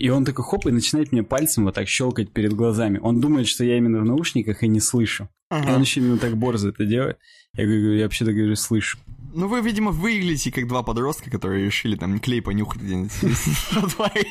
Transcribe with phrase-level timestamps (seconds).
[0.00, 2.98] И он такой хоп, и начинает мне пальцем вот так щелкать перед глазами.
[3.02, 5.28] Он думает, что я именно в наушниках и не слышу.
[5.50, 5.74] Ага.
[5.74, 7.18] Он еще именно так борзо это делает.
[7.52, 8.98] Я говорю, я вообще-то говорю, слышу.
[9.34, 13.12] Ну, вы, видимо, выглядите как два подростка, которые решили там клей понюхать где-нибудь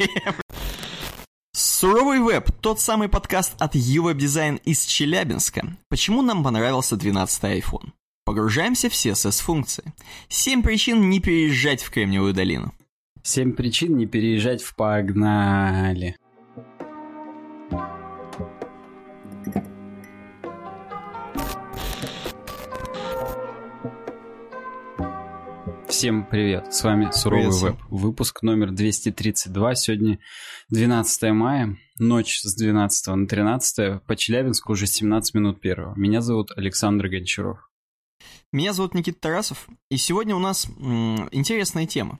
[1.54, 5.78] Суровый веб– тот самый подкаст от UWeb Design из Челябинска.
[5.88, 7.92] Почему нам понравился 12-й iPhone?
[8.26, 9.94] Погружаемся в CSS-функции.
[10.30, 12.74] Семь причин не переезжать в Кремниевую долину.
[13.24, 16.16] Семь причин не переезжать в Погнали.
[25.88, 27.76] Всем привет, с вами Суровый привет, Веб.
[27.90, 29.76] Выпуск номер 232.
[29.76, 30.20] Сегодня
[30.70, 34.02] 12 мая, ночь с 12 на 13.
[34.04, 35.94] По Челябинску уже 17 минут первого.
[35.98, 37.70] Меня зовут Александр Гончаров.
[38.52, 42.18] Меня зовут Никита Тарасов, и сегодня у нас м, интересная тема.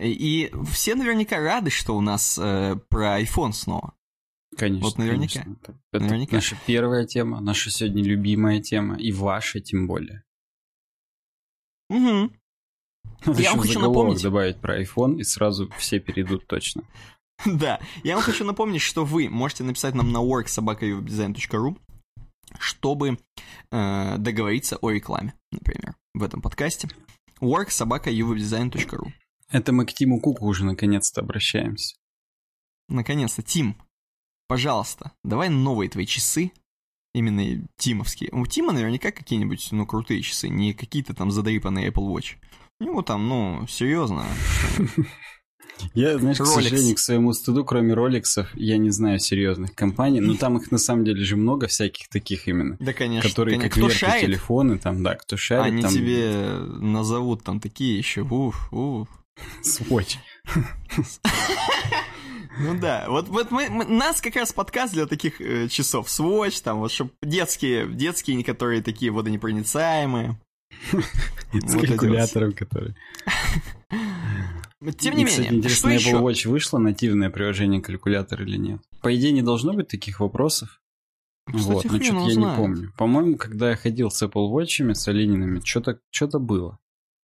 [0.00, 3.94] И все наверняка рады, что у нас э, про iPhone снова.
[4.56, 4.88] Конечно.
[4.88, 5.42] Вот наверняка.
[5.42, 5.80] Конечно.
[5.92, 6.36] Это наверняка.
[6.36, 10.24] наша первая тема, наша сегодня любимая тема, и ваша тем более.
[11.90, 12.30] Угу.
[13.26, 14.22] Надо я вам хочу напомнить...
[14.22, 16.82] добавить про iPhone, и сразу все перейдут точно.
[17.46, 21.76] Да, я вам хочу напомнить, что вы можете написать нам на worksobakayodesign.ru,
[22.58, 23.16] чтобы
[23.70, 26.88] э, договориться о рекламе, например, в этом подкасте.
[27.40, 29.12] worksobakayodesign.ru
[29.50, 31.96] это мы к Тиму Куку уже наконец-то обращаемся.
[32.88, 33.76] Наконец-то, Тим,
[34.46, 36.52] пожалуйста, давай новые твои часы,
[37.14, 38.30] именно тимовские.
[38.32, 42.36] У Тима наверняка какие-нибудь, ну, крутые часы, не какие-то там задрипанные Apple Watch.
[42.80, 44.24] У него там, ну, серьезно.
[45.94, 50.20] Я, знаешь, к сожалению, к своему стыду, кроме роликсов, я не знаю серьезных компаний.
[50.20, 52.76] Но там их на самом деле же много всяких таких именно.
[52.80, 53.28] Да, конечно.
[53.28, 55.72] Которые как кто телефоны, там, да, кто шарит.
[55.72, 56.32] Они тебе
[56.80, 59.08] назовут там такие еще, уф, уф.
[59.62, 60.16] Swatch.
[62.60, 66.08] Ну да, вот, вот мы, мы, нас как раз подкаст для таких э, часов.
[66.08, 70.40] Swatch, там, вот, чтобы детские, детские, которые такие водонепроницаемые.
[71.52, 72.94] С калькулятором, который.
[74.98, 78.80] Тем не менее, интересно, Apple Watch вышло нативное приложение калькулятор или нет?
[79.02, 80.80] По идее, не должно быть таких вопросов.
[81.46, 82.92] вот, но что-то я не помню.
[82.96, 86.78] По-моему, когда я ходил с Apple Watch'ами, с Оленинами, что-то что было.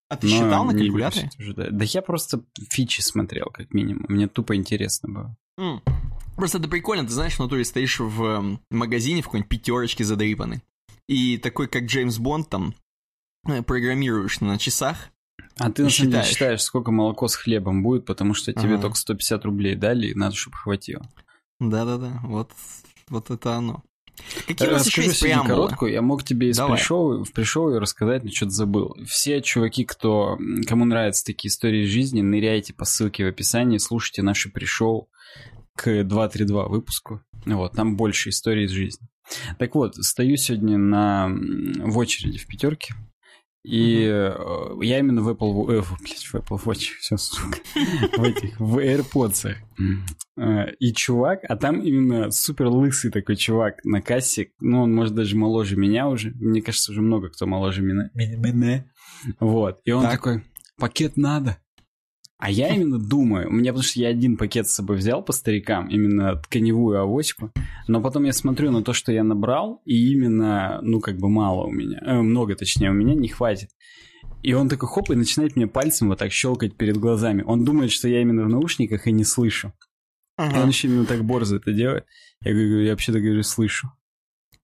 [0.08, 1.30] А ты считал на калькуляторе?
[1.70, 4.04] Да я просто фичи смотрел, как минимум.
[4.08, 5.36] Мне тупо интересно было.
[5.58, 5.80] Mm.
[6.36, 10.62] Просто это прикольно, ты знаешь, в натуре стоишь в магазине в какой-нибудь пятерочке задрипанный.
[11.08, 12.74] И такой, как Джеймс Бонд, там,
[13.46, 15.10] э, программируешь на часах,
[15.58, 18.82] а ты на самом деле считаешь, сколько молоко с хлебом будет, потому что тебе ага.
[18.82, 21.08] только 150 рублей дали, и надо, чтобы хватило.
[21.60, 22.50] Да-да-да, вот,
[23.08, 23.84] вот это оно.
[24.46, 28.24] Какие у нас еще есть короткую, я мог тебе из пришел, в пришел и рассказать,
[28.24, 28.96] но что-то забыл.
[29.06, 34.50] Все чуваки, кто, кому нравятся такие истории жизни, ныряйте по ссылке в описании, слушайте наши
[34.50, 35.08] пришел
[35.74, 37.20] к 232 выпуску.
[37.46, 39.06] Вот, там больше историй из жизни.
[39.58, 42.94] Так вот, стою сегодня на, в очереди в пятерке.
[43.64, 44.84] И mm-hmm.
[44.84, 47.58] я именно в Apple, э, в Apple Watch, все, сука,
[48.16, 49.54] в этих, в AirPods.
[50.36, 55.14] Э, и чувак, а там именно супер лысый такой чувак на кассе, ну, он может
[55.14, 58.10] даже моложе меня уже, мне кажется, уже много кто моложе меня.
[59.40, 60.12] Вот, и он так.
[60.12, 60.42] такой,
[60.76, 61.56] пакет надо.
[62.38, 65.32] А я именно думаю, у меня, потому что я один пакет с собой взял по
[65.32, 67.52] старикам, именно тканевую авоську,
[67.86, 71.66] но потом я смотрю на то, что я набрал, и именно, ну, как бы мало
[71.66, 73.70] у меня, э, много точнее, у меня не хватит.
[74.42, 77.42] И он такой хоп, и начинает мне пальцем вот так щелкать перед глазами.
[77.46, 79.72] Он думает, что я именно в наушниках и не слышу.
[80.36, 80.62] Ага.
[80.62, 82.04] Он еще именно так борзо это делает.
[82.42, 83.90] Я говорю, я вообще-то говорю, слышу.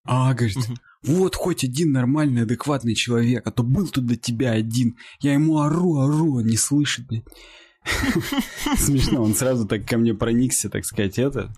[0.04, 0.74] А, говорит, угу.
[1.02, 4.96] Вот хоть один нормальный, адекватный человек, а то был тут до тебя один.
[5.20, 7.24] Я ему ору, ору, он не слышит, блядь.
[8.76, 11.52] Смешно, он сразу так ко мне проникся, так сказать, это.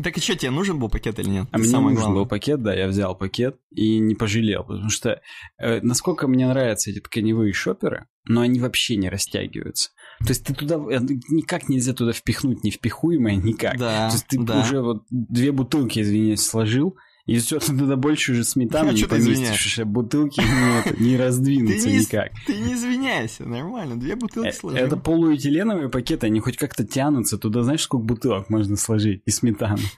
[0.00, 1.48] Так и что, тебе нужен был пакет или нет?
[1.50, 2.14] А мне нужен главное.
[2.14, 5.20] был пакет, да, я взял пакет и не пожалел, потому что
[5.58, 9.90] э, насколько мне нравятся эти тканевые шоперы, но они вообще не растягиваются.
[10.20, 13.78] То есть ты туда э, никак нельзя туда впихнуть невпихуемое никак.
[13.78, 14.60] Да, То есть ты да.
[14.60, 16.96] уже вот две бутылки, извиняюсь, сложил,
[17.30, 20.40] и все, туда больше уже сметаны а не поместишь, а бутылки
[20.98, 22.32] не, не раздвинутся ты не, никак.
[22.44, 24.84] Ты не извиняйся, нормально, две бутылки э, сложил.
[24.84, 29.78] Это полуэтиленовые пакеты, они хоть как-то тянутся, туда знаешь, сколько бутылок можно сложить, и сметану.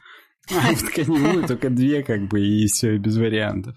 [0.50, 3.76] А в тканевую только две, как бы, и все, без вариантов.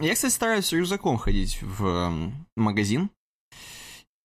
[0.00, 3.10] Я, кстати, стараюсь с рюкзаком ходить в магазин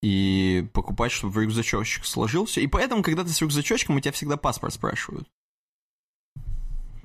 [0.02, 2.62] и покупать, чтобы в рюкзачочек сложился.
[2.62, 5.28] И поэтому, когда ты с рюкзачочком, у тебя всегда паспорт спрашивают.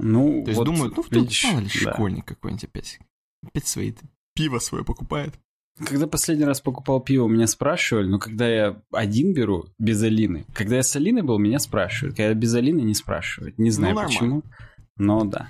[0.03, 1.93] Ну, То есть вот, думают, ну, видишь, мало ли, да.
[1.93, 2.99] школьник какой-нибудь опять.
[3.47, 3.93] Опять свои
[4.35, 5.35] пиво свое покупает.
[5.85, 10.45] Когда последний раз покупал пиво, меня спрашивали, но когда я один беру, без Алины.
[10.53, 12.17] Когда я с Алиной был, меня спрашивают.
[12.17, 13.59] Когда без Алины не спрашивают.
[13.59, 14.43] Не знаю ну, почему,
[14.97, 15.49] но да.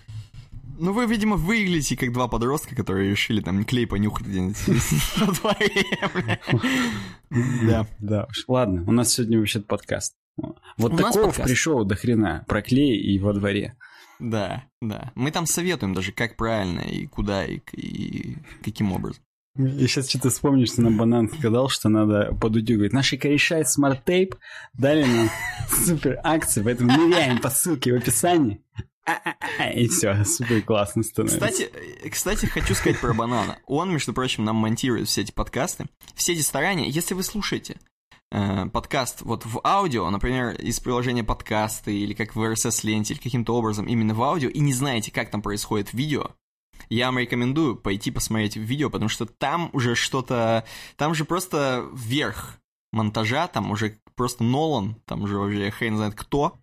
[0.78, 4.56] Ну, вы, видимо, выглядите как два подростка, которые решили там клей понюхать где-нибудь
[7.66, 7.86] Да.
[7.98, 10.14] Да Ладно, у нас сегодня вообще подкаст.
[10.78, 12.44] Вот такого пришел до хрена.
[12.46, 13.76] Про клей и во дворе.
[14.20, 15.12] Да, да.
[15.14, 19.22] Мы там советуем даже, как правильно и куда и, и каким образом.
[19.56, 22.92] Я сейчас что-то вспомню, что нам Банан сказал, что надо подудюгать.
[22.92, 24.36] Наши кореша из Smart Tape
[24.74, 25.28] дали нам
[25.84, 28.62] супер акции, поэтому ныряем по ссылке в описании.
[29.74, 31.40] И все, супер классно становится.
[31.40, 31.70] Кстати,
[32.08, 33.58] кстати, хочу сказать про банана.
[33.66, 35.86] Он, между прочим, нам монтирует все эти подкасты.
[36.14, 37.76] Все эти старания, если вы слушаете
[38.30, 43.54] э, подкаст вот в аудио, например, из приложения подкасты или как в RSS-ленте, или каким-то
[43.54, 46.30] образом именно в аудио, и не знаете, как там происходит видео,
[46.88, 50.64] я вам рекомендую пойти посмотреть видео, потому что там уже что-то...
[50.96, 52.58] Там же просто вверх
[52.92, 56.58] монтажа, там уже просто Нолан, там уже вообще хрен знает кто.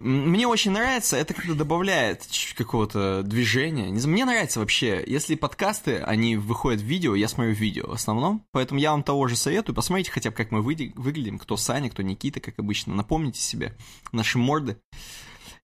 [0.00, 2.26] Мне очень нравится, это как-то добавляет
[2.56, 3.88] какого-то движения.
[3.88, 8.80] Мне нравится вообще, если подкасты, они выходят в видео, я смотрю видео в основном, поэтому
[8.80, 12.40] я вам того же советую, посмотрите хотя бы, как мы выглядим, кто Саня, кто Никита,
[12.40, 13.76] как обычно, напомните себе
[14.10, 14.78] наши морды,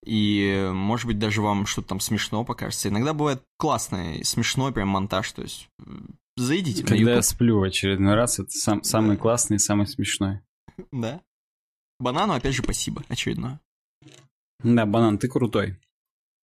[0.04, 2.90] и, может быть, даже вам что-то там смешно покажется.
[2.90, 5.70] Иногда бывает классный, смешной прям монтаж, то есть
[6.36, 7.14] зайдите Когда на YouTube.
[7.14, 9.22] я сплю в очередной раз, это сам, самый да.
[9.22, 10.40] классный и самый смешной.
[10.92, 11.22] Да.
[11.98, 13.60] Банану, опять же, спасибо очередное.
[14.62, 15.78] Да, Банан, ты крутой.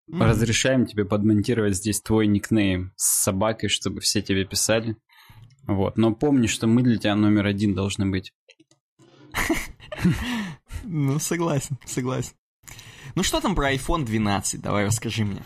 [0.10, 0.25] Mm-hmm.
[0.25, 4.98] Разрешаем тебе подмонтировать здесь твой никнейм с собакой, чтобы все тебе писали.
[5.65, 5.98] Вот.
[5.98, 8.33] Но помни, что мы для тебя номер один должны быть.
[10.83, 12.33] Ну, согласен, согласен.
[13.15, 14.62] Ну что там про iPhone 12?
[14.62, 15.44] Давай расскажи мне.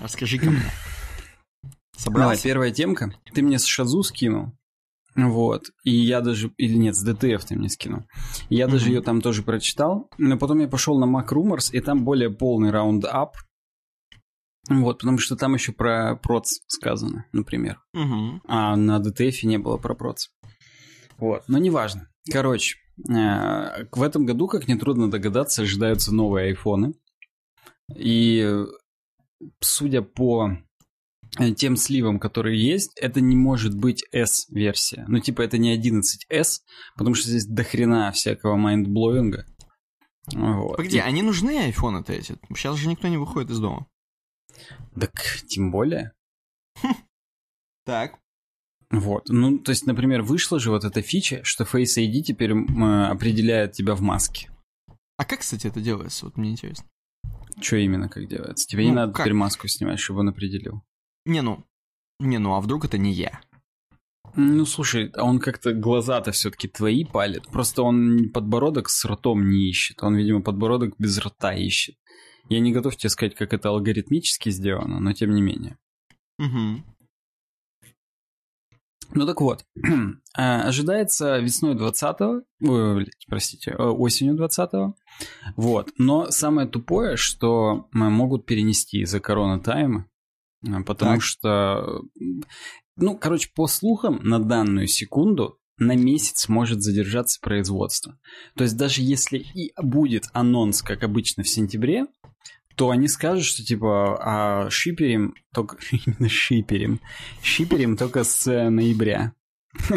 [0.00, 0.60] Расскажи ко мне.
[1.96, 2.42] Собрался?
[2.42, 3.14] Давай, первая темка.
[3.32, 4.52] Ты мне с Шазу скинул.
[5.16, 5.70] Вот.
[5.82, 6.52] И я даже...
[6.58, 8.02] Или нет, с DTF ты мне скинул.
[8.50, 8.70] Я mm-hmm.
[8.70, 10.10] даже ее там тоже прочитал.
[10.18, 13.36] Но потом я пошел на Mac Rumors, и там более полный раунд-ап.
[14.68, 17.80] Вот, потому что там еще про проц сказано, например.
[17.96, 18.40] Mm-hmm.
[18.46, 20.28] А на DTF не было про проц.
[21.18, 22.08] Вот, но неважно.
[22.30, 22.76] Короче,
[23.08, 26.94] э, в этом году, как нетрудно догадаться, ожидаются новые айфоны.
[27.94, 28.64] И
[29.60, 30.58] судя по
[31.56, 35.04] тем сливом, который есть, это не может быть S-версия.
[35.08, 36.60] Ну, типа, это не 11S,
[36.96, 39.46] потому что здесь дохрена всякого mindblowing а.
[40.34, 40.76] Вот.
[40.76, 41.00] Погоди, И...
[41.00, 42.36] они нужны айфоны-то эти?
[42.54, 43.86] Сейчас же никто не выходит из дома.
[44.98, 45.12] Так,
[45.48, 46.12] тем более.
[47.84, 48.18] Так.
[48.90, 49.28] Вот.
[49.28, 53.72] Ну, то есть, например, вышла же вот эта фича, что Face ID теперь э, определяет
[53.72, 54.50] тебя в маске.
[55.16, 56.26] А как, кстати, это делается?
[56.26, 56.84] Вот мне интересно.
[57.60, 58.66] Что именно как делается?
[58.66, 59.24] Тебе ну, не надо как?
[59.24, 60.82] теперь маску снимать, чтобы он определил.
[61.26, 61.64] Не, ну,
[62.20, 63.40] не, ну, а вдруг это не я?
[64.36, 67.48] Ну, слушай, а он как-то глаза-то все-таки твои палит.
[67.48, 70.02] Просто он подбородок с ртом не ищет.
[70.02, 71.96] Он, видимо, подбородок без рта ищет.
[72.48, 75.78] Я не готов тебе сказать, как это алгоритмически сделано, но тем не менее.
[76.38, 76.84] Угу.
[79.14, 79.64] Ну так вот,
[80.36, 84.96] а, ожидается весной 20-го, ой, простите, э, осенью 20-го,
[85.56, 85.90] вот.
[85.96, 90.06] Но самое тупое, что могут перенести из-за корона тайма,
[90.84, 91.22] потому так.
[91.22, 92.02] что,
[92.96, 98.18] ну, короче, по слухам, на данную секунду на месяц может задержаться производство.
[98.54, 102.06] То есть даже если и будет анонс, как обычно, в сентябре,
[102.76, 107.00] то они скажут, что типа а шиперим только именно шиперим,
[107.42, 109.32] шиперим только с ноября.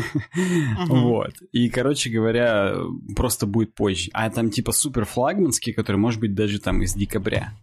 [0.87, 1.35] Вот.
[1.53, 2.75] И, короче говоря,
[3.15, 4.09] просто будет позже.
[4.13, 7.53] А там типа супер флагманский, который может быть даже там из декабря.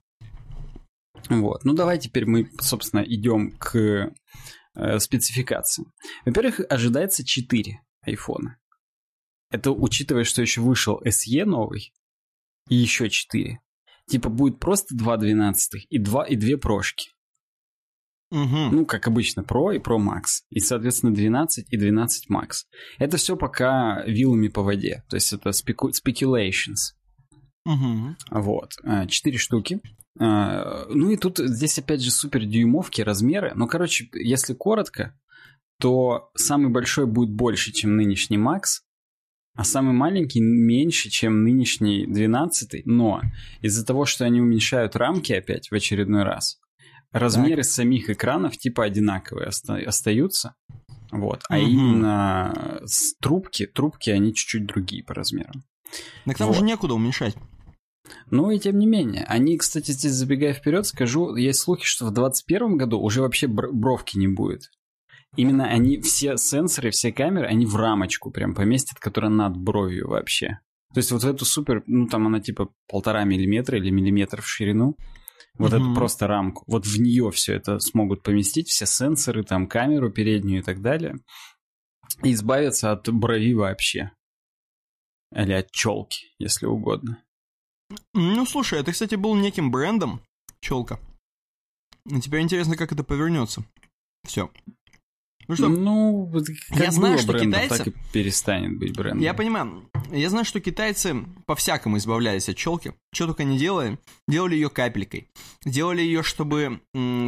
[1.28, 1.64] Вот.
[1.64, 4.12] Ну, давай теперь мы, собственно, идем к
[4.74, 5.92] э, спецификациям.
[6.24, 8.58] Во-первых, ожидается 4 айфона.
[9.50, 11.92] Это учитывая, что еще вышел SE новый
[12.68, 13.60] и еще 4.
[14.08, 17.10] Типа будет просто 2 12 и 2 и 2 прошки.
[18.30, 18.70] Угу.
[18.72, 20.42] Ну, как обычно, Pro и Pro Max.
[20.50, 22.64] И, соответственно, 12 и 12 Max.
[22.98, 25.04] Это все пока вилами по воде.
[25.08, 25.90] То есть это спеку...
[25.90, 26.94] speculations.
[27.64, 28.16] Угу.
[28.30, 28.72] Вот.
[28.82, 29.80] Э, четыре штуки.
[30.18, 33.52] А, ну и тут здесь опять же супер дюймовки, размеры.
[33.54, 35.18] Но, короче, если коротко,
[35.80, 38.80] то самый большой будет больше, чем нынешний Max,
[39.54, 43.22] а самый маленький меньше, чем нынешний 12, но
[43.62, 46.60] из-за того, что они уменьшают рамки опять в очередной раз,
[47.10, 47.70] размеры так.
[47.70, 50.54] самих экранов типа одинаковые оста- остаются.
[51.10, 51.42] Вот.
[51.48, 51.66] А угу.
[51.66, 52.82] именно
[53.20, 55.64] трубки, трубки, они чуть-чуть другие по размерам.
[56.26, 56.56] Так там вот.
[56.56, 57.36] уже некуда уменьшать.
[58.30, 59.24] Ну и тем не менее.
[59.24, 64.18] Они, кстати, здесь забегая вперед, скажу, есть слухи, что в 2021 году уже вообще бровки
[64.18, 64.70] не будет.
[65.36, 70.60] Именно они, все сенсоры, все камеры, они в рамочку прям поместят, которая над бровью вообще.
[70.94, 74.96] То есть вот эту супер, ну там она типа полтора миллиметра или миллиметр в ширину.
[75.58, 75.76] Вот mm-hmm.
[75.76, 76.64] эту просто рамку.
[76.66, 81.16] Вот в нее все это смогут поместить, все сенсоры, там камеру переднюю и так далее.
[82.22, 84.12] И избавиться от брови вообще.
[85.34, 87.22] Или от челки, если угодно.
[88.14, 90.20] Ну, слушай, это, кстати, был неким брендом,
[90.60, 90.98] челка.
[92.22, 93.64] Теперь интересно, как это повернется.
[94.24, 94.50] Все.
[95.48, 95.68] Ну что?
[95.68, 96.32] Ну,
[96.70, 97.84] я знаю, что брендом, китайцы...
[97.84, 99.20] так и перестанет быть брендом.
[99.20, 99.88] Я понимаю.
[100.10, 102.94] Я знаю, что китайцы по-всякому избавлялись от челки.
[103.14, 103.98] Что только не делали.
[104.26, 105.28] Делали ее капелькой.
[105.64, 106.80] Делали ее, чтобы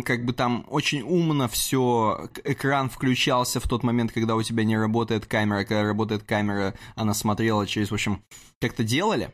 [0.04, 4.76] как бы там очень умно все, экран включался в тот момент, когда у тебя не
[4.76, 5.64] работает камера.
[5.64, 8.24] Когда работает камера, она смотрела через, в общем,
[8.60, 9.32] как-то делали.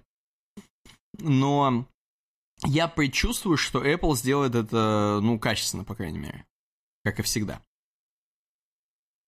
[1.18, 1.88] Но
[2.64, 6.46] я предчувствую, что Apple сделает это, ну, качественно, по крайней мере.
[7.04, 7.62] Как и всегда.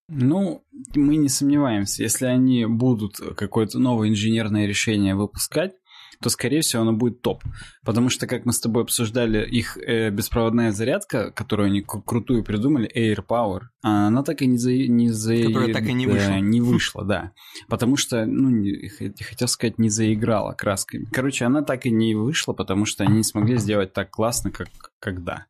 [0.09, 0.65] Ну,
[0.95, 2.03] мы не сомневаемся.
[2.03, 5.75] Если они будут какое-то новое инженерное решение выпускать,
[6.21, 7.43] то, скорее всего, оно будет топ.
[7.85, 12.91] Потому что, как мы с тобой обсуждали, их э, беспроводная зарядка, которую они крутую придумали,
[12.95, 14.73] Air Power, она так и не за...
[14.73, 16.31] Не за Которая так и не вышла.
[16.33, 17.33] Э, не вышла, да.
[17.69, 21.07] Потому что, ну, не, хотел сказать, не заиграла красками.
[21.13, 24.69] Короче, она так и не вышла, потому что они не смогли сделать так классно, как
[24.99, 25.47] когда.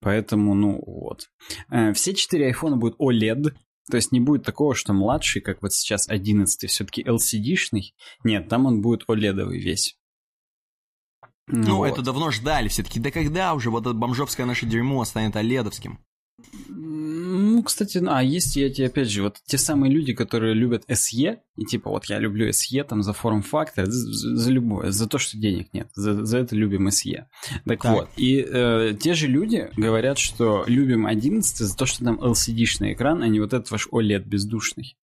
[0.00, 1.28] Поэтому, ну, вот.
[1.70, 3.54] Э, все четыре айфона будут OLED,
[3.90, 7.94] то есть не будет такого, что младший, как вот сейчас 11 все-таки LCD-шный.
[8.22, 9.98] Нет, там он будет OLED весь.
[11.46, 11.86] Ну, вот.
[11.86, 12.98] это давно ждали все-таки.
[13.00, 15.98] Да когда уже вот это бомжовское наше дерьмо станет оледовским?
[16.68, 21.64] Ну, кстати, а есть, тебе опять же, вот те самые люди, которые любят SE, и
[21.64, 25.72] типа вот я люблю SE там за форм-фактор, за, за любое, за то, что денег
[25.72, 27.26] нет, за, за это любим SE.
[27.64, 27.92] Так, так.
[27.92, 32.92] вот, и э, те же люди говорят, что любим 11 за то, что там LCD-шный
[32.92, 34.96] экран, а не вот этот ваш OLED бездушный.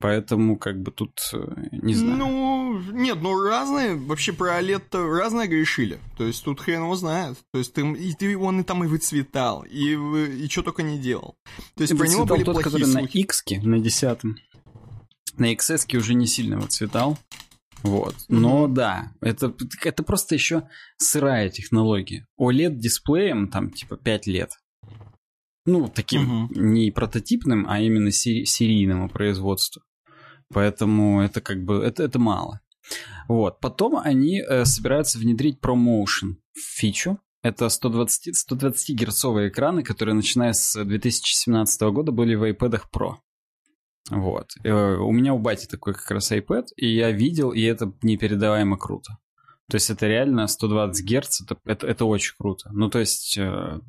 [0.00, 1.38] Поэтому, как бы тут, э,
[1.70, 2.16] не знаю.
[2.18, 5.98] Ну, нет, ну разные, вообще про OLED разное грешили.
[6.18, 7.38] То есть тут хрен его знает.
[7.52, 10.98] То есть ты, и ты он и там и выцветал, и, и что только не
[10.98, 11.36] делал.
[11.74, 13.16] То есть и про него были тот, плохие который слухи.
[13.16, 14.36] на X, на десятом.
[15.38, 17.18] На XS уже не сильно выцветал.
[17.82, 18.14] Вот.
[18.28, 18.72] Но mm-hmm.
[18.72, 22.26] да, это, это просто еще сырая технология.
[22.40, 24.52] OLED-дисплеем там типа 5 лет.
[25.66, 26.54] Ну, таким угу.
[26.54, 29.82] не прототипным, а именно сери- серийному производству.
[30.52, 32.60] Поэтому это как бы, это, это мало.
[33.28, 33.60] Вот.
[33.60, 37.18] Потом они э, собираются внедрить ProMotion фичу.
[37.42, 43.16] Это 120, 120 герцовые экраны, которые, начиная с 2017 года, были в iPad Pro.
[44.10, 44.50] Вот.
[44.64, 48.76] Э, у меня у бати такой как раз iPad, и я видел, и это непередаваемо
[48.76, 49.18] круто.
[49.70, 52.70] То есть это реально 120 Гц, это, это, это очень круто.
[52.72, 53.80] Ну, то есть, э,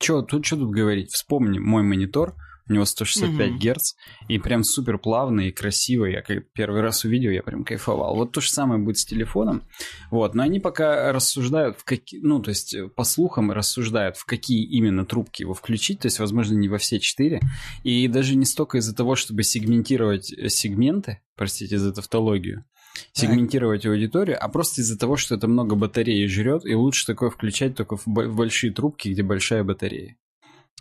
[0.00, 1.12] что тут, что тут говорить?
[1.12, 2.34] Вспомни мой монитор,
[2.68, 3.58] у него 165 угу.
[3.58, 3.94] Гц,
[4.28, 6.12] и прям супер плавный и красивый.
[6.12, 8.16] Я как первый раз увидел, я прям кайфовал.
[8.16, 9.68] Вот то же самое будет с телефоном.
[10.10, 14.64] Вот, но они пока рассуждают, в какие, ну, то есть, по слухам рассуждают, в какие
[14.64, 17.40] именно трубки его включить, то есть, возможно, не во все четыре.
[17.82, 22.64] И даже не столько из-за того, чтобы сегментировать э, сегменты, простите за тавтологию,
[23.12, 23.92] сегментировать так.
[23.92, 27.96] аудиторию, а просто из-за того, что это много батареи жрет, и лучше такое включать только
[27.96, 30.16] в большие трубки, где большая батарея.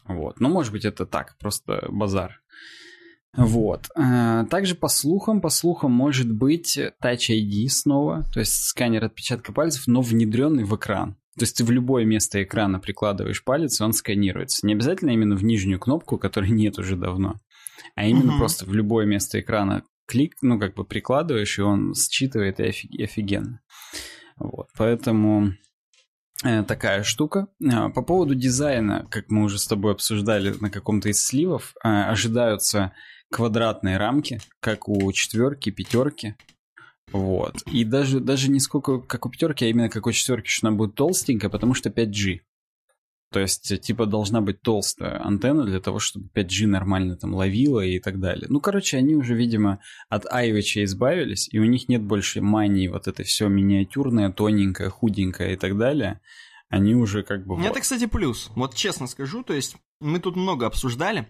[0.05, 0.39] Вот.
[0.39, 2.41] Ну, может быть, это так, просто базар.
[3.36, 3.89] Вот.
[3.96, 9.51] Э, также по слухам, по слухам может быть Touch ID снова, то есть сканер отпечатка
[9.51, 11.15] пальцев, но внедренный в экран.
[11.38, 14.67] То есть ты в любое место экрана прикладываешь палец, и он сканируется.
[14.67, 17.39] Не обязательно именно в нижнюю кнопку, которой нет уже давно,
[17.96, 18.39] а именно угу.
[18.39, 23.62] просто в любое место экрана клик, ну, как бы прикладываешь, и он считывает и офигенно.
[24.38, 25.53] Вот, поэтому
[26.43, 27.48] э, такая штука.
[27.62, 31.88] Э, по поводу дизайна, как мы уже с тобой обсуждали на каком-то из сливов, э,
[31.88, 32.93] ожидаются
[33.31, 36.36] квадратные рамки, как у четверки, пятерки.
[37.12, 37.62] Вот.
[37.63, 40.77] И даже, даже не сколько как у пятерки, а именно как у четверки, что она
[40.77, 42.39] будет толстенькая, потому что 5G.
[43.33, 47.99] То есть, типа, должна быть толстая антенна для того, чтобы 5G нормально там ловила и
[47.99, 48.45] так далее.
[48.47, 53.07] Ну, короче, они уже, видимо, от Айвича избавились, и у них нет больше мании вот
[53.07, 56.21] это все миниатюрное, тоненькое, худенькое и так далее.
[56.69, 57.59] Они уже как бы...
[57.59, 58.51] Это, кстати, плюс.
[58.53, 61.27] Вот честно скажу, то есть мы тут много обсуждали.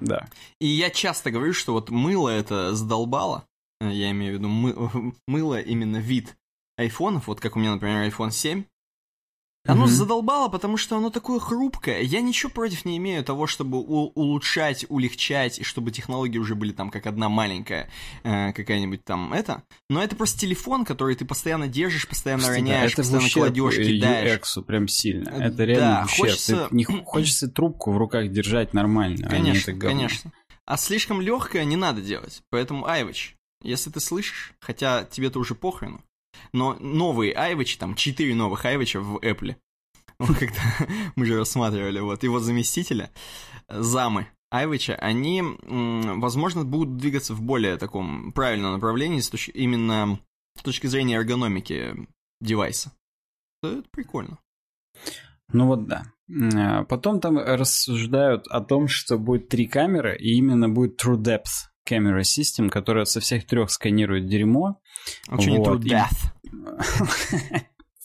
[0.00, 0.26] Да.
[0.58, 3.46] И я часто говорю, что вот мыло это задолбало.
[3.78, 5.12] Я имею в виду мы...
[5.26, 6.34] мыло именно вид
[6.78, 8.64] айфонов, вот как у меня, например, iPhone 7.
[9.64, 9.88] Оно mm-hmm.
[9.88, 12.00] задолбало, потому что оно такое хрупкое.
[12.00, 16.72] Я ничего против не имею того, чтобы у- улучшать, улегчать, и чтобы технологии уже были
[16.72, 17.88] там как одна маленькая
[18.24, 19.62] э, какая-нибудь там это.
[19.88, 23.76] Но это просто телефон, который ты постоянно держишь, постоянно Слушайте, роняешь, да, это постоянно кладешь,
[23.76, 24.40] кидаешь.
[24.40, 25.28] UX прям сильно.
[25.28, 26.66] Э, это реально да, хочется...
[26.68, 29.28] Ты не хочется трубку в руках держать нормально.
[29.28, 30.32] Конечно, а конечно.
[30.66, 32.42] А слишком легкое не надо делать.
[32.50, 36.02] Поэтому, Айвич, если ты слышишь, хотя тебе-то уже похрену,
[36.52, 39.56] но новые айвачи, там четыре новых айвача в Apple,
[40.18, 40.62] когда
[41.16, 43.10] мы же рассматривали вот его заместителя,
[43.68, 50.20] замы Айвача, они, возможно, будут двигаться в более таком правильном направлении с точ- именно
[50.58, 52.06] с точки зрения эргономики
[52.38, 52.92] девайса.
[53.62, 54.38] Это прикольно.
[55.54, 56.12] Ну вот да.
[56.54, 61.71] А потом там рассуждают о том, что будет три камеры, и именно будет True Depth
[61.88, 64.80] Camera System, которая со всех трех сканирует дерьмо.
[65.28, 65.42] А вот.
[65.42, 67.62] что не True Death?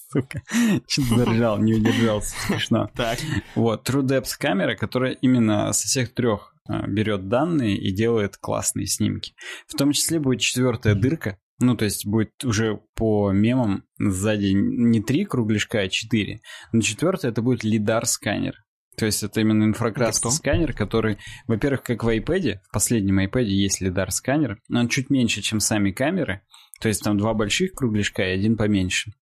[0.10, 0.42] Сука,
[0.88, 2.90] что-то заржал, не удержался, смешно.
[2.96, 3.20] Так.
[3.56, 8.88] Вот, True Depth камера, которая именно со всех трех а, берет данные и делает классные
[8.88, 9.34] снимки.
[9.68, 15.02] В том числе будет четвертая дырка, ну, то есть будет уже по мемам сзади не
[15.02, 16.42] три кругляшка, а четыре.
[16.72, 18.64] Но четвертое это будет лидар-сканер.
[18.98, 23.80] То есть это именно инфракрасный сканер, который, во-первых, как в iPad, в последнем iPad есть
[23.80, 26.42] лидар-сканер, но он чуть меньше, чем сами камеры.
[26.82, 29.14] То есть там два больших кругляшка и один поменьше.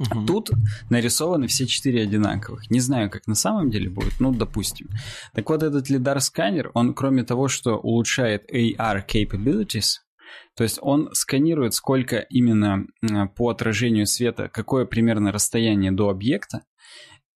[0.00, 0.26] Угу.
[0.26, 0.50] Тут
[0.90, 2.68] нарисованы все четыре одинаковых.
[2.70, 4.88] Не знаю, как на самом деле будет, ну, допустим.
[5.34, 9.98] Так вот, этот лидар-сканер, он, кроме того, что улучшает AR capabilities,
[10.56, 12.86] то есть он сканирует, сколько именно
[13.36, 16.62] по отражению света, какое примерно расстояние до объекта,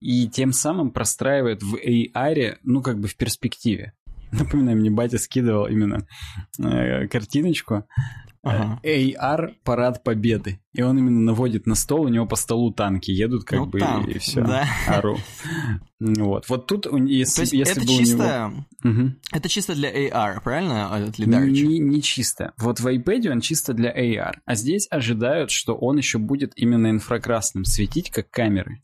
[0.00, 3.92] и тем самым простраивает в AR, ну, как бы в перспективе.
[4.32, 6.06] Напоминаю, мне батя скидывал именно
[6.58, 7.84] э, картиночку
[8.46, 8.80] ага.
[8.82, 10.60] AR парад победы.
[10.72, 13.78] И он именно наводит на стол, у него по столу танки едут, как ну, бы,
[13.80, 14.42] танк, и все.
[14.42, 14.66] Да.
[14.88, 15.18] Ару.
[15.98, 16.48] Вот.
[16.48, 18.52] Вот тут, если, есть если это чисто,
[18.84, 19.12] него...
[19.32, 21.66] Это чисто для AR, правильно, этот лидарчик?
[21.66, 22.52] Не, не чисто.
[22.58, 24.34] Вот в iPad он чисто для AR.
[24.44, 28.80] А здесь ожидают, что он еще будет именно инфракрасным светить, как камеры.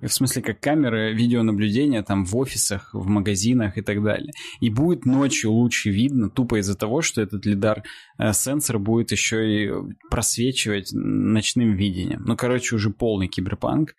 [0.00, 4.32] В смысле, как камеры видеонаблюдения там в офисах, в магазинах и так далее.
[4.60, 9.72] И будет ночью лучше видно, тупо из-за того, что этот лидар-сенсор э, будет еще и
[10.08, 12.22] просвечивать ночным видением.
[12.24, 13.96] Ну, короче, уже полный киберпанк.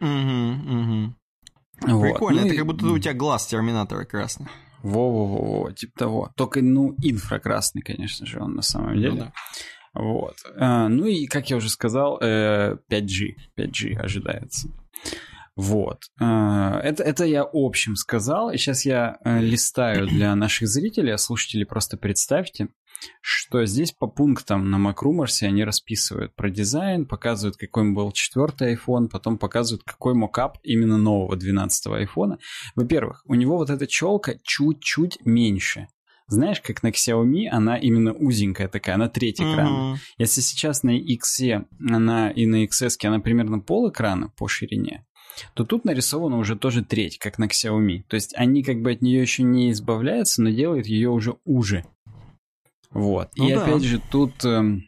[0.00, 1.14] Угу, угу.
[1.82, 2.02] Вот.
[2.02, 2.56] Прикольно, ну, это и...
[2.58, 4.48] как будто у тебя глаз терминатора красный.
[4.82, 6.32] Во-во-во, типа того.
[6.36, 9.10] Только, ну, инфракрасный, конечно же, он на самом ну деле.
[9.10, 9.32] Ну, да.
[9.94, 10.36] Вот.
[10.56, 12.26] А, ну и, как я уже сказал, 5G.
[12.26, 12.76] Э,
[13.56, 14.68] 5G ожидается.
[15.58, 16.02] Вот.
[16.20, 21.18] А, это, это я общем сказал, и сейчас я э, листаю для наших зрителей, а
[21.18, 22.68] слушателей просто представьте,
[23.20, 29.08] что здесь по пунктам на MacRumors они расписывают про дизайн, показывают, какой был четвертый iPhone,
[29.08, 32.38] потом показывают, какой мокап именно нового 12 iPhone.
[32.76, 35.88] Во-первых, у него вот эта челка чуть-чуть меньше.
[36.28, 39.94] Знаешь, как на Xiaomi, она именно узенькая такая, она треть экрана.
[39.94, 39.98] Mm-hmm.
[40.18, 41.40] Если сейчас на X
[41.80, 45.06] она и на XS она примерно пол экрана по ширине,
[45.54, 48.02] то тут нарисовано уже тоже треть, как на Xiaomi.
[48.08, 51.84] То есть они как бы от нее еще не избавляются, но делают ее уже уже.
[52.90, 53.30] Вот.
[53.36, 53.64] Ну и да.
[53.64, 54.80] опять же, тут э,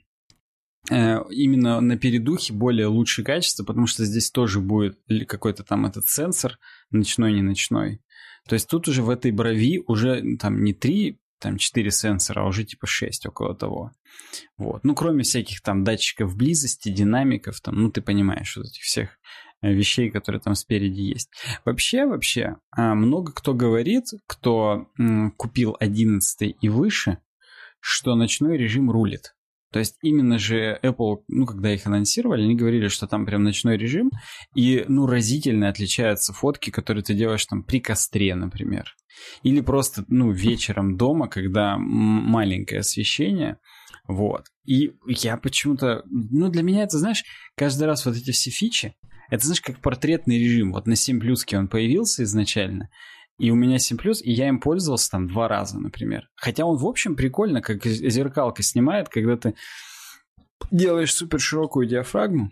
[0.90, 6.08] э, именно на передухе более лучшее качество, потому что здесь тоже будет какой-то там этот
[6.08, 6.58] сенсор,
[6.90, 8.00] ночной, не ночной.
[8.48, 12.46] То есть тут уже в этой брови уже там не три там 4 сенсора, а
[12.46, 13.92] уже типа 6 около того.
[14.58, 14.84] Вот.
[14.84, 19.18] Ну, кроме всяких там датчиков близости, динамиков, там, ну, ты понимаешь, вот этих всех
[19.62, 21.30] вещей, которые там спереди есть.
[21.64, 24.86] Вообще, вообще, а, много кто говорит, кто
[25.36, 27.18] купил 11 и выше,
[27.80, 29.34] что ночной режим рулит.
[29.72, 33.76] То есть именно же Apple, ну, когда их анонсировали, они говорили, что там прям ночной
[33.76, 34.10] режим,
[34.54, 38.96] и, ну, разительно отличаются фотки, которые ты делаешь там при костре, например.
[39.44, 43.58] Или просто, ну, вечером дома, когда маленькое освещение,
[44.08, 44.46] вот.
[44.64, 47.22] И я почему-то, ну, для меня это, знаешь,
[47.56, 48.94] каждый раз вот эти все фичи,
[49.30, 50.72] это, знаешь, как портретный режим.
[50.72, 52.90] Вот на 7 плюске он появился изначально,
[53.38, 56.28] и у меня 7 плюс, и я им пользовался там два раза, например.
[56.34, 59.54] Хотя он, в общем, прикольно, как зеркалка снимает, когда ты
[60.70, 62.50] делаешь супер широкую диафрагму,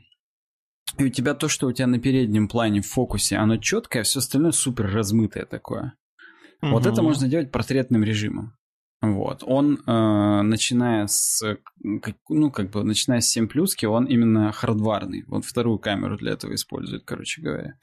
[0.97, 4.05] и у тебя то, что у тебя на переднем плане в фокусе, оно четкое, а
[4.05, 5.95] все остальное супер размытое такое.
[6.63, 6.71] Угу.
[6.71, 8.58] Вот это можно делать портретным режимом.
[9.01, 9.45] Вот.
[9.47, 11.41] Он, э, начиная с,
[12.29, 15.25] ну, как бы, начиная с 7 плюски, он именно хардварный.
[15.29, 17.75] Он вторую камеру для этого использует, короче говоря.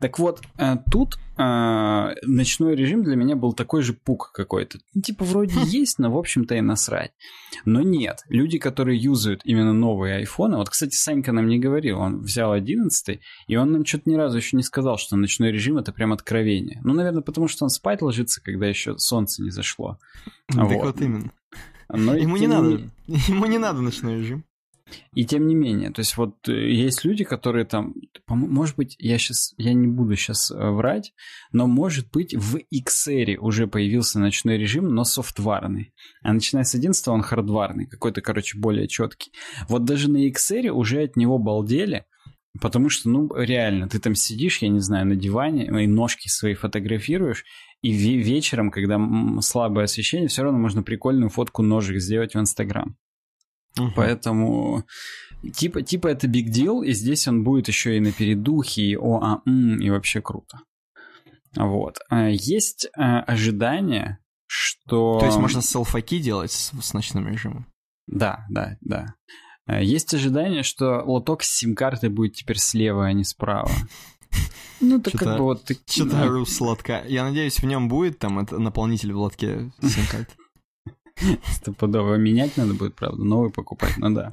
[0.00, 4.78] Так вот, э, тут э, ночной режим для меня был такой же пук какой-то.
[4.94, 7.12] Ну, типа, вроде есть, но, в общем-то, и насрать.
[7.66, 8.20] Но нет.
[8.30, 13.20] Люди, которые юзают именно новые айфоны, вот, кстати, Санька нам не говорил, он взял 11
[13.46, 16.80] и он нам что-то ни разу еще не сказал, что ночной режим это прям откровение.
[16.82, 19.98] Ну, наверное, потому что он спать ложится, когда еще солнце не зашло.
[20.68, 21.32] Так вот, вот именно.
[21.88, 22.90] Но ему не надо, не...
[23.28, 24.44] ему не надо ночной режим.
[25.14, 27.94] И тем не менее, то есть вот э, есть люди, которые там,
[28.28, 31.12] может быть, я сейчас, я не буду сейчас э, врать,
[31.50, 35.94] но может быть в XR уже появился ночной режим, но софтварный.
[36.22, 39.32] А начиная с 11 он хардварный, какой-то, короче, более четкий.
[39.68, 42.04] Вот даже на XR уже от него балдели,
[42.60, 46.52] Потому что, ну, реально, ты там сидишь, я не знаю, на диване, и ножки свои
[46.52, 47.44] фотографируешь,
[47.82, 48.98] и вечером, когда
[49.40, 52.96] слабое освещение, все равно можно прикольную фотку ножек сделать в Инстаграм.
[53.78, 53.90] Uh-huh.
[53.96, 54.84] Поэтому
[55.54, 59.18] типа, типа это big deal, и здесь он будет еще и на передухе, и о,
[59.20, 60.60] а, м, и вообще круто.
[61.56, 61.98] Вот.
[62.08, 65.18] А, есть а, ожидание, что...
[65.18, 67.66] То есть можно селфаки делать с, с ночным режимом?
[68.06, 69.14] Да, да, да.
[69.66, 73.70] А, есть ожидание, что лоток с сим-картой будет теперь слева, а не справа.
[74.80, 75.70] Ну, так как бы вот...
[75.86, 77.04] Что-то ору с лотка.
[77.06, 80.34] Я надеюсь, в нем будет там это, наполнитель в лотке сим-карты.
[81.52, 84.32] Стопудово менять надо будет, правда, новый покупать, ну да.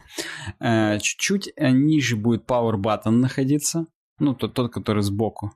[0.60, 3.86] Э, чуть-чуть ниже будет Power Button находиться,
[4.18, 5.54] ну, тот, тот который сбоку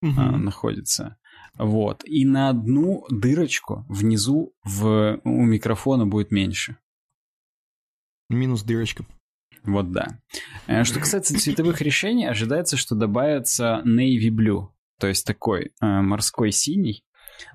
[0.00, 1.18] э, находится.
[1.58, 2.02] Вот.
[2.04, 6.76] И на одну дырочку внизу в, у микрофона будет меньше.
[8.28, 9.04] Минус дырочка.
[9.64, 10.20] Вот да.
[10.66, 14.68] Э, что касается цветовых решений, ожидается, что добавится Navy Blue,
[15.00, 17.04] то есть такой э, морской синий.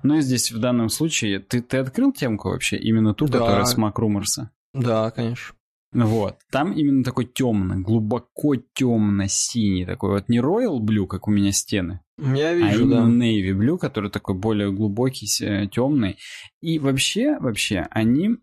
[0.02, 3.38] Но ну здесь в данном случае ты, ты открыл темку вообще, именно ту, да.
[3.38, 4.46] которая с Rumors?
[4.74, 5.54] Да, конечно.
[5.92, 6.36] Вот.
[6.52, 10.10] Там именно такой темно, глубоко темно-синий такой.
[10.10, 12.00] Вот не Royal Blue, как у меня стены.
[12.18, 13.24] Я вижу, а именно да.
[13.24, 16.16] Navy Blue, который такой более глубокий, э, темный.
[16.60, 18.36] И вообще, вообще, они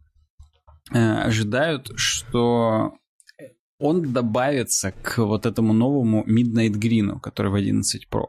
[0.91, 2.95] э, ожидают, что
[3.79, 8.27] он добавится к вот этому новому Midnight Green, который в 11 Pro.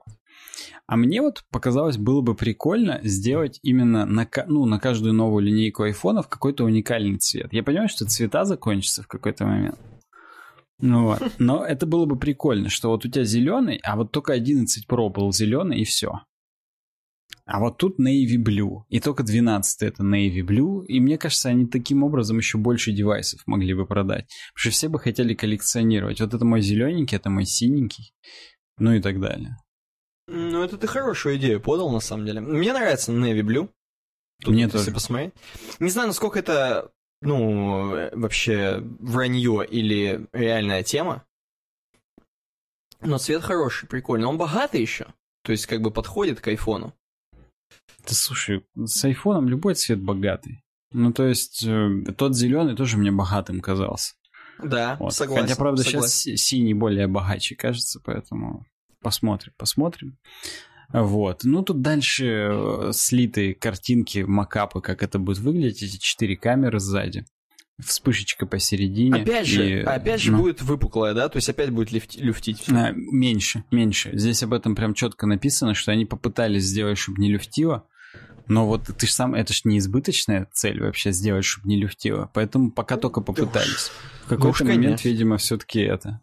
[0.86, 5.82] А мне вот показалось, было бы прикольно сделать именно на, ну, на каждую новую линейку
[5.82, 7.52] айфонов какой-то уникальный цвет.
[7.52, 9.78] Я понимаю, что цвета закончатся в какой-то момент.
[10.80, 11.20] Ну вот.
[11.38, 15.10] Но это было бы прикольно, что вот у тебя зеленый, а вот только 11 Pro
[15.10, 16.20] был зеленый и все.
[17.50, 18.82] А вот тут Navy Blue.
[18.90, 20.84] И только 12 это Navy Blue.
[20.84, 24.28] И мне кажется, они таким образом еще больше девайсов могли бы продать.
[24.52, 26.20] Потому что все бы хотели коллекционировать.
[26.20, 28.12] Вот это мой зелененький, это мой синенький.
[28.76, 29.56] Ну и так далее.
[30.26, 32.42] Ну, это ты хорошую идею подал, на самом деле.
[32.42, 33.70] Мне нравится Navy Blue.
[34.44, 34.92] Тут, Мне тоже.
[34.92, 35.32] посмотреть.
[35.80, 41.24] Не знаю, насколько это, ну, вообще вранье или реальная тема.
[43.00, 44.26] Но цвет хороший, прикольный.
[44.26, 45.06] Он богатый еще.
[45.44, 46.92] То есть, как бы подходит к айфону.
[48.06, 50.62] Да слушай, с айфоном любой цвет богатый.
[50.92, 54.14] Ну, то есть, э, тот зеленый тоже мне богатым казался.
[54.62, 55.12] Да, вот.
[55.12, 55.42] согласен.
[55.42, 56.08] Хотя, правда, согласен.
[56.08, 58.66] сейчас синий более богаче кажется, поэтому
[59.00, 60.18] посмотрим, посмотрим.
[60.92, 61.44] Вот.
[61.44, 67.26] Ну, тут дальше э, слитые картинки, макапы, как это будет выглядеть, эти четыре камеры сзади.
[67.84, 69.22] Вспышечка посередине.
[69.22, 71.28] Опять же, и, опять же ну, будет выпуклая, да?
[71.28, 72.64] То есть опять будет люфти, люфтить.
[72.70, 74.10] А, меньше, меньше.
[74.14, 77.84] Здесь об этом прям четко написано, что они попытались сделать, чтобы не люфтило.
[78.48, 82.30] Но вот ты же сам, это же не избыточная цель вообще сделать, чтобы не люфтило.
[82.34, 83.92] Поэтому пока только попытались.
[84.24, 86.20] В какой-то ну, момент, видимо, все-таки это.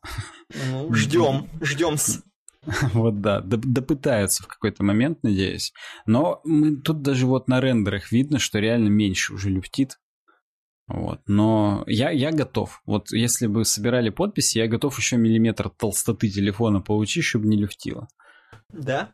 [0.71, 1.95] Ну, ждем, ждем.
[2.93, 5.71] Вот да, допытаются в какой-то момент, надеюсь.
[6.07, 9.99] Но мы тут даже вот на рендерах видно, что реально меньше уже люфтит.
[10.87, 11.19] Вот.
[11.27, 12.81] Но я, я готов.
[12.85, 18.07] Вот если бы собирали подписи, я готов еще миллиметр толстоты телефона получить, чтобы не люфтило.
[18.71, 19.11] Да?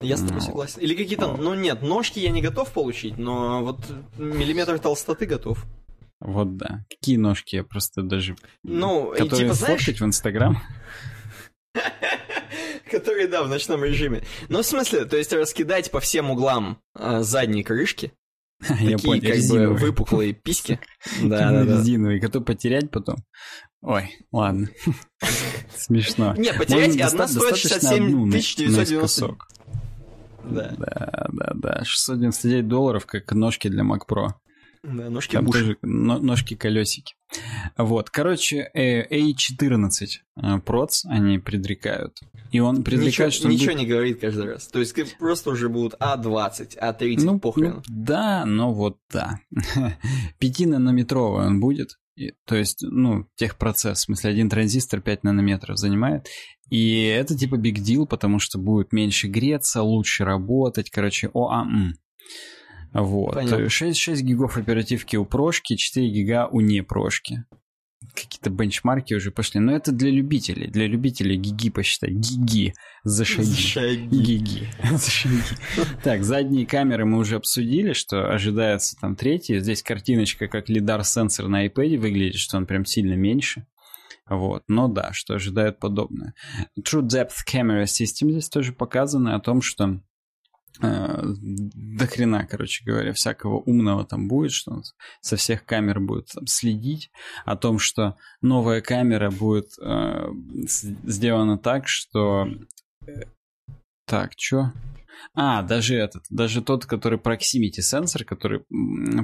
[0.00, 0.80] Я с тобой ну, согласен.
[0.80, 3.78] Или какие-то, ну нет, ножки я не готов получить, но вот
[4.18, 5.64] миллиметр толстоты готов.
[6.18, 6.84] Вот да.
[6.90, 8.36] Какие ножки я просто даже...
[8.64, 9.86] Ну, которые типа, знаешь...
[9.86, 10.60] в Инстаграм.
[12.90, 14.22] Которые, да, в ночном режиме.
[14.50, 18.12] Ну, в смысле, то есть раскидать по всем углам э, задней крышки.
[18.68, 19.68] Я такие, понял, как резиновые.
[19.68, 20.78] бы, выпуклые письки.
[21.22, 21.78] Да, да, да.
[21.78, 23.16] Резиновые, готов потерять потом.
[23.82, 24.68] Ой, ладно.
[25.76, 26.34] Смешно.
[26.36, 29.36] Не, потерять одна стоит 67 990.
[30.44, 30.74] Да.
[30.76, 31.84] Да, да, да.
[31.84, 34.30] 699 долларов, как ножки для Mac Pro.
[34.82, 37.14] Ножки Там тоже ножки колесики.
[37.78, 42.18] Вот, короче, A14 проц они предрекают.
[42.50, 43.48] И он предрекает, ничего, что...
[43.48, 43.80] Ничего будет...
[43.80, 44.66] не говорит каждый раз.
[44.66, 47.74] То есть просто уже будут А20, А30, ну, похрен.
[47.76, 49.38] Ну, да, но вот да.
[50.40, 51.98] 5-нанометровый он будет.
[52.16, 56.26] И, то есть, ну, техпроцесс, в смысле, один транзистор 5 нанометров занимает.
[56.70, 60.90] И это типа big deal, потому что будет меньше греться, лучше работать.
[60.90, 61.94] Короче, ОАМ.
[62.92, 63.34] Вот.
[63.34, 63.68] Понятно.
[63.68, 67.44] 6, 6 гигов оперативки у прошки, 4 гига у не прошки.
[68.14, 69.60] Какие-то бенчмарки уже пошли.
[69.60, 70.66] Но это для любителей.
[70.66, 72.10] Для любителей гиги посчитай.
[72.10, 72.74] Гиги.
[73.04, 73.46] За шаги.
[73.46, 74.08] За шаги.
[74.08, 74.68] Гиги.
[74.90, 75.38] За шаги.
[76.02, 79.60] Так, задние камеры мы уже обсудили, что ожидается там третий.
[79.60, 83.66] Здесь картиночка, как лидар-сенсор на iPad выглядит, что он прям сильно меньше.
[84.28, 86.34] Вот, но да, что ожидают подобное.
[86.78, 89.98] True Depth Camera System здесь тоже показано о том, что э,
[90.80, 94.82] до хрена, короче говоря, всякого умного там будет, что он
[95.20, 97.10] со всех камер будет там, следить,
[97.44, 100.28] о том, что новая камера будет э,
[100.64, 102.48] сделана так, что...
[103.06, 103.24] Э,
[104.06, 104.72] так, чё?
[105.34, 108.62] А, даже этот, даже тот, который proximity сенсор, который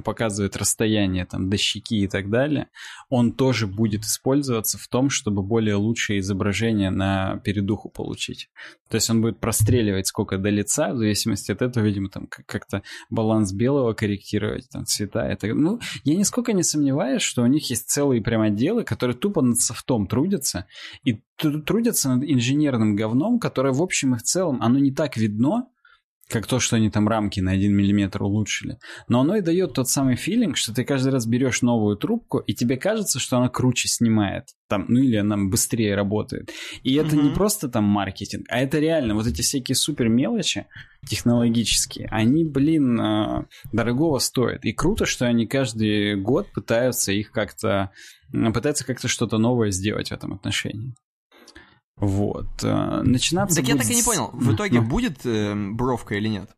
[0.04, 2.68] показывает расстояние там до щеки и так далее,
[3.08, 8.48] он тоже будет использоваться в том, чтобы более лучшее изображение на передуху получить.
[8.88, 12.82] То есть он будет простреливать сколько до лица, в зависимости от этого, видимо, там как-то
[13.10, 15.26] баланс белого корректировать, там цвета.
[15.26, 19.42] Это, ну, я нисколько не сомневаюсь, что у них есть целые прям отделы, которые тупо
[19.42, 20.66] над софтом трудятся,
[21.04, 25.68] и трудятся над инженерным говном, которое в общем и в целом, оно не так видно,
[26.28, 28.78] как то, что они там рамки на 1 мм улучшили.
[29.08, 32.54] Но оно и дает тот самый филинг, что ты каждый раз берешь новую трубку, и
[32.54, 34.48] тебе кажется, что она круче снимает.
[34.68, 36.50] Там, ну или она быстрее работает.
[36.82, 37.22] И это mm-hmm.
[37.22, 40.66] не просто там маркетинг, а это реально вот эти всякие супер мелочи
[41.08, 44.64] технологические, они, блин, э, дорогого стоят.
[44.64, 47.90] И круто, что они каждый год пытаются их как-то
[48.30, 50.94] пытаются как-то что-то новое сделать в этом отношении.
[52.00, 52.46] Вот.
[52.62, 53.76] Э, начинаться Так будет...
[53.76, 56.50] я так и не понял, в итоге будет э, бровка или нет?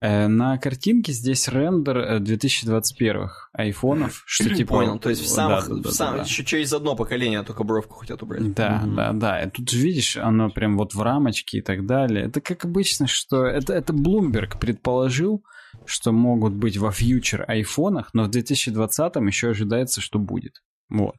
[0.00, 4.74] Э, на картинке здесь рендер 2021-х айфонов, что типа...
[4.74, 6.16] Понял, то есть в самых, да, да, в сам...
[6.16, 8.52] да, еще через одно поколение только бровку хотят убрать.
[8.54, 8.94] Да, угу.
[8.94, 9.42] да, да.
[9.42, 12.26] И тут же видишь, оно прям вот в рамочке и так далее.
[12.26, 15.44] Это как обычно, что это, это Bloomberg предположил,
[15.86, 20.62] что могут быть во фьючер айфонах, но в 2020-м еще ожидается, что будет.
[20.88, 21.16] Вот.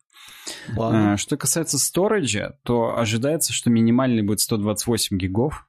[0.76, 1.14] Ладно.
[1.14, 5.68] А, что касается сториджа, то ожидается, что минимальный будет 128 гигов.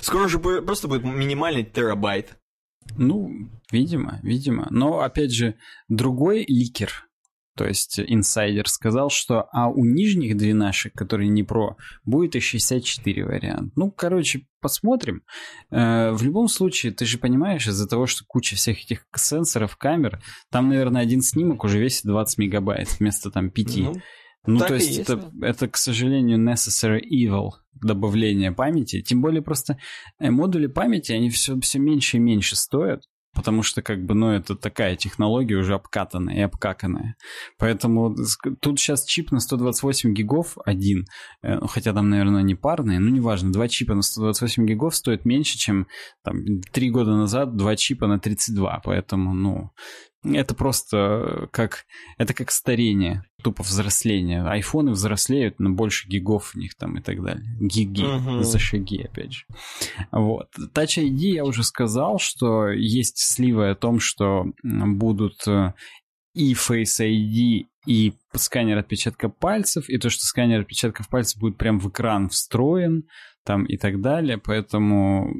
[0.00, 2.36] Скоро же просто будет минимальный терабайт.
[2.96, 4.66] Ну, видимо, видимо.
[4.70, 5.54] Но, опять же,
[5.88, 7.03] другой ликер
[7.56, 13.24] то есть инсайдер сказал, что а у нижних двенашек, которые не про, будет и 64
[13.24, 13.72] вариант.
[13.76, 15.22] Ну, короче, посмотрим.
[15.70, 20.20] Э, в любом случае, ты же понимаешь, из-за того, что куча всех этих сенсоров, камер,
[20.50, 23.76] там, наверное, один снимок уже весит 20 мегабайт вместо там 5.
[23.76, 23.94] Ну,
[24.46, 29.02] ну то есть, есть это, это, к сожалению, necessary evil добавление памяти.
[29.02, 29.78] Тем более просто
[30.18, 33.04] э, модули памяти, они все, все меньше и меньше стоят.
[33.34, 37.16] Потому что, как бы, ну, это такая технология уже обкатанная и обкаканная.
[37.58, 38.14] Поэтому
[38.60, 41.06] тут сейчас чип на 128 гигов один,
[41.42, 45.58] э, хотя там, наверное, не парные, ну, неважно, два чипа на 128 гигов стоят меньше,
[45.58, 45.86] чем
[46.22, 49.70] там три года назад два чипа на 32, поэтому, ну,
[50.24, 51.84] это просто как...
[52.18, 54.42] Это как старение, тупо взросление.
[54.42, 57.44] Айфоны взрослеют на больше гигов в них там и так далее.
[57.60, 58.42] Гиги uh-huh.
[58.42, 59.44] за шаги, опять же.
[60.10, 60.48] Вот.
[60.74, 65.74] Touch ID я уже сказал, что есть сливы о том, что будут э,
[66.34, 71.78] и Face ID, и сканер отпечатка пальцев, и то, что сканер отпечатков пальцев будет прям
[71.78, 73.04] в экран встроен,
[73.44, 75.34] там и так далее, поэтому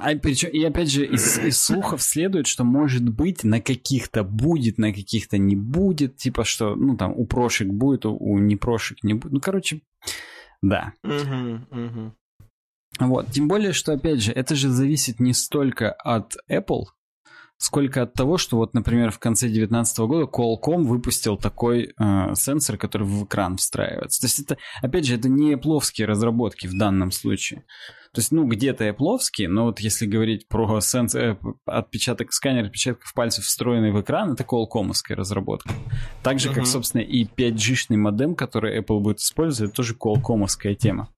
[0.00, 4.76] а, причем, и опять же, из, из слухов следует, что может быть на каких-то будет,
[4.76, 9.14] на каких-то не будет, типа что, ну там у прошек будет, у, у непрошек не
[9.14, 9.32] будет.
[9.32, 9.82] Ну, короче,
[10.62, 10.92] да.
[11.04, 12.14] Угу, угу.
[12.98, 16.86] Вот, тем более, что, опять же, это же зависит не столько от Apple,
[17.56, 22.76] сколько от того, что вот, например, в конце 2019 года Qualcomm выпустил такой э, сенсор,
[22.76, 24.20] который в экран встраивается.
[24.20, 27.64] То есть это, опять же, это не пловские разработки в данном случае.
[28.12, 31.14] То есть, ну, где-то эпловские, но вот если говорить про сенс...
[31.14, 35.70] Э, отпечаток, сканер отпечатков пальцев, встроенный в экран, это Qualcomm'овская разработка.
[36.22, 36.54] Так же, uh-huh.
[36.54, 41.08] как, собственно, и 5G-шный модем, который Apple будет использовать, тоже Qualcomm'овская тема.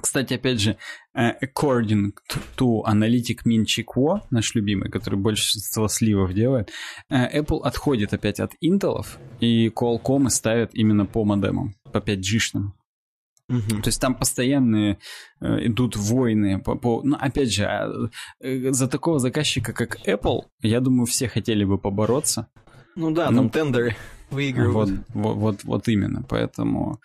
[0.00, 0.76] Кстати, опять же,
[1.14, 2.12] э, according
[2.56, 6.70] to аналитик Chi Kuo, наш любимый, который большинство сливов делает,
[7.08, 9.04] э, Apple отходит опять от Intel,
[9.40, 12.72] и Qualcomm ставят именно по модемам, по 5G-шным.
[13.50, 13.82] Угу.
[13.82, 14.98] То есть там постоянные
[15.40, 17.02] э, идут войны по, по...
[17.02, 17.90] Ну, опять же, а,
[18.40, 22.48] э, за такого заказчика, как Apple, я думаю, все хотели бы побороться.
[22.94, 23.96] Ну да, ну, там тендеры
[24.30, 24.90] выигрывают.
[24.90, 27.00] Вот, вот, вот, вот именно, поэтому...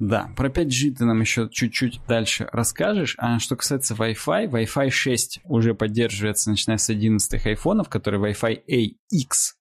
[0.00, 3.14] Да, про 5G ты нам еще чуть-чуть дальше расскажешь.
[3.18, 9.54] А что касается Wi-Fi, Wi-Fi 6 уже поддерживается, начиная с 11 айфонов, который Wi-Fi AX.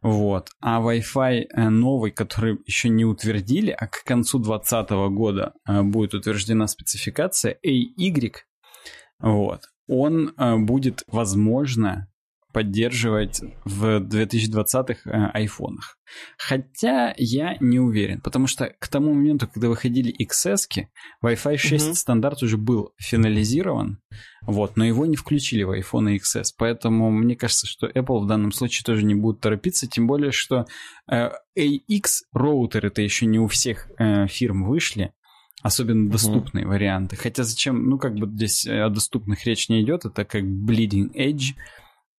[0.00, 0.48] Вот.
[0.60, 6.14] А Wi-Fi э, новый, который еще не утвердили, а к концу 2020 года э, будет
[6.14, 8.32] утверждена спецификация AY,
[9.20, 12.08] вот, он э, будет, возможно,
[12.52, 15.98] поддерживать в 2020-х э, айфонах.
[16.36, 20.84] Хотя я не уверен, потому что к тому моменту, когда выходили XS,
[21.24, 21.94] Wi-Fi 6 mm-hmm.
[21.94, 23.98] стандарт уже был финализирован,
[24.42, 28.52] вот, но его не включили в iPhone XS, поэтому мне кажется, что Apple в данном
[28.52, 30.66] случае тоже не будет торопиться, тем более, что
[31.10, 35.12] э, AX роутеры это еще не у всех э, фирм вышли,
[35.62, 36.68] особенно доступные mm-hmm.
[36.68, 37.16] варианты.
[37.16, 41.54] Хотя зачем, ну как бы здесь о доступных речь не идет, это как Bleeding Edge,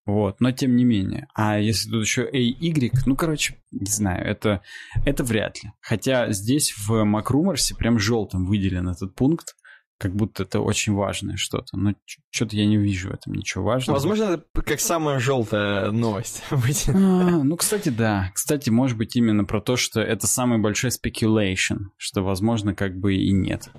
[0.05, 1.29] вот, но тем не менее.
[1.35, 4.63] А если тут еще AY, ну, короче, не знаю, это,
[5.05, 5.71] это вряд ли.
[5.81, 9.55] Хотя здесь в MacRumors прям желтым выделен этот пункт,
[9.99, 11.77] как будто это очень важное что-то.
[11.77, 11.95] Но
[12.31, 13.95] что-то я не вижу в этом ничего важного.
[13.95, 16.43] Возможно, это как самая желтая новость.
[16.51, 18.33] а, ну, кстати, да.
[18.35, 23.15] Кстати, может быть именно про то, что это самый большой speculation, что, возможно, как бы
[23.15, 23.71] и нет.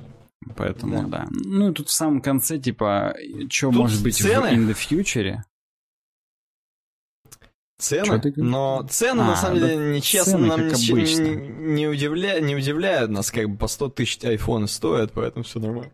[0.55, 1.25] Поэтому, да.
[1.25, 1.27] да.
[1.31, 3.13] Ну, и тут в самом конце, типа,
[3.49, 4.49] что может быть цены?
[4.49, 5.41] в in the future
[7.77, 12.39] цены, но цены, а, на самом деле, да нечестно, нам не, не, удивля...
[12.39, 15.93] не удивляют нас, как бы по 100 тысяч айфоны стоят, поэтому все нормально.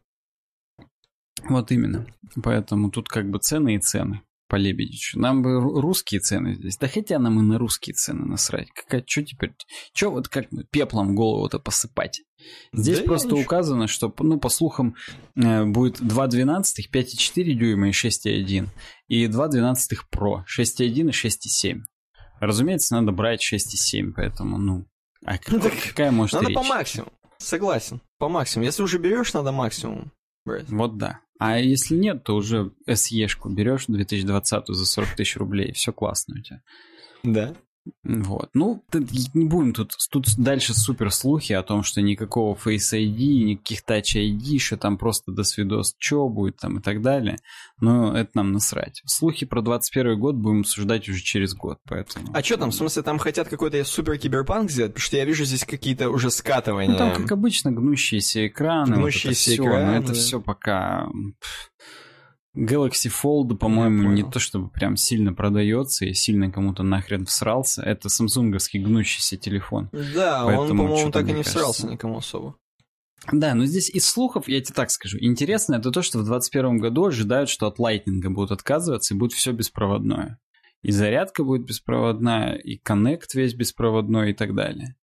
[1.48, 2.06] Вот именно.
[2.44, 5.20] Поэтому тут как бы цены и цены по Лебедичу.
[5.20, 6.78] Нам бы русские цены здесь.
[6.78, 8.70] Да хотя нам и на русские цены насрать.
[8.72, 9.54] Какая, что теперь?
[9.94, 12.24] Что вот как пеплом голову-то посыпать?
[12.74, 14.96] Здесь да просто указано, что, ну, по слухам,
[15.36, 18.68] э, будет 2.12, 5.4 дюйма и 6.1.
[19.08, 19.76] И 2.12
[20.14, 21.80] Pro, 6.1 и 6.7.
[22.40, 24.86] Разумеется, надо брать 6.7, поэтому, ну,
[25.26, 26.56] а как, какая может Надо речь?
[26.56, 27.12] по максимуму.
[27.38, 28.66] Согласен, по максимуму.
[28.66, 30.12] Если уже берешь, надо максимум
[30.46, 30.70] брать.
[30.70, 31.20] Вот да.
[31.40, 36.42] А если нет, то уже SE-шку берешь 2020 за 40 тысяч рублей, все классно у
[36.42, 36.62] тебя.
[37.24, 37.56] Да.
[38.04, 38.50] Вот.
[38.54, 38.84] Ну,
[39.34, 44.16] не будем тут, тут дальше супер слухи о том, что никакого Face ID, никаких Touch
[44.16, 47.38] ID, что там просто до свидос, что будет там и так далее.
[47.80, 49.02] Но это нам насрать.
[49.06, 52.28] Слухи про 21 год будем обсуждать уже через год, поэтому...
[52.34, 54.94] А что там, в смысле, там хотят какой-то супер киберпанк сделать?
[54.94, 56.92] Потому что я вижу здесь какие-то уже скатывания.
[56.92, 58.96] Ну, там, как обычно, гнущиеся экраны.
[58.96, 59.84] Гнущиеся вот это экраны.
[59.84, 60.14] Все, но это да.
[60.14, 61.10] все пока...
[62.60, 67.82] Galaxy Fold, по-моему, не то чтобы прям сильно продается и сильно кому-то нахрен всрался.
[67.82, 69.90] Это самсунговский гнущийся телефон.
[69.92, 71.58] Да, Поэтому он, по-моему, так и не кажется...
[71.58, 72.56] всрался никому особо.
[73.32, 76.80] Да, но здесь из слухов, я тебе так скажу, интересно это то, что в 2021
[76.80, 80.40] году ожидают, что от Lightning будут отказываться и будет все беспроводное.
[80.82, 84.96] И зарядка будет беспроводная, и коннект весь беспроводной и так далее.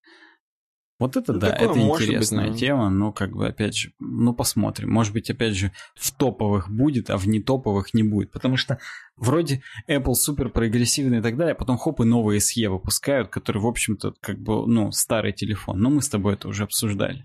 [1.01, 4.91] Вот это ну, да, это интересная быть, тема, но как бы опять же, ну посмотрим.
[4.91, 8.31] Может быть, опять же, в топовых будет, а в нетоповых не будет.
[8.31, 8.79] Потому что
[9.17, 13.63] вроде Apple супер прогрессивный и так далее, а потом хоп и новые SE выпускают, которые,
[13.63, 15.81] в общем-то, как бы, ну, старый телефон.
[15.81, 17.25] Но мы с тобой это уже обсуждали.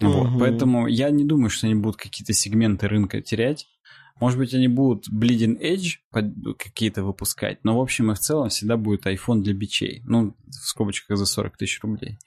[0.00, 0.38] Вот, угу.
[0.38, 3.66] поэтому я не думаю, что они будут какие-то сегменты рынка терять.
[4.20, 5.98] Может быть, они будут Bleeding Edge
[6.58, 10.02] какие-то выпускать, но в общем и в целом всегда будет iPhone для бичей.
[10.04, 12.18] Ну, в скобочках за 40 тысяч рублей.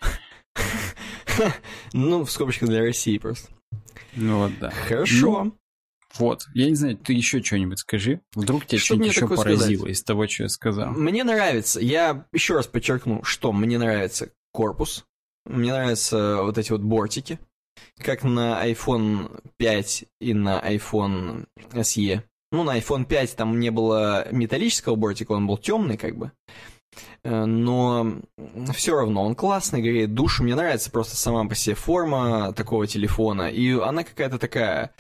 [1.94, 3.50] Ну, в скобочках для России просто.
[4.16, 4.70] Ну вот, да.
[4.70, 5.46] Хорошо.
[5.46, 5.58] Ну,
[6.18, 8.22] вот, я не знаю, ты еще что-нибудь скажи.
[8.34, 9.92] Вдруг тебя что-нибудь еще поразило сказать?
[9.92, 10.92] из того, что я сказал.
[10.92, 15.06] Мне нравится, я еще раз подчеркну, что мне нравится корпус,
[15.46, 17.40] мне нравятся вот эти вот бортики,
[17.98, 22.22] как на iPhone 5 и на iPhone SE.
[22.52, 26.32] Ну, на iPhone 5 там не было металлического бортика, он был темный как бы.
[27.23, 28.19] Э, но
[28.73, 30.43] все равно он классный, греет душу.
[30.43, 34.93] Мне нравится просто сама по себе форма такого телефона, и она какая-то такая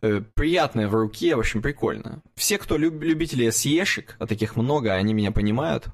[0.00, 2.22] э, приятная в руке, в общем, прикольно.
[2.34, 5.86] Все, кто люб любители SE-шек, а таких много, они меня понимают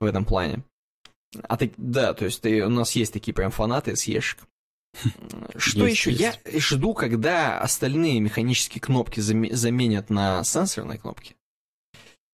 [0.00, 0.62] в этом плане.
[1.42, 4.38] А ты, да, то есть ты, у нас есть такие прям фанаты SE-шек.
[5.56, 6.10] Что есть, еще?
[6.10, 6.40] Есть.
[6.44, 11.36] Я жду, когда остальные механические кнопки заменят на сенсорные кнопки.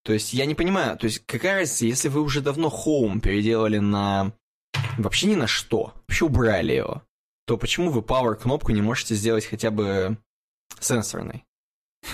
[0.05, 3.79] То есть я не понимаю, то есть какая разница, если вы уже давно Home переделали
[3.79, 4.33] на...
[4.99, 7.03] Вообще ни на что, вообще убрали его,
[7.47, 10.19] то почему вы Power кнопку не можете сделать хотя бы
[10.79, 11.45] сенсорной?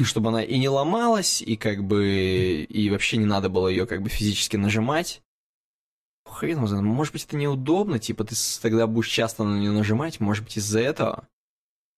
[0.02, 2.64] Чтобы она и не ломалась, и как бы...
[2.68, 5.20] И вообще не надо было ее как бы физически нажимать.
[6.26, 10.44] Хрен знает, может быть это неудобно, типа ты тогда будешь часто на нее нажимать, может
[10.44, 11.26] быть из-за этого.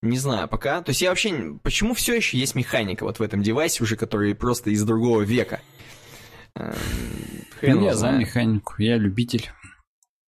[0.01, 0.81] Не знаю пока.
[0.83, 1.59] То есть я вообще...
[1.63, 5.61] Почему все еще есть механика вот в этом девайсе уже, который просто из другого века?
[6.57, 6.75] Эм,
[7.59, 9.51] хрен ну, я за механику, я любитель.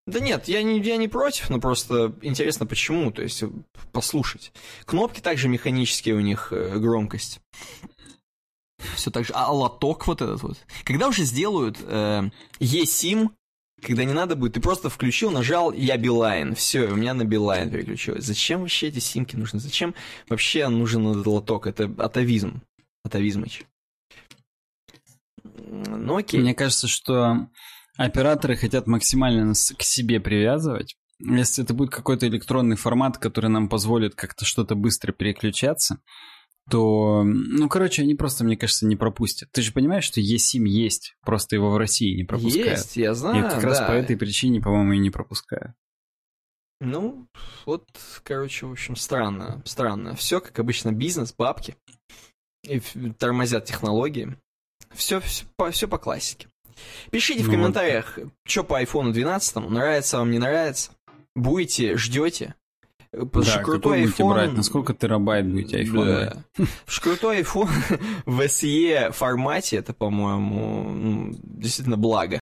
[0.06, 3.42] Да нет, я не, я не против, но просто интересно почему, то есть
[3.92, 4.52] послушать.
[4.84, 7.40] Кнопки также механические у них э, громкость.
[8.96, 9.32] Все так же.
[9.34, 10.58] А лоток вот этот вот.
[10.84, 13.30] Когда уже сделают э, eSIM,
[13.80, 17.70] когда не надо будет, ты просто включил, нажал «Я Билайн», все, у меня на Билайн
[17.70, 18.24] переключилось.
[18.24, 19.58] Зачем вообще эти симки нужны?
[19.58, 19.94] Зачем
[20.28, 21.66] вообще нужен этот лоток?
[21.66, 22.62] Это атовизм.
[23.04, 23.64] Атовизмыч.
[25.54, 26.40] Ну окей.
[26.40, 27.48] Мне кажется, что
[27.96, 30.96] операторы хотят максимально нас к себе привязывать.
[31.20, 36.00] Если это будет какой-то электронный формат, который нам позволит как-то что-то быстро переключаться,
[36.70, 39.50] то, ну, короче, они просто, мне кажется, не пропустят.
[39.52, 42.78] Ты же понимаешь, что eSIM есть, просто его в России не пропускают.
[42.78, 43.68] Есть, я знаю, И как да.
[43.68, 45.74] раз по этой причине, по-моему, и не пропускают.
[46.80, 47.28] Ну,
[47.66, 47.86] вот,
[48.22, 50.14] короче, в общем, странно, странно.
[50.14, 51.76] Все, как обычно, бизнес, бабки,
[52.62, 52.80] и
[53.18, 54.36] тормозят технологии.
[54.94, 56.48] Все, все, по, все по классике.
[57.10, 58.32] Пишите ну, в комментариях, вот.
[58.46, 60.90] что по iPhone 12, нравится вам, не нравится.
[61.34, 62.54] Будете, ждете.
[63.10, 64.28] Потому да, крутой iPhone...
[64.32, 64.52] брать?
[64.52, 66.66] На сколько терабайт будете iPhone да.
[67.00, 67.70] Крутой iPhone
[68.26, 72.40] в SE формате, это, по-моему, ну, действительно благо.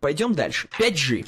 [0.00, 0.66] Пойдем дальше.
[0.78, 1.26] 5G.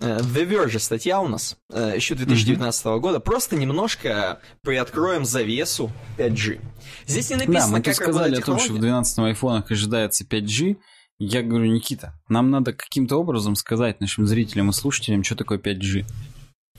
[0.00, 3.00] Э, The Verge статья у нас, э, еще 2019 mm-hmm.
[3.00, 3.20] года.
[3.20, 6.60] Просто немножко приоткроем завесу 5G.
[7.06, 10.76] Здесь не написано, да, мы как сказали о том, что в 12 айфонах ожидается 5G.
[11.18, 16.04] Я говорю, Никита, нам надо каким-то образом сказать нашим зрителям и слушателям, что такое 5G.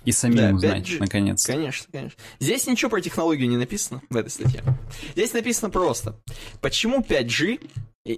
[0.05, 0.99] И самим да, узнать, 5G.
[0.99, 1.45] наконец.
[1.45, 2.17] Конечно, конечно.
[2.39, 4.63] Здесь ничего про технологию не написано в этой статье.
[5.13, 6.21] Здесь написано просто,
[6.61, 7.69] почему 5G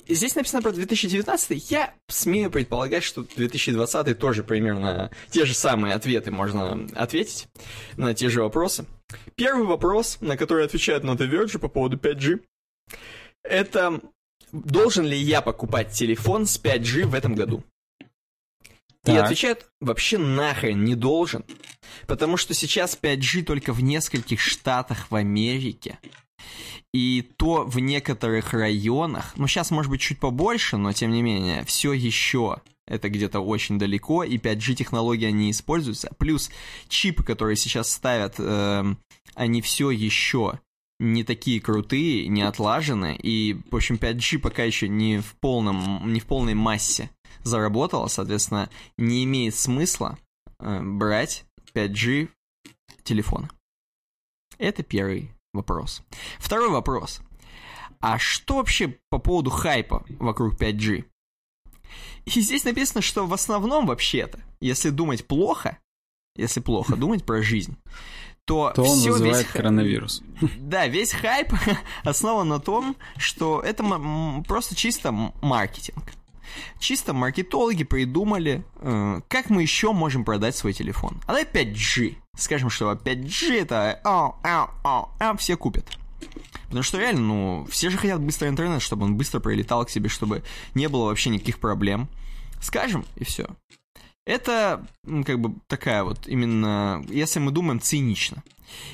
[0.08, 6.32] Здесь написано про 2019, я смею предполагать, что 2020 тоже примерно те же самые ответы
[6.32, 7.48] можно ответить
[7.98, 8.86] на те же вопросы.
[9.36, 12.40] Первый вопрос, на который отвечают на The Verge по поводу 5G,
[13.44, 14.00] это
[14.54, 17.64] должен ли я покупать телефон с 5G в этом году?
[19.04, 19.16] Так.
[19.16, 21.44] И отвечают, вообще нахрен не должен.
[22.08, 26.00] Потому что сейчас 5G только в нескольких штатах в Америке.
[26.94, 31.64] И то в некоторых районах, ну сейчас может быть чуть побольше, но тем не менее,
[31.64, 36.12] все еще это где-то очень далеко, и 5G технология не используется.
[36.18, 36.52] Плюс
[36.90, 38.96] чипы, которые сейчас ставят, э,
[39.36, 40.60] они все еще
[41.00, 46.20] не такие крутые, не отлажены, и, в общем, 5G пока еще не в, полном, не
[46.20, 47.10] в полной массе
[47.44, 50.20] заработала, соответственно, не имеет смысла
[50.60, 52.28] э, брать 5G
[53.04, 53.50] телефон.
[54.58, 56.04] Это первый вопрос.
[56.40, 57.22] Второй вопрос.
[58.00, 61.06] А что вообще по поводу хайпа вокруг 5G?
[62.26, 65.78] И здесь написано, что в основном вообще-то, если думать плохо,
[66.36, 67.78] если плохо думать про жизнь,
[68.46, 70.24] то, то он все вызывает весь, коронавирус.
[70.60, 71.54] Да, весь хайп
[72.04, 73.84] основан на том, что это
[74.48, 76.04] просто чисто маркетинг.
[76.80, 81.22] Чисто маркетологи придумали, э, как мы еще можем продать свой телефон.
[81.26, 82.18] А давай 5G.
[82.38, 85.86] Скажем, что 5G это ау, ау, ау, ау, все купят.
[86.66, 90.10] Потому что реально, ну, все же хотят быстрый интернет, чтобы он быстро прилетал к себе,
[90.10, 92.08] чтобы не было вообще никаких проблем.
[92.62, 93.48] Скажем, и все.
[94.26, 94.86] Это
[95.26, 98.44] как бы такая вот именно, если мы думаем цинично.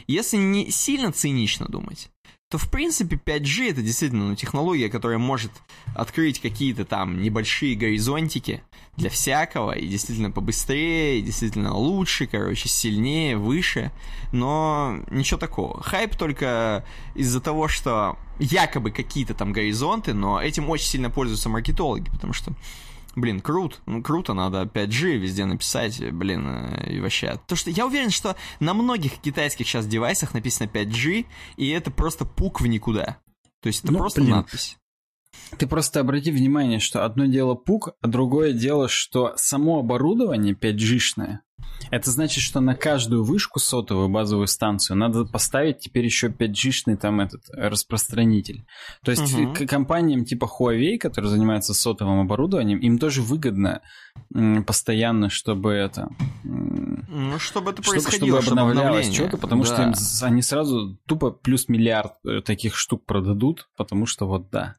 [0.08, 2.10] Если не сильно цинично думать,
[2.50, 5.52] то в принципе 5G это действительно ну, технология, которая может
[5.95, 8.64] открыть какие-то там небольшие горизонтики
[8.95, 13.91] для всякого, и действительно побыстрее, и действительно лучше, короче, сильнее, выше,
[14.32, 15.84] но ничего такого.
[15.84, 16.86] Хайп только
[17.16, 22.54] из-за того, что якобы какие-то там горизонты, но этим очень сильно пользуются маркетологи, потому что
[23.18, 27.39] блин, круто, ну, круто, надо 5G везде написать, блин, э, и вообще.
[27.47, 31.26] То, что я уверен, что на многих китайских сейчас девайсах написано 5G,
[31.57, 33.18] и это просто пук в никуда.
[33.61, 34.36] То есть это ну, просто блин.
[34.36, 34.78] надпись.
[35.58, 41.40] Ты просто обрати внимание, что одно дело пук, а другое дело, что само оборудование 5G-шное,
[41.90, 47.22] это значит, что на каждую вышку сотовую базовую станцию надо поставить теперь еще 5G-шный там
[47.22, 48.66] этот распространитель.
[49.04, 49.54] То есть угу.
[49.54, 53.82] к компаниям типа Huawei, которые занимаются сотовым оборудованием, им тоже выгодно
[54.66, 56.10] постоянно, чтобы это...
[56.44, 59.68] Ну, чтобы это происходило, чтобы, чтобы обновлялось что-то, потому да.
[59.68, 64.76] что им, они сразу тупо плюс миллиард э, таких штук продадут, потому что вот да.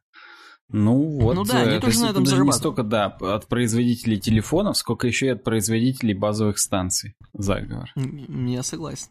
[0.71, 2.53] Ну вот, ну, да, они тоже на этом зарабатывают.
[2.53, 7.15] Не столько, да, от производителей телефонов, сколько еще и от производителей базовых станций.
[7.33, 7.91] Заговор.
[7.95, 9.07] Я согласен.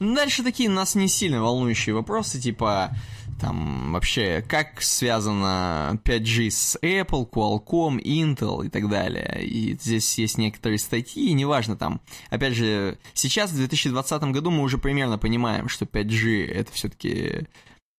[0.00, 2.96] Дальше такие нас не сильно волнующие вопросы, типа,
[3.40, 9.44] там вообще как связано 5G с Apple, Qualcomm, Intel и так далее.
[9.44, 12.00] И здесь есть некоторые статьи, неважно там.
[12.30, 17.46] Опять же, сейчас в 2020 году мы уже примерно понимаем, что 5G это все-таки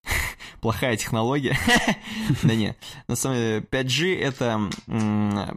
[0.61, 1.57] плохая технология.
[2.43, 2.77] да нет,
[3.07, 4.69] на самом деле 5G это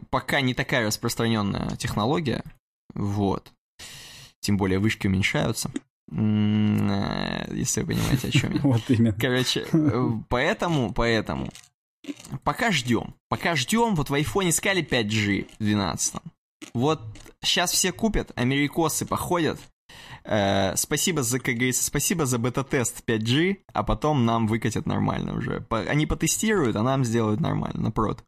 [0.09, 2.43] пока не такая распространенная технология,
[2.93, 3.51] вот.
[4.39, 5.71] Тем более вышки уменьшаются.
[6.11, 8.59] Э, если вы понимаете, о чем я.
[8.63, 9.13] Вот именно.
[9.13, 11.49] Короче, э, поэтому, поэтому,
[12.43, 13.15] пока ждем.
[13.29, 16.15] Пока ждем, вот в айфоне сказали 5G в 12
[16.73, 17.01] Вот
[17.41, 19.59] сейчас все купят, америкосы походят,
[20.25, 25.65] Э, спасибо за, как говорится, спасибо за бета-тест 5G, а потом нам выкатят нормально уже.
[25.69, 28.23] Они потестируют, а нам сделают нормально, напрот.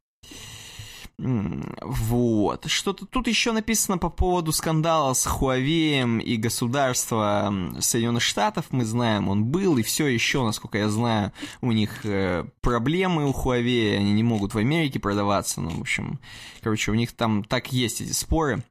[1.17, 2.65] Вот.
[2.65, 8.65] Что-то тут еще написано по поводу скандала с Huawei и государства Соединенных Штатов.
[8.71, 11.31] Мы знаем, он был, и все еще, насколько я знаю,
[11.61, 15.61] у них э, проблемы у Huawei, они не могут в Америке продаваться.
[15.61, 16.19] Ну, в общем,
[16.61, 18.63] короче, у них там так есть эти споры.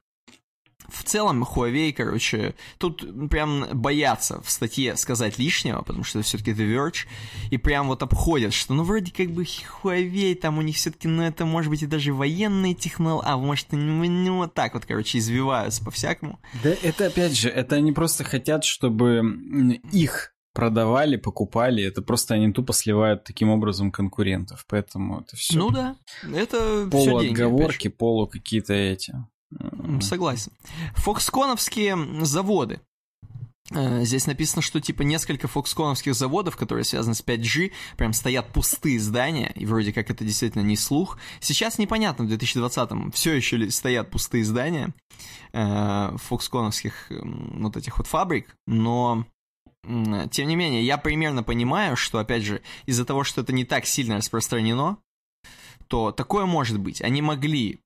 [0.87, 6.51] В целом, Huawei, короче, тут прям боятся в статье сказать лишнего, потому что это все-таки
[6.51, 7.07] The Verge,
[7.51, 11.23] и прям вот обходят, что ну вроде как бы Huawei, там у них все-таки, ну
[11.23, 14.85] это может быть и даже военные технологии, а может и ну, ну вот так вот,
[14.85, 16.39] короче, извиваются по-всякому.
[16.63, 22.51] Да это опять же, это они просто хотят, чтобы их продавали, покупали, это просто они
[22.51, 25.59] тупо сливают таким образом конкурентов, поэтому это все.
[25.59, 25.97] Ну да,
[26.33, 29.13] это полу все деньги, отговорки, полу какие-то эти.
[30.01, 30.51] Согласен.
[30.95, 32.81] Фоксконовские заводы.
[33.71, 38.99] Э, здесь написано, что типа несколько фоксконовских заводов, которые связаны с 5G, прям стоят пустые
[38.99, 41.17] здания, и вроде как это действительно не слух.
[41.39, 44.93] Сейчас непонятно, в 2020-м все еще стоят пустые здания
[45.53, 49.25] э, фоксконовских вот этих вот фабрик, но
[50.31, 53.85] тем не менее, я примерно понимаю, что, опять же, из-за того, что это не так
[53.85, 54.97] сильно распространено,
[55.87, 57.03] то такое может быть.
[57.03, 57.81] Они могли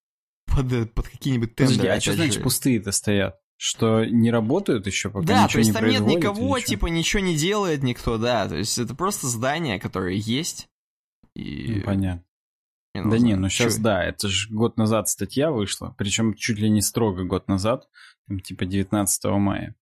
[0.55, 1.77] под, под какие-нибудь тендеры.
[1.77, 3.35] Подожди, а что значит пустые-то стоят?
[3.57, 7.83] Что не работают еще пока Да, то есть там нет никого, типа ничего не делает
[7.83, 8.47] никто, да.
[8.47, 10.69] То есть это просто здание, которое есть.
[11.35, 11.75] И...
[11.75, 12.23] Ну, понятно.
[12.93, 16.69] да знаю, не, ну сейчас да, это же год назад статья вышла, причем чуть ли
[16.69, 17.87] не строго год назад,
[18.27, 19.75] там, типа 19 мая.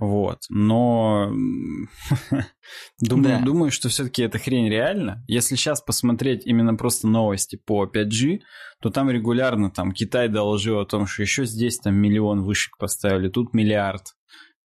[0.00, 0.42] Вот.
[0.48, 1.30] Но
[3.00, 3.44] думаю, да.
[3.44, 5.24] думаю, что все-таки эта хрень реальна.
[5.26, 8.40] Если сейчас посмотреть именно просто новости по 5G,
[8.80, 13.28] то там регулярно там Китай доложил о том, что еще здесь там миллион вышек поставили,
[13.28, 14.14] тут миллиард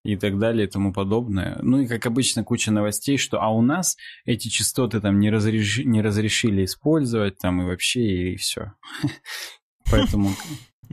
[0.04, 1.58] и так далее и тому подобное.
[1.62, 5.80] Ну и, как обычно, куча новостей, что а у нас эти частоты там не, разреш...
[5.80, 8.74] не разрешили использовать там и вообще, и все.
[9.90, 10.32] Поэтому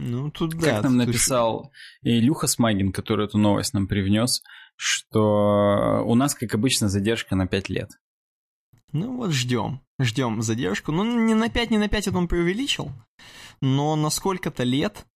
[0.01, 0.77] ну, тут да.
[0.77, 1.73] Как нам написал
[2.03, 4.43] Илюха Смагин, который эту новость нам привнес,
[4.77, 7.91] что у нас, как обычно, задержка на 5 лет.
[8.93, 10.91] Ну вот ждем, ждем задержку.
[10.91, 12.91] Ну не на 5, не на 5 это он преувеличил,
[13.61, 15.07] но на сколько-то лет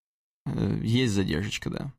[0.47, 1.93] э, есть задержечка, да.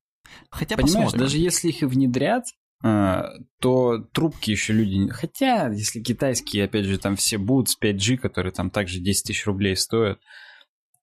[0.49, 1.19] Хотя Понимаешь, посмотрим.
[1.19, 2.45] даже если их и внедрят,
[2.83, 3.23] э,
[3.59, 5.09] то трубки еще люди...
[5.09, 9.45] Хотя, если китайские, опять же, там все будут с 5G, которые там также 10 тысяч
[9.45, 10.19] рублей стоят,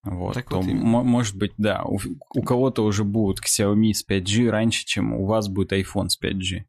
[0.05, 1.99] вот, так то вот может быть, да, у,
[2.35, 6.65] у кого-то уже будут Xiaomi с 5G раньше, чем у вас будет iPhone с 5G.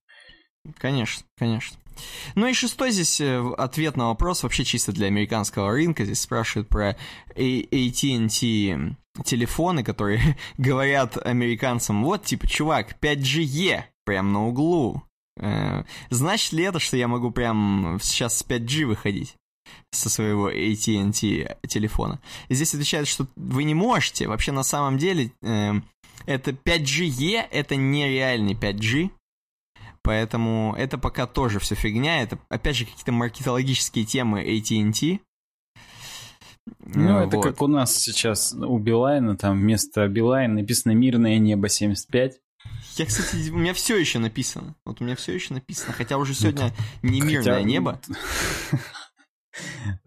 [0.78, 1.78] Конечно, конечно.
[2.36, 6.06] Ну и шестой здесь э, ответ на вопрос, вообще чисто для американского рынка.
[6.06, 6.98] Здесь спрашивают про
[7.36, 15.04] AT&T телефоны, которые говорят американцам, вот, типа, чувак, 5G-E, прям на углу.
[15.38, 19.36] Э, значит ли это, что я могу прям сейчас с 5G выходить?
[19.92, 22.20] Со своего AT&T телефона.
[22.50, 24.28] И здесь отвечают, что вы не можете.
[24.28, 25.74] Вообще, на самом деле, э,
[26.26, 29.10] это 5G-E, это нереальный 5G.
[30.02, 32.22] Поэтому это пока тоже все фигня.
[32.22, 35.20] Это, опять же, какие-то маркетологические темы AT&T.
[36.86, 37.28] Ну, вот.
[37.28, 42.34] это как у нас сейчас у Билайна, там вместо Билайн написано «Мирное небо 75».
[42.96, 44.76] Я, кстати, у меня все еще написано.
[44.86, 47.64] Вот у меня все еще написано, хотя уже сегодня не мирное хотя...
[47.64, 48.00] небо.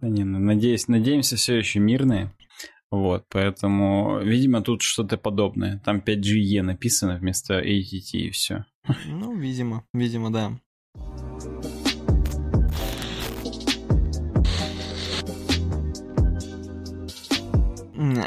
[0.00, 2.32] Да не, ну, надеюсь, надеемся, все еще мирные.
[2.90, 5.80] Вот, поэтому, видимо, тут что-то подобное.
[5.84, 8.64] Там 5G написано вместо ATT и все.
[9.06, 10.58] Ну, видимо, видимо, да.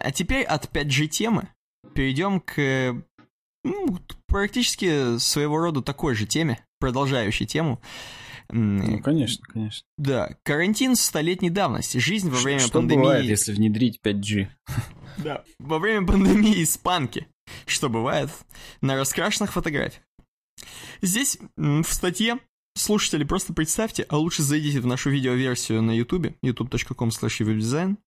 [0.04, 1.48] А теперь от 5G темы
[1.94, 3.02] перейдем к
[3.64, 3.98] ну,
[4.28, 7.82] практически своего рода такой же теме, продолжающей тему.
[8.52, 9.86] Ну, конечно, конечно.
[9.98, 13.02] Да, карантин столетней давности, жизнь во время что пандемии...
[13.02, 14.48] бывает, если внедрить 5G?
[15.18, 17.28] Да, во время пандемии испанки,
[17.66, 18.30] что бывает
[18.80, 20.02] на раскрашенных фотографиях.
[21.02, 22.40] Здесь в статье
[22.76, 27.98] слушатели, просто представьте, а лучше зайдите в нашу видеоверсию на YouTube, youtube.com slash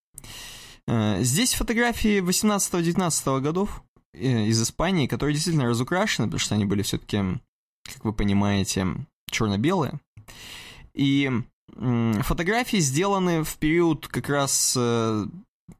[0.86, 3.82] э, Здесь фотографии 18-19 годов
[4.14, 7.18] э, из Испании, которые действительно разукрашены, потому что они были все-таки,
[7.84, 8.86] как вы понимаете,
[9.30, 10.00] черно-белые.
[10.94, 11.30] И
[12.22, 15.24] фотографии сделаны в период как раз э,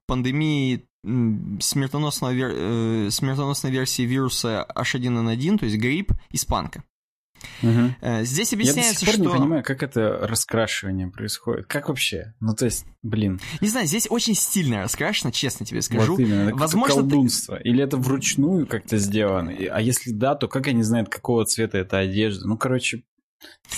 [0.07, 6.85] пандемии смертоносной, э, смертоносной версии вируса H1N1, то есть грипп, испанка.
[7.63, 8.23] Угу.
[8.23, 9.23] Здесь объясняется, Я до сих пор что...
[9.25, 11.67] не понимаю, как это раскрашивание происходит.
[11.67, 12.35] Как вообще?
[12.39, 13.41] Ну, то есть, блин.
[13.61, 16.13] Не знаю, здесь очень стильно раскрашено, честно тебе скажу.
[16.13, 17.57] Вот именно, это Возможно, колдунство.
[17.59, 17.65] Ты...
[17.65, 19.53] Или это вручную как-то сделано?
[19.73, 22.47] А если да, то как они знают, какого цвета эта одежда?
[22.47, 23.03] Ну, короче,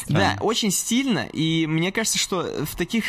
[0.09, 3.05] Да, очень стильно, и мне кажется, что в таких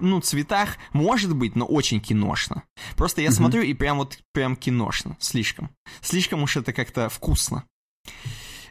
[0.00, 2.64] ну, цветах может быть, но очень киношно.
[2.96, 5.70] Просто я mm смотрю и прям вот, прям киношно, слишком.
[6.00, 7.64] Слишком уж это как-то вкусно.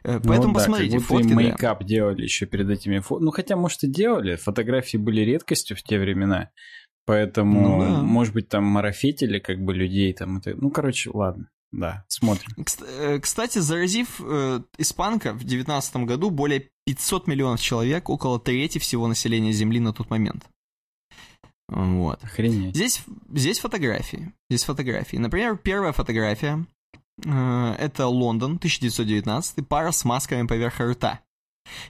[0.03, 1.34] Э, поэтому ну, да, посмотрите как фотки.
[1.34, 1.86] мейкап да.
[1.86, 3.24] делали еще перед этими фото.
[3.24, 4.36] Ну, хотя, может, и делали.
[4.36, 6.49] Фотографии были редкостью в те времена.
[7.05, 8.01] Поэтому, ну, да.
[8.01, 10.38] может быть, там марафетили как бы людей там.
[10.38, 10.55] Это...
[10.55, 11.49] Ну, короче, ладно.
[11.72, 12.55] Да, смотрим.
[12.97, 19.08] Э, кстати, заразив э, испанка в 2019 году более 500 миллионов человек, около трети всего
[19.08, 20.50] населения Земли на тот момент.
[21.68, 22.24] Вот.
[22.24, 22.76] Охренеть.
[22.76, 24.34] Здесь, здесь фотографии.
[24.50, 25.18] Здесь фотографии.
[25.18, 26.66] Например, первая фотография.
[27.24, 31.20] Э, это Лондон, 1919, пара с масками поверх рта.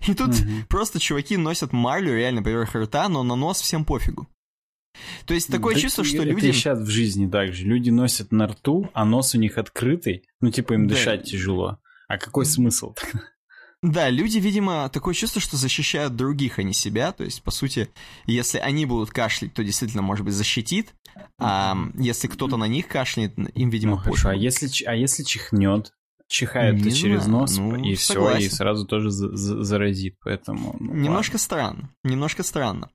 [0.06, 0.66] И тут угу.
[0.68, 4.28] просто чуваки носят марлю реально поверх рта, но на нос всем пофигу.
[5.26, 6.48] То есть такое да чувство, что люди...
[6.48, 7.64] Это сейчас в жизни так же.
[7.64, 10.24] Люди носят на рту, а нос у них открытый.
[10.42, 10.96] Ну, типа им да.
[10.96, 11.80] дышать тяжело.
[12.10, 12.96] А какой смысл?
[13.82, 17.14] Да, люди, видимо, такое чувство, что защищают других, а не себя.
[17.14, 17.90] То есть, по сути,
[18.26, 20.94] если они будут кашлять, то действительно, может быть, защитит.
[21.40, 24.30] А если кто-то на них кашляет, им, видимо, ну, хорошо.
[24.30, 25.94] А если, а если чихнет?
[26.30, 27.42] чихает не через знаю.
[27.42, 30.76] нос, ну, и все, и сразу тоже заразит, поэтому...
[30.80, 31.40] Ну, немножко ладно.
[31.40, 32.92] странно, немножко странно.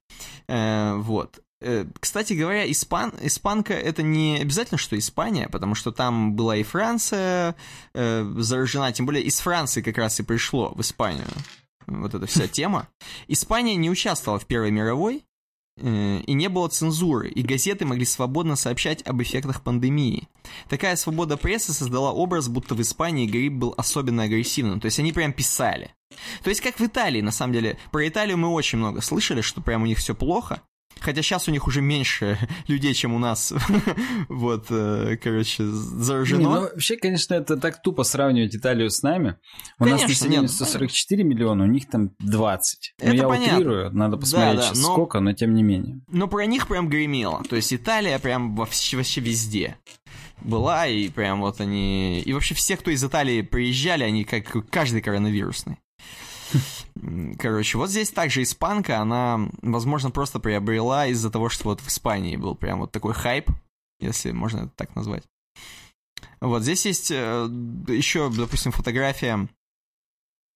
[0.49, 1.41] Э, вот.
[1.67, 6.62] Э, кстати говоря, испан, испанка это не обязательно, что Испания, потому что там была и
[6.62, 7.57] Франция
[7.95, 11.27] э, заражена, тем более из Франции как раз и пришло в Испанию
[11.87, 12.89] вот эта вся тема.
[13.29, 15.25] Испания не участвовала в Первой мировой,
[15.79, 20.29] э, и не было цензуры, и газеты могли свободно сообщать об эффектах пандемии.
[20.69, 25.15] Такая свобода прессы создала образ, будто в Испании грипп был особенно агрессивным, то есть они
[25.15, 25.95] прям писали.
[26.43, 27.79] То есть как в Италии, на самом деле.
[27.91, 30.61] Про Италию мы очень много слышали, что прям у них все плохо,
[31.01, 32.38] Хотя сейчас у них уже меньше
[32.68, 33.53] людей, чем у нас.
[34.28, 36.38] вот, э, короче, заражено.
[36.38, 39.36] Не, ну, вообще, конечно, это так тупо сравнивать Италию с нами.
[39.78, 42.95] У конечно, нас население 144 миллиона, у них там 20.
[43.01, 43.55] Ну, это я понятно.
[43.55, 44.92] утрирую, надо посмотреть да, да, но...
[44.92, 46.01] сколько, но тем не менее.
[46.09, 47.42] Но про них прям гремело.
[47.49, 49.76] То есть Италия прям вообще, вообще везде
[50.40, 52.20] была, и прям вот они...
[52.20, 55.78] И вообще все, кто из Италии приезжали, они как каждый коронавирусный.
[57.39, 62.37] Короче, вот здесь также испанка, она, возможно, просто приобрела из-за того, что вот в Испании
[62.37, 63.51] был прям вот такой хайп,
[64.01, 65.25] если можно это так назвать.
[66.41, 67.49] Вот здесь есть э,
[67.89, 69.49] еще, допустим, фотография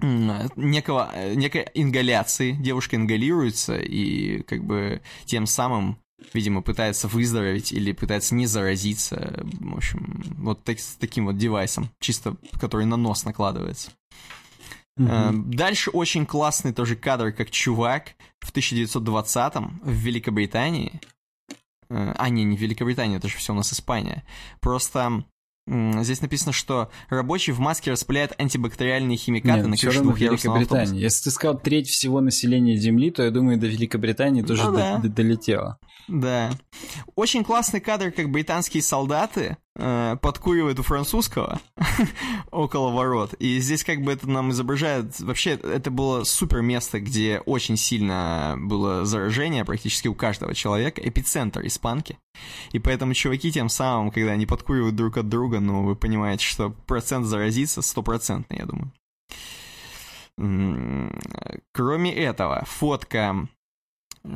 [0.00, 2.52] некого, э, некой ингаляции.
[2.52, 5.98] Девушка ингалируется и как бы тем самым,
[6.34, 9.44] видимо, пытается выздороветь или пытается не заразиться.
[9.44, 13.90] В общем, вот так, с таким вот девайсом, чисто который на нос накладывается.
[14.98, 15.54] Mm-hmm.
[15.54, 21.00] Дальше очень классный тоже кадр, как чувак в 1920-м в Великобритании.
[21.88, 24.24] Э, а, не, не Великобритания, это же все у нас Испания.
[24.60, 25.24] Просто
[25.68, 31.00] Здесь написано, что рабочий в маске распыляет антибактериальные химикаты Нет, на крыше Великобритании.
[31.00, 34.98] Если ты сказал треть всего населения Земли, то я думаю, до Великобритании тоже ну, да.
[34.98, 35.78] долетело.
[36.08, 36.50] Да.
[37.16, 41.60] Очень классный кадр, как британские солдаты э, подкуривают у французского
[42.50, 43.34] около ворот.
[43.34, 45.20] И здесь как бы это нам изображает...
[45.20, 51.06] Вообще, это было супер место, где очень сильно было заражение практически у каждого человека.
[51.06, 52.18] Эпицентр испанки.
[52.72, 56.70] И поэтому чуваки тем самым, когда они подкуривают друг от друга, ну, вы понимаете, что
[56.70, 58.92] процент заразиться стопроцентный, я думаю.
[61.72, 63.48] Кроме этого, фотка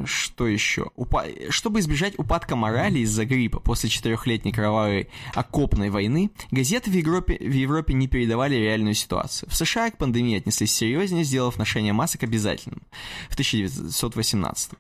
[0.05, 0.91] что еще?
[0.97, 1.25] Упа...
[1.51, 7.53] Чтобы избежать упадка морали из-за гриппа после четырехлетней кровавой окопной войны, газеты в Европе, в
[7.53, 9.51] Европе не передавали реальную ситуацию.
[9.51, 12.83] В США к пандемии отнеслись серьезнее, сделав ношение масок обязательным
[13.29, 14.73] в 1918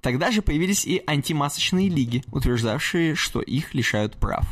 [0.00, 4.46] Тогда же появились и антимасочные лиги, утверждавшие, что их лишают прав.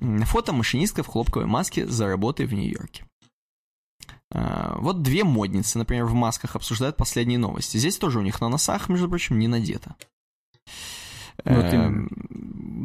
[0.00, 3.04] Фото машинистка в хлопковой маске за работой в Нью-Йорке.
[4.32, 7.76] А, вот две модницы, например, в масках обсуждают последние новости.
[7.76, 9.96] Здесь тоже у них на носах, между прочим, не надето.
[11.44, 12.08] Вот эм,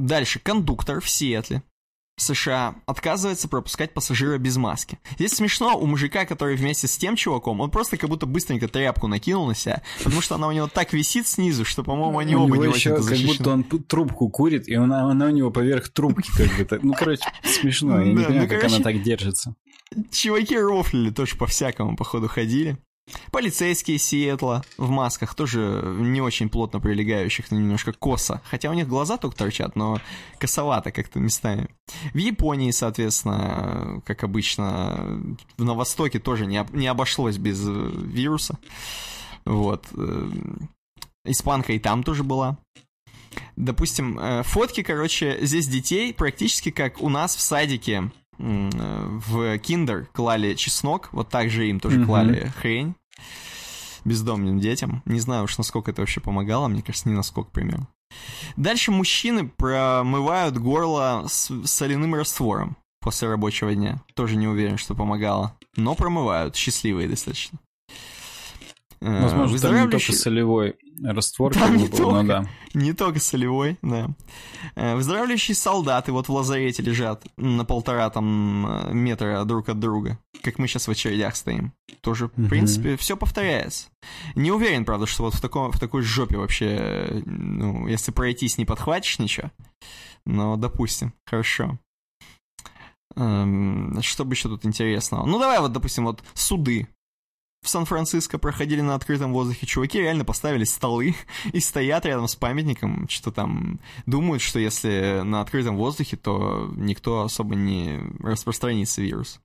[0.05, 0.39] Дальше.
[0.39, 1.63] Кондуктор в Сиэтле.
[2.17, 4.99] США отказывается пропускать пассажира без маски.
[5.15, 9.07] Здесь смешно, у мужика, который вместе с тем чуваком, он просто как будто быстренько тряпку
[9.07, 12.57] накинул на себя, потому что она у него так висит снизу, что, по-моему, они оба
[12.57, 16.69] не очень Как будто он трубку курит, и она, она у него поверх трубки как
[16.69, 16.79] бы.
[16.81, 17.99] Ну, короче, смешно.
[17.99, 19.55] Я не понимаю, ну, как она так держится.
[20.11, 22.77] Чуваки рофлили, тоже по-всякому, походу, ходили.
[23.31, 28.41] Полицейские Сиэтла в масках, тоже не очень плотно прилегающих, но немножко косо.
[28.49, 29.99] Хотя у них глаза только торчат, но
[30.39, 31.69] косовато как-то местами.
[32.13, 35.21] В Японии, соответственно, как обычно,
[35.57, 38.57] на Востоке тоже не, не обошлось без э, вируса.
[39.45, 39.85] Вот.
[39.95, 40.31] Э,
[41.25, 42.57] испанка и там тоже была.
[43.55, 50.53] Допустим, э, фотки, короче, здесь детей практически как у нас в садике в Киндер клали
[50.55, 52.05] чеснок, вот так же им тоже mm-hmm.
[52.05, 52.95] клали хрень
[54.05, 55.01] бездомным детям.
[55.05, 57.87] Не знаю уж, насколько это вообще помогало, мне кажется, не насколько примерно.
[58.55, 64.01] Дальше мужчины промывают горло с соляным раствором после рабочего дня.
[64.13, 65.57] Тоже не уверен, что помогало.
[65.75, 67.59] Но промывают, счастливые достаточно.
[69.05, 72.45] Э, Возможно, там не только солевой раствор, там не, был, только, да.
[72.73, 74.09] не только солевой, да.
[74.75, 80.17] Э, выздоравливающие солдаты вот в лазарете лежат на полтора там э, метра друг от друга,
[80.41, 81.73] как мы сейчас в очередях стоим.
[82.01, 83.89] Тоже, в принципе, все повторяется.
[84.33, 88.65] Не уверен, правда, что вот в, таком, в такой жопе вообще, ну, если пройтись, не
[88.65, 89.51] подхватишь ничего.
[90.25, 91.77] Но, допустим, хорошо.
[93.15, 95.27] Эм, что бы еще тут интересного?
[95.27, 96.87] Ну, давай вот, допустим, вот суды
[97.65, 101.15] в Сан-Франциско проходили на открытом воздухе, чуваки реально поставили столы
[101.51, 107.21] и стоят рядом с памятником, что там думают, что если на открытом воздухе, то никто
[107.21, 109.41] особо не распространится вирус.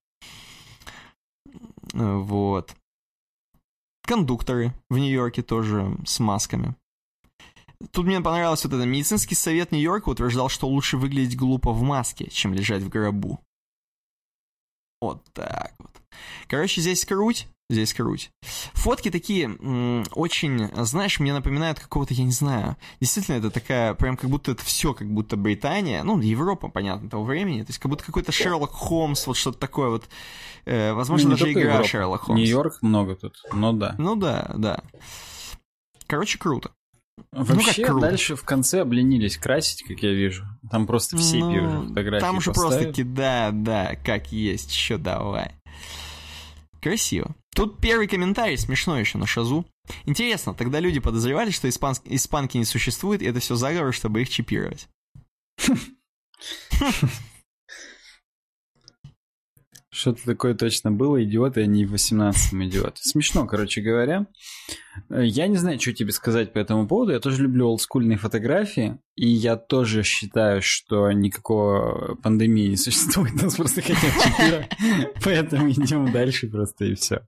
[1.94, 2.76] Вот.
[4.02, 6.76] Кондукторы в Нью-Йорке тоже с масками.
[7.92, 8.84] Тут мне понравилось вот это.
[8.84, 13.40] Медицинский совет Нью-Йорка утверждал, что лучше выглядеть глупо в маске, чем лежать в гробу.
[15.00, 15.90] Вот так вот.
[16.46, 18.30] Короче, здесь круть здесь круть.
[18.74, 19.48] Фотки такие
[20.14, 24.64] очень, знаешь, мне напоминают какого-то, я не знаю, действительно это такая, прям как будто это
[24.64, 28.70] все как будто Британия, ну, Европа, понятно, того времени, то есть как будто какой-то Шерлок
[28.70, 30.08] Холмс, вот что-то такое вот,
[30.64, 31.88] э, возможно, ну, даже игра Европа.
[31.88, 32.40] Шерлок Холмс.
[32.40, 33.94] Нью-Йорк много тут, но да.
[33.98, 34.80] Ну да, да.
[36.06, 36.72] Короче, круто.
[37.32, 40.44] Вообще, ну, дальше в конце обленились красить, как я вижу.
[40.70, 45.59] Там просто все ну, фотографии Там же просто-таки, да, да, как есть, еще давай.
[46.80, 47.34] Красиво.
[47.54, 49.66] Тут первый комментарий смешной еще на шазу.
[50.04, 52.02] Интересно, тогда люди подозревали, что испанск...
[52.06, 54.88] испанки не существует, и это все заговор, чтобы их чипировать.
[59.92, 63.00] Что-то такое точно было, идиоты, а не в 18-м идиоты.
[63.02, 64.26] Смешно, короче говоря.
[65.08, 67.10] Э, я не знаю, что тебе сказать по этому поводу.
[67.10, 73.34] Я тоже люблю олдскульные фотографии, и я тоже считаю, что никакого пандемии не существует.
[73.42, 74.68] Нас просто хотят чипира,
[75.24, 77.26] поэтому идем дальше просто и все.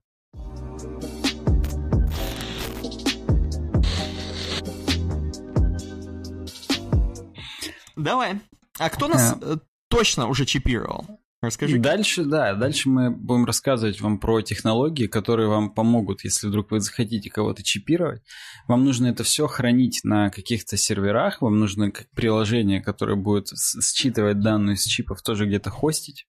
[7.97, 8.39] Давай.
[8.79, 9.59] А кто нас а...
[9.89, 11.22] точно уже чипировал?
[11.43, 11.77] Расскажи.
[11.77, 16.79] Дальше, да, дальше мы будем рассказывать вам про технологии, которые вам помогут, если вдруг вы
[16.79, 18.21] захотите кого-то чипировать.
[18.69, 24.77] Вам нужно это все хранить на каких-то серверах, вам нужно приложение, которое будет считывать данные
[24.77, 26.27] с чипов, тоже где-то хостить.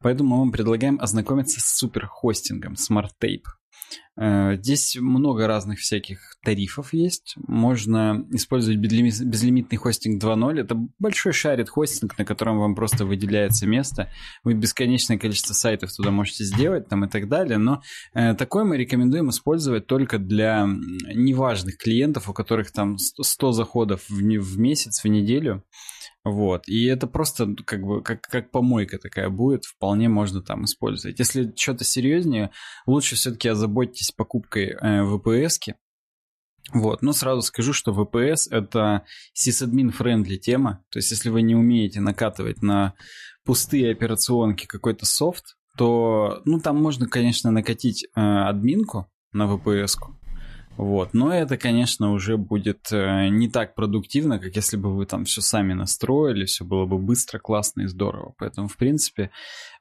[0.00, 3.44] Поэтому мы вам предлагаем ознакомиться с суперхостингом SmartTape.
[4.20, 7.34] Э, здесь много разных всяких тарифов есть.
[7.36, 10.60] Можно использовать безлимитный хостинг 2.0.
[10.60, 14.10] Это большой шарит хостинг, на котором вам просто выделяется место.
[14.42, 17.58] Вы бесконечное количество сайтов туда можете сделать там и так далее.
[17.58, 17.82] Но
[18.14, 24.18] э, такой мы рекомендуем использовать только для неважных клиентов, у которых там 100 заходов в,
[24.18, 25.64] в месяц, в неделю.
[26.30, 26.68] Вот.
[26.68, 31.18] И это просто как бы как, как помойка такая будет, вполне можно там использовать.
[31.18, 32.50] Если что-то серьезнее,
[32.86, 35.76] лучше все-таки озаботьтесь покупкой э, VPS-ки.
[36.74, 39.04] Вот, но сразу скажу, что VPS это
[39.34, 40.84] sysadmin-friendly тема.
[40.90, 42.92] То есть, если вы не умеете накатывать на
[43.44, 50.17] пустые операционки какой-то софт, то, ну, там можно, конечно, накатить э, админку на VPS-ку,
[50.78, 51.12] вот.
[51.12, 55.40] Но это, конечно, уже будет э, не так продуктивно, как если бы вы там все
[55.40, 58.34] сами настроили, все было бы быстро, классно и здорово.
[58.38, 59.32] Поэтому, в принципе,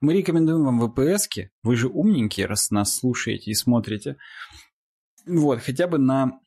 [0.01, 1.51] мы рекомендуем вам VPS-ки.
[1.61, 4.17] Вы же умненькие, раз нас слушаете и смотрите.
[5.27, 6.39] Вот, хотя бы на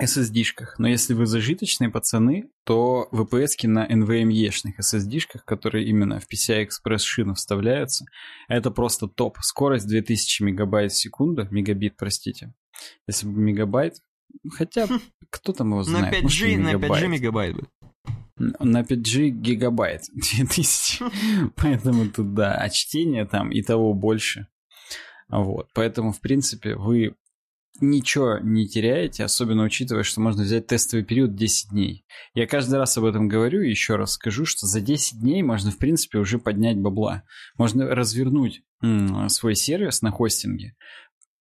[0.00, 0.74] SSD-шках.
[0.78, 7.34] Но если вы зажиточные пацаны, то VPS-ки на NVMe-шных SSD-шках, которые именно в PCI-Express шину
[7.34, 8.06] вставляются,
[8.48, 9.38] это просто топ.
[9.40, 12.52] Скорость 2000 мегабайт в секунду, мегабит, простите.
[13.06, 13.96] Если бы мегабайт,
[14.52, 15.00] хотя хм.
[15.30, 16.22] кто там его знает.
[16.22, 17.68] На 5G, на 5G мегабайт бы.
[18.36, 21.04] На 5G гигабайт 2000.
[21.56, 24.48] Поэтому тут, да, а чтение там и того больше.
[25.28, 25.68] Вот.
[25.74, 27.16] Поэтому, в принципе, вы
[27.80, 32.04] ничего не теряете, особенно учитывая, что можно взять тестовый период 10 дней.
[32.34, 35.70] Я каждый раз об этом говорю и еще раз скажу, что за 10 дней можно,
[35.70, 37.22] в принципе, уже поднять бабла.
[37.56, 38.62] Можно развернуть
[39.28, 40.74] свой сервис на хостинге,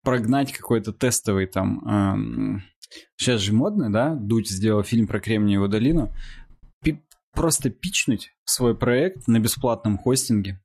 [0.03, 2.63] прогнать какой-то тестовый там...
[3.17, 4.13] Сейчас же модно, да?
[4.15, 6.13] Дудь сделал фильм про Кремниевую долину.
[7.33, 10.61] Просто pitch нуть свой проект на бесплатном хостинге,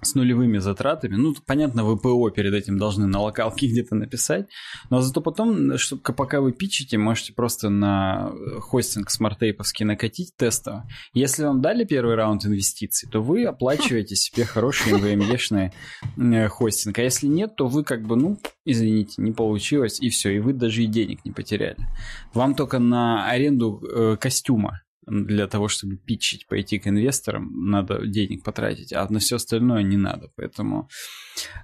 [0.00, 1.16] с нулевыми затратами.
[1.16, 4.48] Ну, понятно, вы ПО перед этим должны на локалке где-то написать,
[4.90, 10.34] но зато потом, что, пока вы pitch ите, можете просто на хостинг SmartApe овский накатить
[10.36, 10.88] тестово.
[11.14, 15.72] Если вам дали первый раунд инвестиций, то вы оплачиваете себе хороший NVMe-шный
[16.16, 20.30] э, хостинг, а если нет, то вы как бы, ну, извините, не получилось, и все,
[20.30, 21.88] и вы даже и денег не потеряли.
[22.34, 28.44] Вам только на аренду э, костюма для того, чтобы питчить, пойти к инвесторам, надо денег
[28.44, 30.30] потратить, а на все остальное не надо.
[30.36, 30.88] Поэтому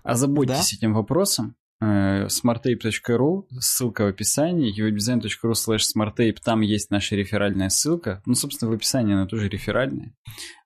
[0.02, 0.76] озаботьтесь да?
[0.76, 1.56] этим вопросом.
[1.80, 8.20] Э, smartape.ru, ссылка в описании, uwebdesign.ru slash smartape, там есть наша реферальная ссылка.
[8.26, 10.16] Ну, собственно, в описании она тоже реферальная.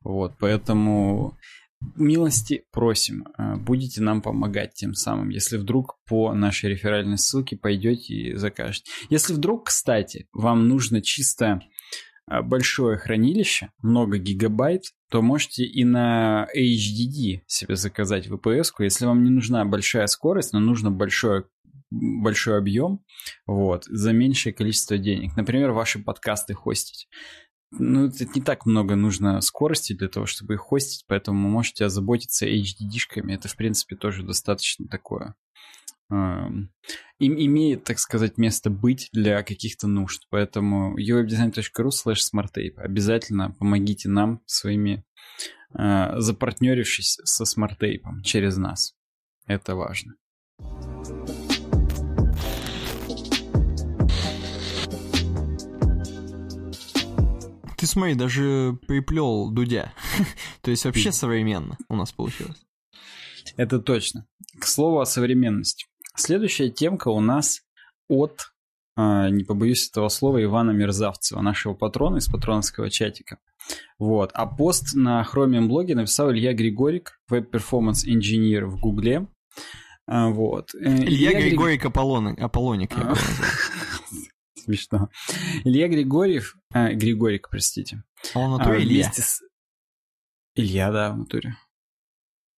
[0.02, 1.36] Вот, поэтому
[1.96, 8.14] милости просим, э, будете нам помогать тем самым, если вдруг по нашей реферальной ссылке пойдете
[8.14, 8.90] и закажете.
[9.10, 11.60] Если вдруг, кстати, вам нужно чисто
[12.40, 19.30] большое хранилище, много гигабайт, то можете и на HDD себе заказать VPS, если вам не
[19.30, 21.44] нужна большая скорость, но нужно большое
[21.90, 23.04] большой объем,
[23.46, 25.36] вот, за меньшее количество денег.
[25.36, 27.06] Например, ваши подкасты хостить.
[27.70, 32.46] Ну, это не так много нужно скорости для того, чтобы их хостить, поэтому можете озаботиться
[32.46, 33.34] HDD-шками.
[33.34, 35.34] Это, в принципе, тоже достаточно такое
[36.12, 40.26] им имеет, так сказать, место быть для каких-то нужд.
[40.30, 42.76] Поэтому uwebdesign.ru slash smartape.
[42.76, 45.04] Обязательно помогите нам своими,
[45.74, 48.94] э, запартнерившись со смартейпом через нас.
[49.46, 50.14] Это важно.
[57.78, 59.92] Ты смотри, даже приплел Дудя.
[60.60, 62.62] То есть вообще современно у нас получилось.
[63.56, 64.26] Это точно.
[64.58, 65.86] К слову о современности.
[66.16, 67.62] Следующая темка у нас
[68.08, 68.52] от,
[68.96, 73.38] э, не побоюсь этого слова, Ивана Мерзавцева, нашего патрона из патроновского чатика.
[73.98, 74.30] Вот.
[74.34, 79.28] А пост на Chromium блоге написал Илья Григорик, web performance инженер в Гугле.
[80.06, 80.74] А, вот.
[80.74, 83.14] Э, Илья, Илья Григорик Аполлоник, Аполлоник я
[84.62, 85.08] Смешно.
[85.64, 88.02] Илья Григорьев, э, Григорик, простите.
[88.34, 89.10] А он а, Илья?
[90.54, 91.56] Илья, да, в натуре.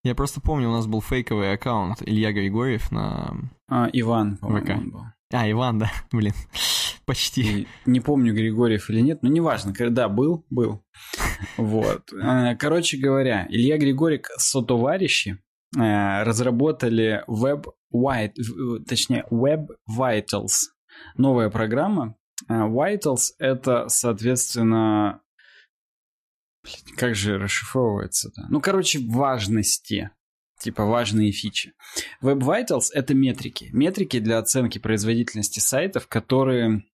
[0.05, 3.37] Я просто помню, у нас был фейковый аккаунт Илья Григорьев на...
[3.69, 5.05] А, Иван, по-моему, был.
[5.33, 6.35] А, Иван, да, блин,
[7.07, 7.63] почти.
[7.63, 10.85] И не помню, Григорьев или нет, но неважно, когда был, был.
[11.57, 12.13] Вот.
[12.13, 15.39] Э, короче говоря, Илья Григорик сотоварищи
[15.77, 18.35] э, разработали Web White,
[18.87, 20.69] точнее Web Vitals.
[21.17, 22.15] Новая программа.
[22.49, 25.23] Э, Vitals— это, соответственно,
[26.97, 28.47] как же расшифровывается-то?
[28.49, 30.11] Ну, короче, важности.
[30.59, 31.73] Типа важные фичи.
[32.23, 33.71] Web Vitals— это метрики.
[33.73, 36.85] Метрики для оценки производительности сайтов, которые,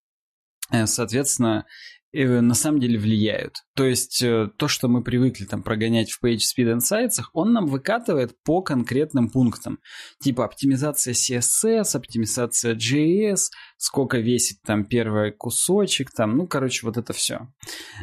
[0.70, 1.66] э, соответственно,
[2.12, 3.62] на самом деле влияют.
[3.74, 8.34] То есть э, то, что мы привыкли там прогонять в PageSpeed Insights, он нам выкатывает
[8.44, 9.78] по конкретным пунктам.
[10.20, 17.12] Типа оптимизация CSS, оптимизация JS, сколько весит там первый кусочек, там, ну, короче, вот это
[17.12, 17.48] все.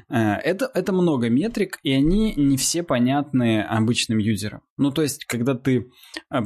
[0.10, 4.62] Э, это, это много метрик, и они не все понятны обычным юзерам.
[4.78, 5.92] Ну, то есть, когда ты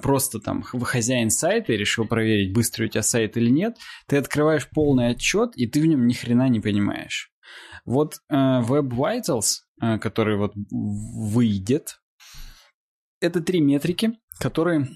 [0.01, 4.67] просто там хозяин сайта и решил проверить, быстрый у тебя сайт или нет, ты открываешь
[4.69, 7.30] полный отчет, и ты в нем ни хрена не понимаешь.
[7.85, 11.99] Вот э, Web Vitals, э, который вот выйдет,
[13.19, 14.87] это три метрики, которые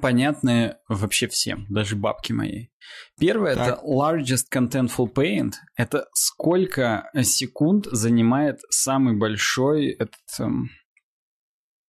[0.00, 2.72] понятны вообще всем, даже бабки моей.
[3.18, 5.52] Первое это largest contentful paint.
[5.76, 10.20] Это сколько секунд занимает самый большой этот...
[10.38, 10.70] Эм,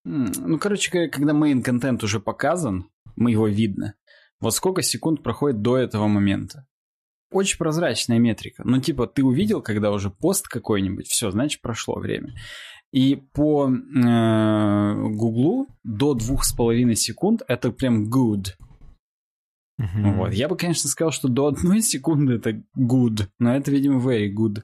[0.04, 3.94] ну, короче, когда main контент уже показан, мы его видно.
[4.40, 6.66] Вот сколько секунд проходит до этого момента
[7.34, 8.62] очень прозрачная метрика.
[8.64, 12.34] Ну, типа, ты увидел, когда уже пост какой-нибудь, все, значит, прошло время.
[12.92, 18.52] И по э, Гуглу до двух с половиной секунд это прям good.
[19.80, 20.14] Uh-huh.
[20.14, 20.32] Вот.
[20.32, 24.62] Я бы, конечно, сказал, что до одной секунды это good, но это, видимо, very good.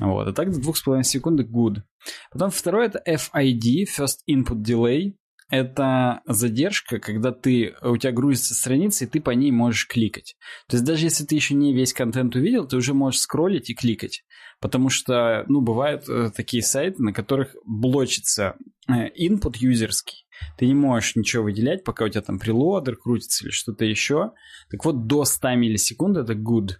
[0.00, 0.26] Вот.
[0.26, 1.82] А так до двух с половиной секунды good.
[2.30, 5.14] Потом второе это FID, First Input Delay
[5.48, 10.36] это задержка, когда ты, у тебя грузится страница, и ты по ней можешь кликать.
[10.68, 13.74] То есть даже если ты еще не весь контент увидел, ты уже можешь скроллить и
[13.74, 14.24] кликать.
[14.60, 18.56] Потому что, ну, бывают э, такие сайты, на которых блочится
[18.88, 20.26] э, input юзерский.
[20.58, 24.32] Ты не можешь ничего выделять, пока у тебя там прелодер крутится или что-то еще.
[24.70, 26.76] Так вот, до 100 миллисекунд это good.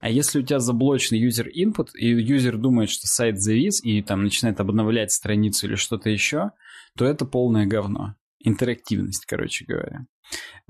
[0.00, 4.22] А если у тебя заблочен user input, и юзер думает, что сайт завис, и там
[4.22, 6.50] начинает обновлять страницу или что-то еще,
[6.96, 8.14] то это полное говно.
[8.40, 10.06] Интерактивность, короче говоря.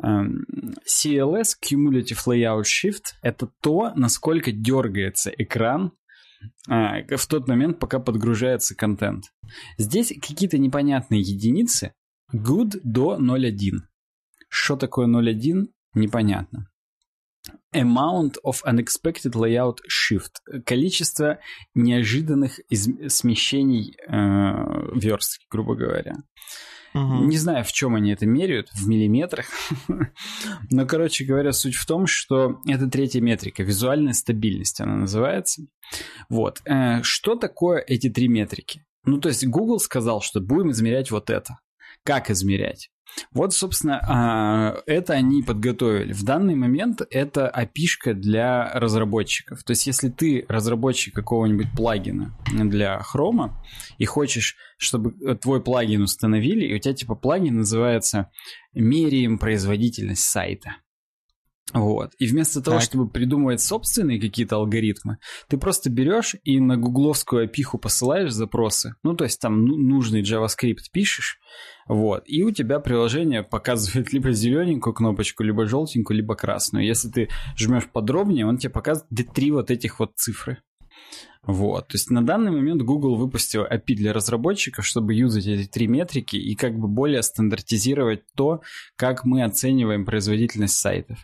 [0.03, 0.45] Эм,
[0.89, 5.93] CLS, Cumulative Layout Shift, это то, насколько дергается экран
[6.69, 9.25] а, в тот момент, пока подгружается контент.
[9.79, 11.95] Здесь какие-то непонятные единицы,
[12.35, 13.81] good до 0.1.
[14.49, 16.69] Что такое 0.1, непонятно.
[17.75, 20.33] Amount of unexpected layout shift.
[20.65, 21.39] Количество
[21.75, 26.15] неожиданных смещений э, верстки, грубо говоря.
[26.95, 27.25] Угу.
[27.25, 29.47] Не знаю, в чем они это меряют, в миллиметрах.
[30.71, 35.67] Но, короче говоря, суть в том, что это третья метрика, визуальная стабильность она называется.
[36.29, 36.61] Вот.
[36.67, 38.85] Э, что такое эти три метрики?
[39.05, 41.59] Ну, то есть Google сказал, что будем измерять вот это.
[42.05, 42.91] Как измерять?
[43.33, 46.13] Вот, собственно, а, это они подготовили.
[46.13, 49.63] В данный момент это опишка для разработчиков.
[49.63, 53.53] То есть, если ты разработчик какого-нибудь плагина для Chrome
[53.99, 58.31] и хочешь, чтобы твой плагин установили, и у тебя типа плагин называется
[58.73, 60.77] «Меряем производительность сайта».
[61.73, 62.13] Вот.
[62.19, 62.85] И вместо того, так.
[62.85, 68.95] чтобы придумывать собственные какие-то алгоритмы, ты просто берешь и на гугловскую опиху посылаешь запросы.
[69.03, 71.39] Ну, то есть там ну, нужный JavaScript пишешь,
[71.89, 72.25] вот.
[72.27, 76.87] И у тебя приложение показывает либо зелененькую кнопочку, либо желтенькую, либо красную.
[76.87, 80.59] Если ты жмешь подробнее, он тебе показывает три вот этих вот цифры.
[81.47, 81.89] Вот.
[81.89, 86.37] То есть на данный момент Google выпустил API для разработчиков, чтобы юзать эти три метрики
[86.37, 88.63] и как бы более стандартизировать то,
[88.97, 91.19] как мы оцениваем производительность сайтов.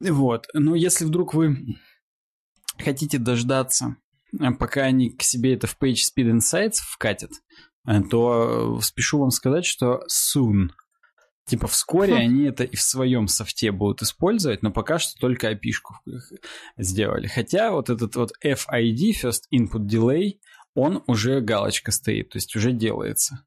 [0.00, 0.46] Вот.
[0.54, 1.76] Но если вдруг вы
[2.78, 3.96] хотите дождаться,
[4.38, 7.30] э, пока они к себе это в PageSpeed Insights вкатят,
[7.86, 10.70] э, то спешу вам сказать, что soon.
[11.46, 12.16] Типа вскоре хм.
[12.20, 15.96] они это и в своем софте будут использовать, но пока что только опишку
[16.78, 17.26] сделали.
[17.26, 20.38] Хотя вот этот вот FID, First Input Delay,
[20.74, 23.44] он уже галочка стоит, то есть уже делается.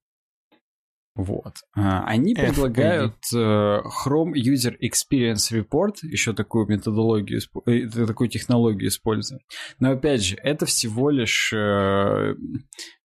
[1.15, 1.57] Вот.
[1.75, 2.47] А, они FPD.
[2.47, 9.43] предлагают э, Chrome User Experience Report, еще такую методологию, э, такую технологию использовать.
[9.79, 12.35] Но опять же, это всего лишь, сейчас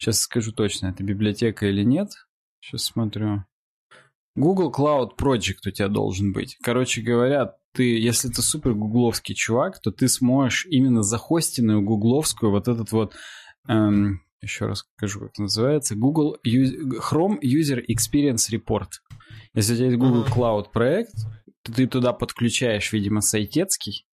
[0.06, 2.08] э, скажу точно, это библиотека или нет.
[2.60, 3.44] Сейчас смотрю.
[4.34, 6.56] Google Cloud Project у тебя должен быть.
[6.62, 12.68] Короче говоря, ты, если ты супер гугловский чувак, то ты сможешь именно захостенную гугловскую вот
[12.68, 13.14] этот вот
[13.68, 18.88] эм, еще раз скажу, как называется, Google Chrome User Experience Report.
[19.54, 21.14] Если у тебя есть Google Cloud проект,
[21.62, 24.06] то ты туда подключаешь, видимо, сайтецкий,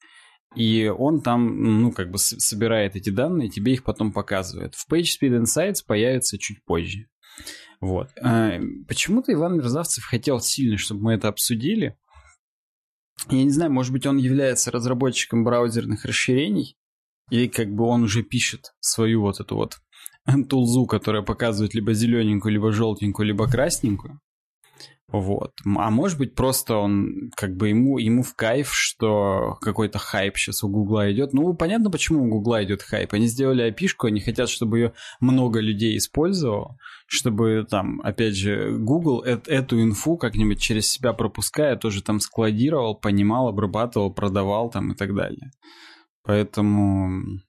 [0.56, 4.74] и он там, ну, как бы собирает эти данные, тебе их потом показывает.
[4.76, 7.08] В PageSpeed Insights появится чуть позже.
[7.82, 8.10] Вот.
[8.22, 11.98] А, почему-то Иван Мерзавцев хотел сильно, чтобы мы это обсудили.
[13.30, 16.78] Я не знаю, может быть, он является разработчиком браузерных расширений,
[17.30, 19.78] или как бы он уже пишет свою вот эту вот
[20.50, 24.20] тулзу, которая показывает либо зелененькую, либо желтенькую, либо красненькую.
[25.08, 25.54] Вот.
[25.78, 30.64] А может быть, просто он, как бы ему, ему в кайф, что какой-то хайп сейчас
[30.64, 31.32] у Гугла идет.
[31.32, 33.14] Ну, понятно, почему у Гугла идет хайп.
[33.14, 39.24] Они сделали опишку, они хотят, чтобы ее много людей использовало, чтобы там, опять же, Google
[39.24, 44.96] э эту инфу как-нибудь через себя пропуская, тоже там складировал, понимал, обрабатывал, продавал там и
[44.96, 45.52] так далее.
[46.24, 47.42] Поэтому...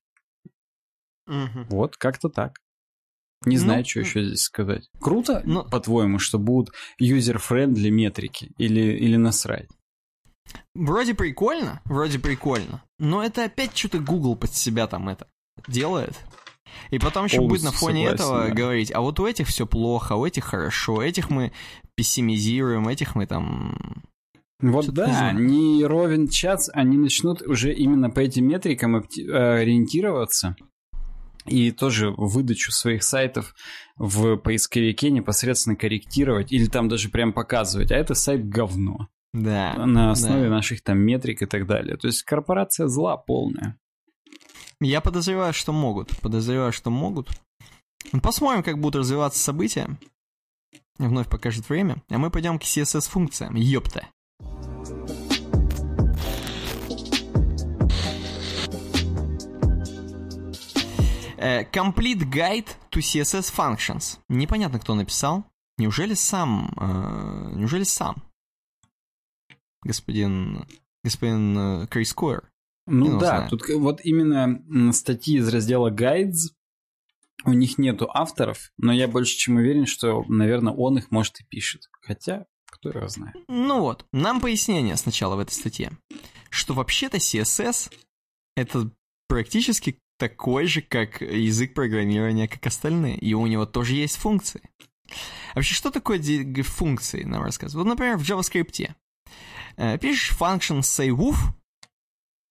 [1.26, 1.66] Угу.
[1.70, 2.58] Вот, как-то так.
[3.46, 4.88] Не знаю, ну, что еще здесь сказать.
[5.00, 9.68] Круто, ну, по-твоему, что будут user-friendly метрики или, или насрать?
[10.74, 15.28] Вроде прикольно, вроде прикольно, но это опять что-то Google под себя там это
[15.68, 16.14] делает.
[16.90, 18.54] И потом еще будет на фоне согласен, этого да.
[18.54, 21.52] говорить, а вот у этих все плохо, у этих хорошо, этих мы
[21.94, 24.02] пессимизируем, этих мы там...
[24.60, 30.56] Вот да, не ровен час, они начнут уже именно по этим метрикам ориентироваться
[31.46, 33.54] и тоже выдачу своих сайтов
[33.96, 39.08] в поисковике непосредственно корректировать или там даже прям показывать, а это сайт говно.
[39.32, 39.74] Да.
[39.86, 40.50] На основе да.
[40.50, 41.96] наших там метрик и так далее.
[41.96, 43.78] То есть корпорация зла полная.
[44.80, 46.16] Я подозреваю, что могут.
[46.20, 47.28] Подозреваю, что могут.
[48.22, 49.98] Посмотрим, как будут развиваться события.
[50.98, 52.02] Вновь покажет время.
[52.08, 53.54] А мы пойдем к CSS-функциям.
[53.54, 54.06] Ёпта.
[61.72, 64.18] Complete Guide to CSS Functions.
[64.28, 65.44] Непонятно, кто написал.
[65.78, 66.72] Неужели сам...
[66.78, 68.22] Э, неужели сам?
[69.82, 70.66] Господин...
[71.04, 72.50] Господин э, Крис Койер.
[72.86, 76.52] Ну да, тут вот именно статьи из раздела Guides,
[77.44, 81.44] у них нету авторов, но я больше чем уверен, что, наверное, он их, может, и
[81.44, 81.88] пишет.
[82.00, 83.36] Хотя, кто его знает.
[83.48, 85.92] Ну вот, нам пояснение сначала в этой статье,
[86.50, 87.92] что вообще-то CSS—
[88.56, 88.90] это
[89.28, 94.62] практически такой же, как язык программирования, как остальные, и у него тоже есть функции.
[95.54, 96.20] Вообще, что такое
[96.62, 97.86] функции, нам рассказывают?
[97.86, 98.90] Вот, например, в JavaScript.
[99.76, 101.36] Э, пишешь function sayWoof,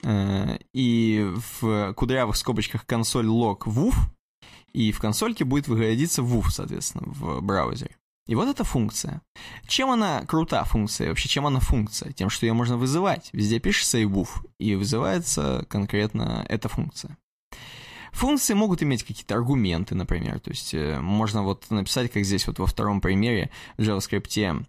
[0.04, 3.96] э, и в кудрявых скобочках консоль log woof,
[4.74, 7.96] и в консольке будет выглядиться woof, соответственно, в браузере.
[8.28, 9.22] И вот эта функция.
[9.68, 11.10] Чем она крута, функция?
[11.10, 12.12] Вообще, чем она функция?
[12.12, 13.30] Тем, что ее можно вызывать.
[13.34, 17.18] Везде пишешь sayWoof, и вызывается конкретно эта функция.
[18.16, 20.40] Функции могут иметь какие-то аргументы, например.
[20.40, 24.66] То есть э, можно вот написать, как здесь вот во втором примере в JavaScript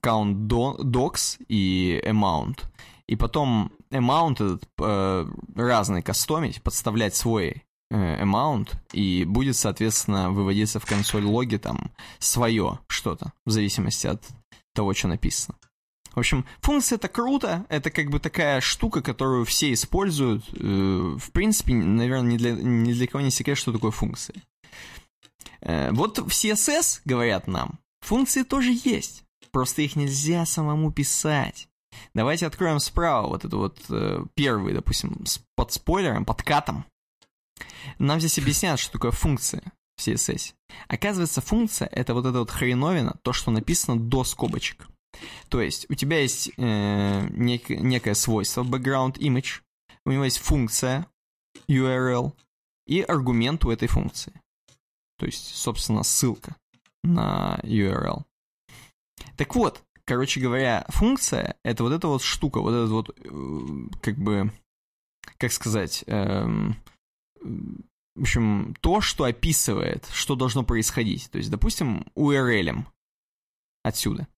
[0.00, 2.60] count docs и amount.
[3.08, 5.26] И потом amount этот э,
[5.56, 12.78] разный кастомить, подставлять свой э, amount, и будет, соответственно, выводиться в консоль логи там свое
[12.86, 14.22] что-то, в зависимости от
[14.72, 15.58] того, что написано.
[16.14, 20.44] В общем, функция это круто, это как бы такая штука, которую все используют.
[20.52, 24.36] Э, в принципе, наверное, ни для, ни для кого не секрет, что такое функция.
[25.60, 29.24] Э, вот в CSS, говорят нам, функции тоже есть.
[29.50, 31.68] Просто их нельзя самому писать.
[32.14, 35.24] Давайте откроем справа вот это вот э, первый, допустим,
[35.56, 36.84] под спойлером, под катом.
[37.98, 39.62] Нам здесь объясняют, что такое функция
[39.96, 40.54] в CSS.
[40.88, 44.88] Оказывается, функция— это вот эта вот хреновина, то, что написано до скобочек.
[45.48, 49.62] То есть у тебя есть э, нек, некое свойство background image,
[50.04, 51.06] у него есть функция
[51.68, 52.32] URL
[52.86, 54.32] и аргумент у этой функции.
[55.18, 56.56] То есть, собственно, ссылка
[57.02, 58.24] на URL.
[59.36, 64.16] Так вот, короче говоря, функция— это вот эта вот штука, вот этот вот, э, как
[64.18, 64.52] бы,
[65.38, 66.76] как сказать, эм,
[68.16, 71.30] в общем, то, что описывает, что должно происходить.
[71.30, 72.84] То есть, допустим, URL
[73.82, 74.28] отсюда.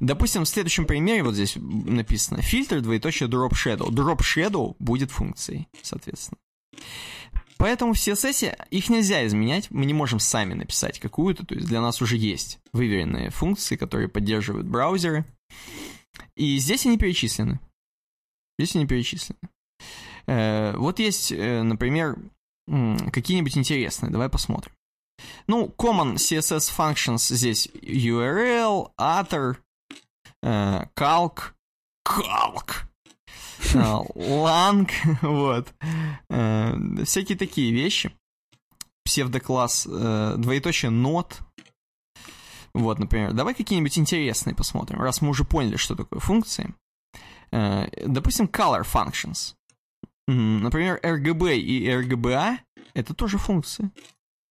[0.00, 3.88] Допустим, в следующем примере вот здесь написано фильтр, двоеточие drop shadow.
[3.88, 6.38] Drop shadow будет функцией, соответственно.
[7.56, 11.80] Поэтому в CSS их нельзя изменять, мы не можем сами написать какую-то, то есть для
[11.80, 15.24] нас уже есть выверенные функции, которые поддерживают браузеры.
[16.34, 17.60] И здесь они перечислены.
[18.58, 19.38] Здесь они перечислены.
[20.26, 22.18] Э, вот есть, э, например,
[22.66, 24.72] какие-нибудь интересные, давай посмотрим.
[25.46, 29.56] Ну, common CSS functions здесь URL, author,
[30.42, 31.52] э, calc,
[32.06, 32.86] calc,
[33.74, 34.88] э, lang,
[35.22, 35.74] вот.
[36.30, 38.12] Э, всякие такие вещи.
[39.04, 41.40] Псевдокласс, двоеточие not.
[42.72, 43.32] Вот, например.
[43.32, 46.72] Давай какие-нибудь интересные посмотрим, раз мы уже поняли, что такое функции.
[47.50, 49.54] Допустим, color functions.
[50.28, 52.58] Например, RGB и RGBA—
[52.94, 53.90] это тоже функции.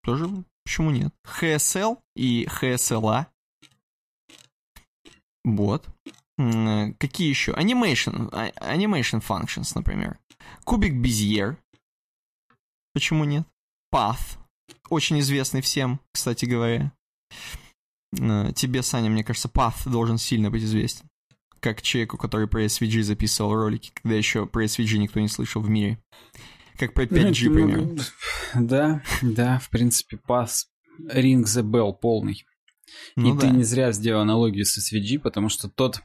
[0.02, 0.28] Тоже
[0.64, 1.12] Почему нет?
[1.24, 3.26] HSL и HSLA.
[5.44, 5.88] Вот.
[6.38, 7.52] Какие еще?
[7.52, 8.28] Animation.
[8.32, 10.18] А, animation functions, например.
[10.64, 11.58] Кубик Безьер.
[12.94, 13.46] Почему нет?
[13.92, 14.38] Path.
[14.88, 16.92] Очень известный всем, кстати говоря.
[18.18, 21.06] Э, тебе, Саня, мне кажется, Path должен сильно быть известен.
[21.60, 25.68] Как человеку, который про SVG записывал ролики, когда еще про SVG никто не слышал в
[25.68, 25.98] мире.
[26.80, 28.04] Как про 5G, ну, примерно.
[28.54, 30.66] Да, да, в принципе, пас
[31.12, 32.46] Ring the Bell полный.
[33.16, 33.40] Ну, И да.
[33.40, 36.00] ты не зря сделал аналогию с SVG, потому что тот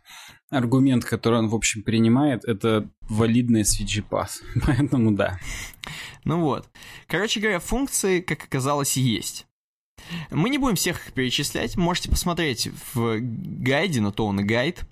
[0.49, 4.41] аргумент, который он, в общем, принимает, это валидный SVG пас.
[4.65, 5.39] Поэтому да.
[6.25, 6.69] Ну вот.
[7.07, 9.47] Короче говоря, функции, как оказалось, есть.
[10.29, 11.77] Мы не будем всех их перечислять.
[11.77, 14.83] Можете посмотреть в гайде, но то он и гайд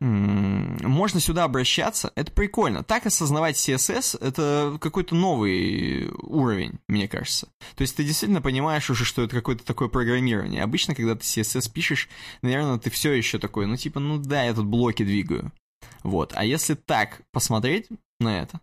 [0.00, 2.82] можно сюда обращаться, это прикольно.
[2.82, 7.48] Так осознавать CSS— это какой-то новый уровень, мне кажется.
[7.76, 10.62] То есть ты действительно понимаешь уже, что это какое-то такое программирование.
[10.62, 12.08] Обычно, когда ты CSS пишешь,
[12.40, 15.52] наверное, ты все еще такой, ну типа, ну да, я тут блоки двигаю.
[16.02, 16.32] Вот.
[16.34, 17.88] А если так посмотреть
[18.20, 18.60] на это,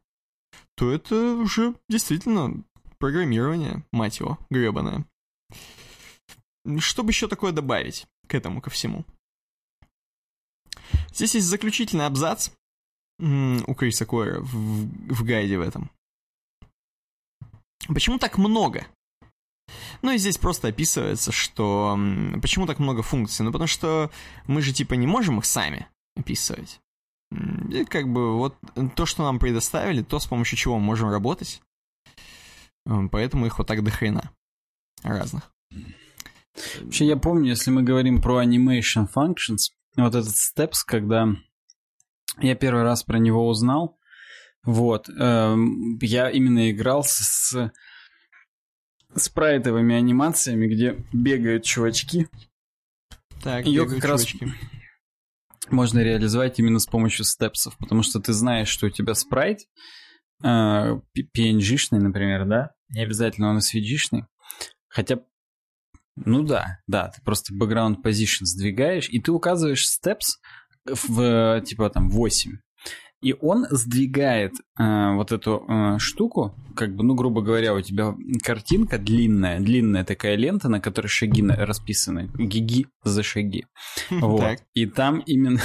[0.75, 2.63] то это уже действительно
[2.97, 5.05] программирование, мать его, гребаное.
[6.79, 9.05] Что бы еще такое добавить к этому, ко всему?
[11.11, 12.49] Здесь есть заключительный абзац
[13.19, 15.89] у Криса Койера в, в гайде в этом.
[17.87, 18.85] Почему так много?
[20.01, 21.97] Ну и здесь просто описывается, что
[22.41, 23.43] почему так много функций.
[23.43, 24.11] Ну потому что
[24.45, 26.79] мы же типа не можем их сами описывать.
[27.69, 28.55] И как бы вот
[28.95, 31.61] то, что нам предоставили, то, с помощью чего мы можем работать.
[33.11, 34.31] Поэтому их вот так до хрена
[35.03, 35.51] разных.
[36.81, 39.71] Вообще, я помню, если мы говорим про animation functions,
[40.03, 41.27] вот этот Steps, когда
[42.39, 43.97] я первый раз про него узнал,
[44.63, 45.07] Вот.
[45.09, 47.71] Эм, я именно играл с
[49.15, 52.27] спрайтовыми анимациями, где бегают чувачки.
[53.41, 54.43] Так, Ее как чувачки.
[54.43, 54.53] раз
[55.69, 59.59] можно реализовать именно с помощью степсов, потому что ты знаешь, что у тебя спрайт
[60.43, 60.47] э,
[61.35, 62.71] PNG-шный, например, да?
[62.89, 64.25] Не обязательно он SVG-шный.
[64.87, 65.19] Хотя,
[66.25, 70.37] ну да, да, ты просто background position сдвигаешь, и ты указываешь steps
[70.85, 72.57] в, типа, там, 8.
[73.21, 78.15] И он сдвигает э, вот эту э, штуку, как бы, ну, грубо говоря, у тебя
[78.43, 83.65] картинка длинная, длинная такая лента, на которой шаги расписаны, гиги за шаги.
[84.11, 84.59] Вот.
[84.75, 85.59] И там именно...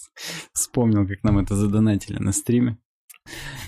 [0.52, 2.76] Вспомнил, как нам это задонатили на стриме.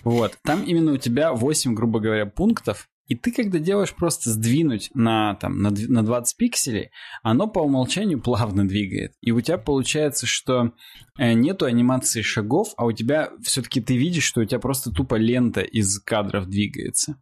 [0.04, 0.36] Вот.
[0.42, 5.34] Там именно у тебя 8, грубо говоря, пунктов, и ты, когда делаешь просто сдвинуть на,
[5.34, 6.90] там, на, на 20 пикселей,
[7.24, 9.14] оно по умолчанию плавно двигает.
[9.20, 10.74] И у тебя получается, что
[11.18, 15.16] э, нету анимации шагов, а у тебя все-таки ты видишь, что у тебя просто тупо
[15.16, 17.16] лента из кадров двигается.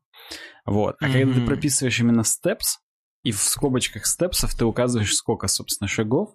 [0.66, 0.96] Вот.
[1.00, 1.12] А mm-hmm.
[1.12, 2.76] когда ты прописываешь именно steps,
[3.22, 6.34] и в скобочках степсов ты указываешь, сколько, собственно, шагов,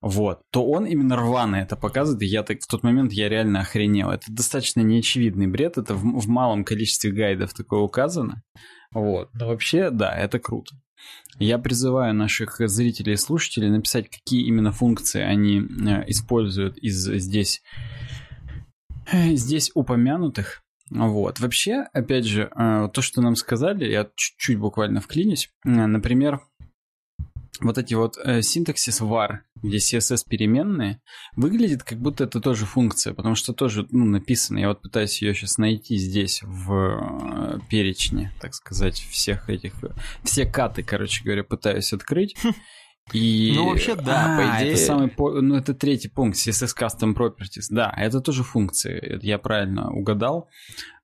[0.00, 3.60] вот, то он именно рвано это показывает, и я так в тот момент я реально
[3.60, 4.10] охренел.
[4.10, 8.42] Это достаточно неочевидный бред, это в, в малом количестве гайдов такое указано.
[8.94, 10.74] Вот, но вообще, да, это круто.
[11.38, 17.60] Я призываю наших зрителей и слушателей написать, какие именно функции они э, используют из здесь,
[19.12, 20.62] э, здесь упомянутых.
[20.90, 21.40] Вот.
[21.40, 25.50] Вообще, опять же, э, то, что нам сказали, я чуть-чуть буквально вклинюсь.
[25.64, 26.40] Например,
[27.60, 31.00] вот эти вот э, синтаксис var, где CSS переменные,
[31.36, 34.58] выглядит как будто это тоже функция, потому что тоже ну, написано.
[34.58, 39.72] Я вот пытаюсь ее сейчас найти здесь в э, перечне, так сказать, всех этих...
[40.22, 42.36] Все каты, короче говоря, пытаюсь открыть.
[43.12, 43.52] И...
[43.54, 44.72] Ну, вообще, да, а, по идее...
[44.72, 47.66] Это самый, ну, это третий пункт, CSS Custom Properties.
[47.68, 50.48] Да, это тоже функции, я правильно угадал.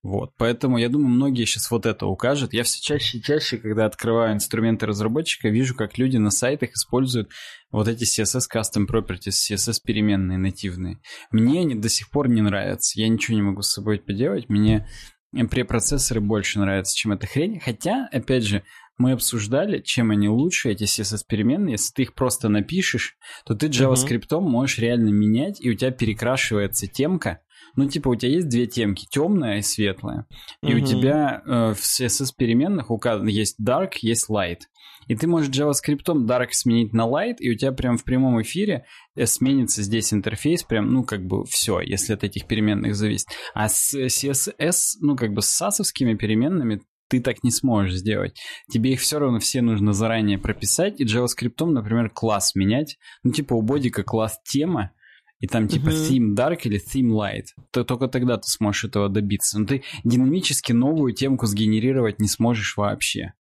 [0.02, 2.54] Вот, поэтому я думаю, многие сейчас вот это укажут.
[2.54, 7.30] Я все чаще и чаще, когда открываю инструменты разработчика, вижу, как люди на сайтах используют
[7.70, 11.00] вот эти CSS Custom Properties, CSS переменные нативные.
[11.30, 12.98] Мне они до сих пор не нравятся.
[12.98, 14.48] Я ничего не могу с собой поделать.
[14.48, 14.88] Мне
[15.32, 17.60] препроцессоры больше нравятся, чем эта хрень.
[17.60, 18.64] Хотя, опять же,
[18.96, 21.72] мы обсуждали, чем они лучше, эти CSS-переменные.
[21.72, 26.86] Если ты их просто напишешь, то ты JavaScript можешь реально менять, и у тебя перекрашивается
[26.86, 27.42] темка.
[27.76, 30.26] Ну, типа, у тебя есть две темки, темная и светлая.
[30.62, 30.80] И uh-huh.
[30.80, 34.60] у тебя э, в CSS-переменных указано есть dark, есть light.
[35.06, 38.84] И ты можешь JavaScript dark сменить на light, и у тебя прям в прямом эфире
[39.16, 43.28] э, сменится здесь интерфейс, прям, ну, как бы все, если от этих переменных зависит.
[43.54, 48.40] А с CSS, ну, как бы с сасовскими переменными ты так не сможешь сделать.
[48.70, 52.96] Тебе их все равно все нужно заранее прописать, и JavaScript, например, класс менять.
[53.24, 54.92] Ну, типа у бодика класс тема,
[55.40, 56.10] и там типа uh-huh.
[56.10, 59.58] theme dark или theme light, то только тогда ты сможешь этого добиться.
[59.58, 63.32] Но ты динамически новую темку сгенерировать не сможешь вообще.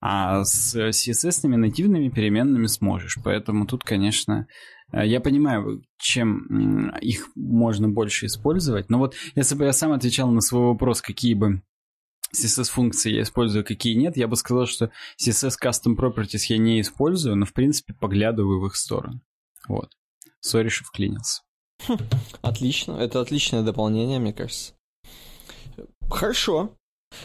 [0.00, 3.18] А с CSS-ными нативными переменными сможешь.
[3.22, 4.46] Поэтому тут, конечно,
[4.92, 8.90] э, я понимаю, чем их можно больше использовать.
[8.90, 11.62] Но вот если бы я сам отвечал на свой вопрос, какие бы
[12.34, 14.90] CSS-функции я использую, какие нет, я бы сказал, что
[15.22, 19.22] CSS Custom Properties я не использую, но, в принципе, поглядываю в их сторону.
[19.68, 19.90] Вот.
[20.44, 21.42] Сори, что вклинился.
[21.88, 21.96] Хм,
[22.42, 22.92] отлично.
[22.92, 24.74] Это отличное дополнение, мне кажется.
[26.10, 26.76] Хорошо.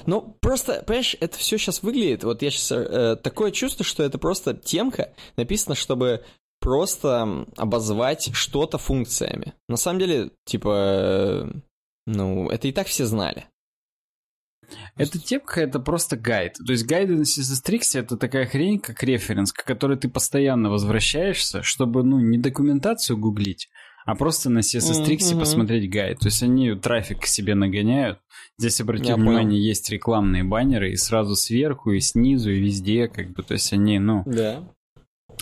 [0.05, 4.19] Ну, просто, понимаешь, это все сейчас выглядит, вот я сейчас, э, такое чувство, что это
[4.19, 6.23] просто темка, написано, чтобы
[6.59, 9.53] просто обозвать что-то функциями.
[9.67, 11.51] На самом деле, типа, э,
[12.05, 13.47] ну, это и так все знали.
[14.95, 16.53] Эта тепка— это просто гайд.
[16.65, 21.63] То есть гайды на CSS это такая хрень, как референс, к которой ты постоянно возвращаешься,
[21.63, 23.69] чтобы, ну, не документацию гуглить,
[24.05, 25.39] а просто на CSS mm-hmm.
[25.39, 26.19] посмотреть гайд.
[26.19, 28.19] То есть они трафик к себе нагоняют.
[28.57, 29.57] Здесь, обрати внимание, понял.
[29.57, 33.99] есть рекламные баннеры и сразу сверху, и снизу, и везде, как бы, то есть они,
[33.99, 34.23] ну...
[34.25, 34.63] Да.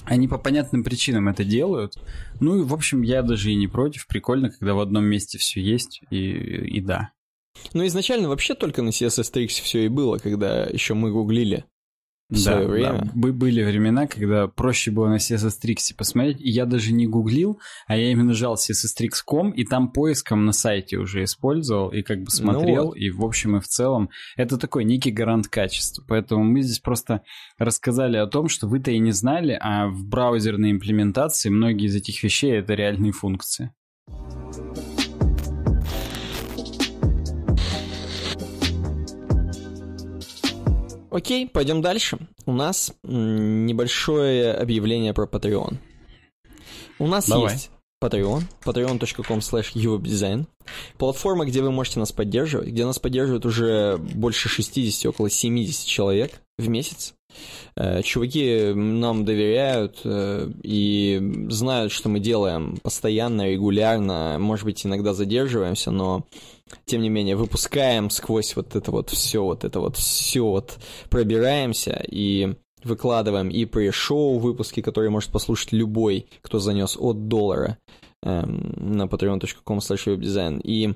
[0.04, 1.94] Они по понятным причинам это делают.
[2.40, 4.06] Ну и, в общем, я даже и не против.
[4.06, 7.12] Прикольно, когда в одном месте все есть, и, и да.
[7.74, 11.66] Ну, изначально вообще только на CSS Tricks все и было, когда еще мы гуглили.
[12.30, 13.10] Да, время.
[13.16, 17.58] да, были времена, когда проще было на CSS Tricks посмотреть, и я даже не гуглил,
[17.88, 22.30] а я именно жал CSS и там поиском на сайте уже использовал, и как бы
[22.30, 22.98] смотрел, ну вот.
[22.98, 26.04] и в общем и в целом это такой некий гарант качества.
[26.06, 27.22] Поэтому мы здесь просто
[27.58, 32.22] рассказали о том, что вы-то и не знали, а в браузерной имплементации многие из этих
[32.24, 33.72] вещей это реальные функции.
[41.10, 42.18] Окей, пойдем дальше.
[42.46, 45.78] У нас небольшое объявление про Patreon.
[47.00, 47.54] У нас Давай.
[47.54, 47.72] есть
[48.04, 50.46] Patreon, patreon.com slash.
[50.98, 56.42] Платформа, где вы можете нас поддерживать, где нас поддерживает уже больше 60, около 70 человек
[56.58, 57.14] в месяц.
[57.76, 65.14] Э, чуваки нам доверяют э, и знают, что мы делаем постоянно, регулярно, может быть, иногда
[65.14, 66.26] задерживаемся, но
[66.86, 70.80] тем не менее выпускаем сквозь вот это вот все, вот это вот все вот
[71.10, 77.78] пробираемся и выкладываем и pre-шоу выпуски, которые может послушать любой, кто занес от доллара
[78.24, 80.94] эм, на patreon.com slash и э,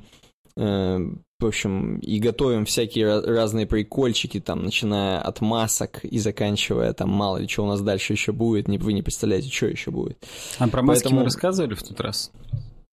[0.56, 7.38] в общем, и готовим всякие разные прикольчики, там, начиная от масок и заканчивая, там, мало
[7.38, 10.24] ли, что у нас дальше еще будет, не, вы не представляете, что еще будет.
[10.60, 11.20] А про маски Поэтому...
[11.22, 12.32] мы рассказывали в тот раз?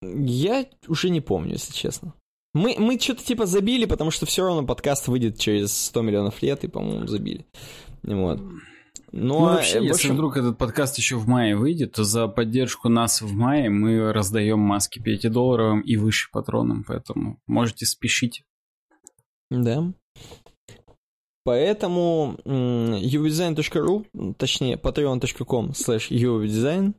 [0.00, 2.14] Я уже не помню, если честно.
[2.54, 6.64] Мы, мы что-то типа забили, потому что все равно подкаст выйдет через 100 миллионов лет,
[6.64, 7.44] и, по-моему, забили.
[8.02, 8.40] Вот.
[9.12, 9.88] Но, ну, вообще, общем...
[9.88, 14.12] если вдруг этот подкаст еще в мае выйдет, то за поддержку нас в мае мы
[14.12, 18.44] раздаем маски 5-долларовым и выше патронам, поэтому можете спешить.
[19.50, 19.92] Да.
[21.44, 26.92] Поэтому uwdesign.ru, точнее patreon.com slash uwdesign,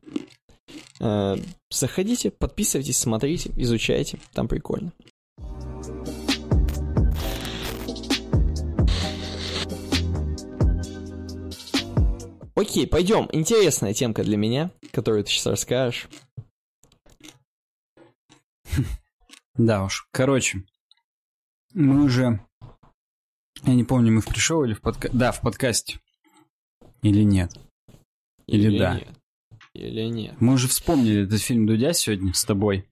[1.00, 1.36] э,
[1.70, 4.92] заходите, подписывайтесь, смотрите, изучайте, там прикольно.
[12.60, 13.30] Окей, пойдем.
[13.32, 16.10] Интересная темка для меня, которую ты сейчас расскажешь.
[19.56, 20.08] Да уж.
[20.12, 20.64] Короче,
[21.74, 22.46] мы уже...
[23.64, 25.18] Я не помню, мы в пришел или в подкасте.
[25.18, 26.00] Да, в подкасте.
[27.02, 27.52] Или нет?
[28.48, 28.96] Или, или да?
[28.96, 29.20] Нет.
[29.74, 30.36] Или нет?
[30.40, 32.90] Мы уже вспомнили этот фильм Дудя сегодня с тобой.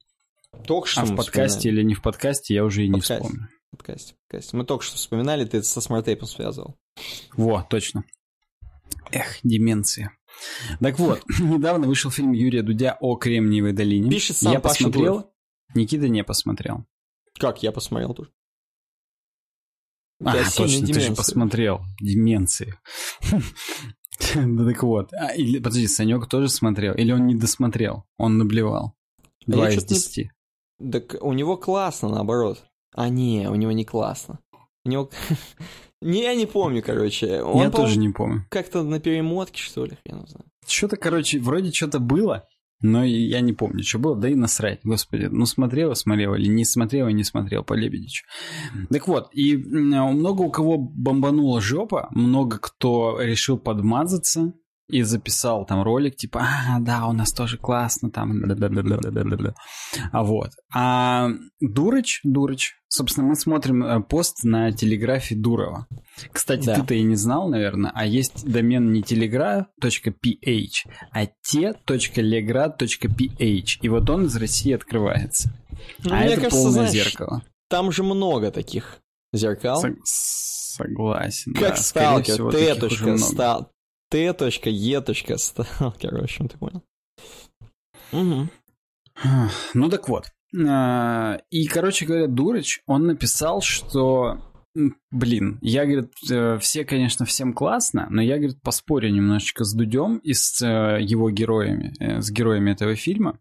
[0.65, 1.79] Только что А в подкасте вспоминали.
[1.81, 3.23] или не в подкасте, я уже и не подкасте.
[3.23, 3.49] вспомню.
[3.71, 4.57] Подкасте, подкасте.
[4.57, 6.75] Мы только что вспоминали, ты это со SmartApe ом связывал.
[7.33, 8.03] Во, точно.
[9.11, 10.11] Эх, деменция.
[10.79, 14.09] Так вот, недавно вышел фильм Юрия Дудя о Кремниевой долине.
[14.09, 15.25] Пишет сам Я Паша посмотрел, Дуров.
[15.75, 16.85] Никита не посмотрел.
[17.37, 18.31] Как, я посмотрел тоже.
[20.23, 21.81] А, точно, ты же посмотрел.
[22.01, 22.73] Деменции.
[24.33, 25.13] Да так вот.
[25.13, 26.95] А, или, подожди, Санек тоже смотрел?
[26.95, 28.05] Или он не досмотрел?
[28.17, 28.95] Он наблевал.
[29.47, 30.31] А Два из десяти.
[30.79, 32.65] Так у него классно, наоборот.
[32.93, 34.39] А не, у него не классно.
[34.85, 35.11] У него...
[36.01, 37.41] Не, я не помню, короче.
[37.41, 38.45] Он, я тоже не помню.
[38.49, 40.45] Как-то на перемотке, что ли, я не знаю.
[40.67, 42.45] Что-то, короче, вроде что-то было,
[42.81, 45.25] но я не помню, что было, да и насрать, господи.
[45.31, 48.25] Ну, смотрела, смотрела, или не смотрела, не смотрел по Лебедичу.
[48.91, 54.53] Так вот, и много у кого бомбанула жопа, много кто решил подмазаться,
[54.89, 58.43] и записал там ролик, типа, а, да, у нас тоже классно, там,
[60.11, 60.51] а вот.
[60.73, 65.87] А Дурыч, Дурыч, собственно, мы смотрим э, пост на телеграфе Дурова.
[66.31, 66.75] Кстати, да.
[66.75, 69.65] ты-то и не знал, наверное, а есть домен не telegra.ph,
[71.11, 72.57] а te.legra.ph,
[73.81, 75.51] и вот он из России открывается.
[76.03, 77.43] Ну, а это кажется, полное знаешь, зеркало.
[77.69, 78.99] Там же много таких
[79.33, 79.83] зеркал.
[80.03, 81.53] Согласен.
[81.53, 82.37] Как да, сталкер,
[84.09, 84.33] Т.
[84.33, 85.37] Т.Е.
[85.37, 86.83] Сталкер, в общем, ты понял.
[88.11, 88.47] Угу.
[89.73, 90.25] Ну так вот.
[90.67, 94.41] А, и, короче говоря, Дурыч, он написал, что
[95.09, 100.17] Блин, я, говорит, э, все, конечно, всем классно, но я, говорит, поспорю немножечко с Дудем
[100.17, 103.39] и с э, его героями, э, с героями этого фильма.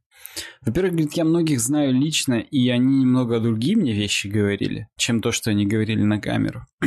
[0.63, 5.31] Во-первых, говорит, я многих знаю лично, и они немного другие мне вещи говорили, чем то,
[5.31, 6.65] что они говорили на камеру.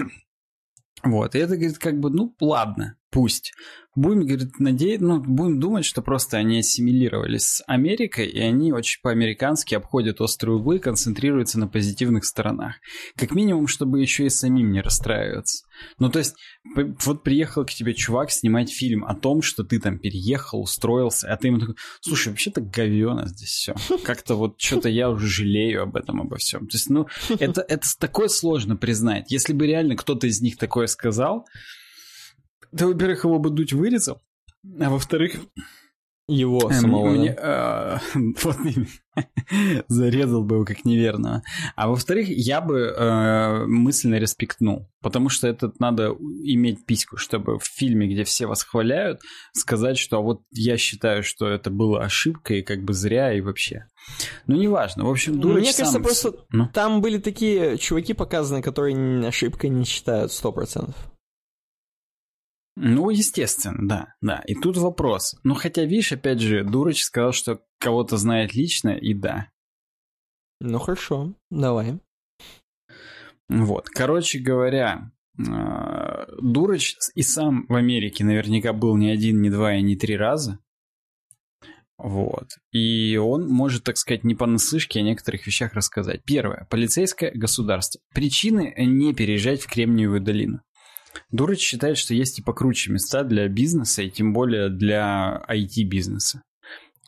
[1.02, 3.54] Вот, и это, говорит, как бы, ну, ладно, пусть.
[3.96, 9.02] Будем, говорит, надеяться, ну, будем думать, что просто они ассимилировались с Америкой, и они очень
[9.02, 12.76] по-американски обходят острые углы концентрируются на позитивных сторонах.
[13.18, 15.66] Как минимум, чтобы еще и самим не расстраиваться.
[15.98, 16.36] Ну, то есть,
[16.76, 21.36] вот приехал к тебе чувак снимать фильм о том, что ты там переехал, устроился, а
[21.36, 23.76] ты ему такой, слушай, вообще-то говёно здесь все.
[24.06, 26.68] Как-то вот что-то я уже жалею об этом, обо всем.
[26.68, 27.08] То есть, ну,
[27.40, 29.32] это, это такое сложно признать.
[29.32, 31.48] Если бы реально кто-то из них такое сказал,
[32.76, 34.22] ты, во-первых, его бы дуть вырезал,
[34.80, 35.36] а во-вторых...
[36.30, 38.00] Его самого, мне, да?
[38.14, 38.58] э, вот
[39.88, 41.42] зарезал бы его как неверного.
[41.76, 46.10] А во-вторых, я бы э, мысленно респектнул, потому что это надо
[46.44, 49.22] иметь письку, чтобы в фильме, где все восхваляют,
[49.54, 53.42] сказать, что а вот я считаю, что это была ошибка и как бы зря и
[53.42, 53.88] вообще.
[54.46, 55.06] Ну, неважно.
[55.06, 56.70] В общем, дурач Мне кажется, просто ну?
[56.72, 60.96] там были такие чуваки показаны, которые ошибкой не считают сто процентов.
[62.82, 64.42] Ну, естественно, да, да.
[64.48, 65.36] И тут вопрос.
[65.44, 69.52] Ну, хотя, видишь, опять же, Дурач сказал, что кого-то знает лично, и да.
[70.62, 72.00] Ну, хорошо, давай.
[73.50, 79.76] Вот, короче говоря, а, Дурач и сам в Америке наверняка был не один, не два
[79.76, 80.60] и не три раза.
[81.98, 82.48] Вот.
[82.72, 86.24] И он может, так сказать, не понаслышке о некоторых вещах рассказать.
[86.24, 86.66] Первое.
[86.70, 88.00] Полицейское государство.
[88.14, 90.62] Причины не переезжать в Кремниевую долину.
[91.32, 96.44] Дурач считает, что есть и покруче места для бизнеса, и тем более для IT-бизнеса.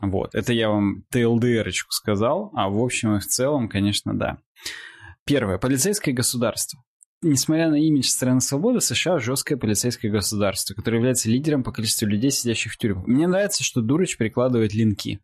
[0.02, 4.40] Вот, это я вам ТЛДРочку сказал, а в общем и в целом, конечно, да.
[5.26, 5.60] Первое.
[5.60, 6.84] Полицейское государство.
[7.22, 12.32] Несмотря на имидж страны свободы, США жесткое полицейское государство, которое является лидером по количеству людей,
[12.32, 13.06] сидящих в тюрьмах.
[13.06, 15.20] Мне нравится, что Дурач прикладывает линки.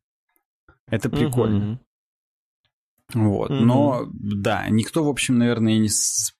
[0.87, 1.81] Это прикольно.
[3.15, 3.23] Угу.
[3.23, 3.49] Вот.
[3.49, 3.59] Угу.
[3.59, 5.89] Но да, никто, в общем, наверное, и не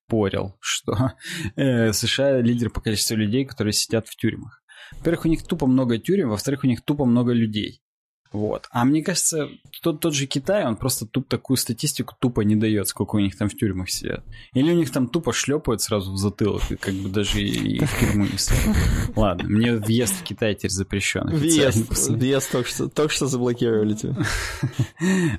[0.07, 1.11] спорил, что
[1.55, 4.61] э, США лидер по количеству людей, которые сидят в тюрьмах.
[4.99, 7.81] Во-первых, у них тупо много тюрем, во-вторых, у них тупо много людей.
[8.33, 8.67] Вот.
[8.71, 9.49] А мне кажется,
[9.81, 13.37] тот, тот же Китай, он просто туп такую статистику тупо не дает, сколько у них
[13.37, 14.25] там в тюрьмах сидят.
[14.53, 17.99] Или у них там тупо шлепают сразу в затылок, и как бы даже и, в
[17.99, 18.75] тюрьму не стоят.
[19.15, 21.27] Ладно, мне въезд в Китай теперь запрещен.
[21.29, 24.15] Въезд, въезд только что, только что заблокировали тебя.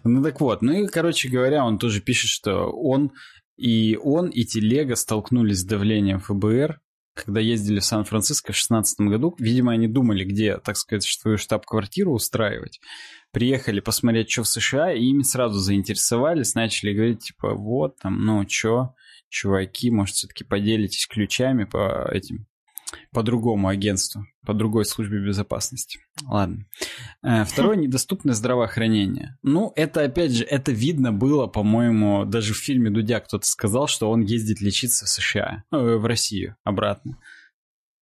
[0.04, 3.12] Ну так вот, ну и, короче говоря, он тоже пишет, что он
[3.58, 6.80] и он, и Телега столкнулись с давлением ФБР,
[7.14, 12.12] когда ездили в Сан-Франциско в 2016 году, видимо, они думали, где, так сказать, свою штаб-квартиру
[12.12, 12.80] устраивать.
[13.32, 18.48] Приехали посмотреть, что в США, и ими сразу заинтересовались, начали говорить, типа, вот там, ну,
[18.48, 18.94] что,
[19.28, 22.46] чуваки, может, все-таки поделитесь ключами по этим
[23.12, 26.00] по другому агентству, по другой службе безопасности.
[26.26, 26.64] Ладно.
[27.22, 29.36] Э, второе– недоступное здравоохранение.
[29.42, 34.10] Ну, это, опять же, это видно было, по-моему, даже в фильме Дудя кто-то сказал, что
[34.10, 37.18] он ездит лечиться в США, э, в Россию обратно.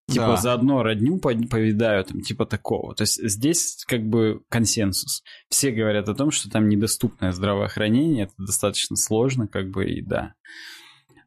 [0.09, 0.37] Типа да.
[0.37, 2.95] заодно родню повидаю, там, типа такого.
[2.95, 5.25] То есть здесь как бы консенсус.
[5.49, 10.35] Все говорят о том, что там недоступное здравоохранение, это достаточно сложно, как бы, и да.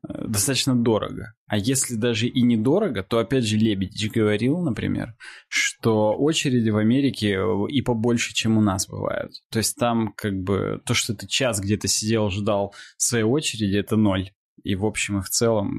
[0.07, 1.33] Э, достаточно дорого.
[1.49, 5.15] А если даже и недорого, то опять же Лебедич говорил, например,
[5.47, 9.33] что очереди в Америке э, и побольше, чем у нас бывают.
[9.49, 13.95] То есть там как бы то, что ты час где-то сидел, ждал своей очереди, это
[13.95, 14.29] ноль.
[14.63, 15.71] И в общем и в целом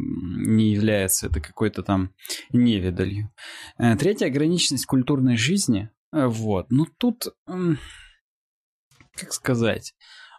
[0.42, 2.12] не является это какой-то там
[2.52, 3.32] невидалью.
[3.78, 5.88] Э, третья ограниченность культурной жизни.
[6.10, 6.66] Вот.
[6.70, 9.94] Ну тут, как сказать,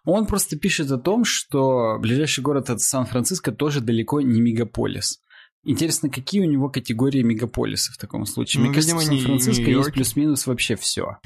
[0.05, 5.19] он просто пишет о том, что ближайший город от Сан-Франциско тоже далеко не мегаполис.
[5.63, 8.61] Интересно, какие у него категории мегаполиса в таком случае?
[8.61, 11.17] Ну, Мне кажется, в Сан-Франциско есть плюс-минус вообще все.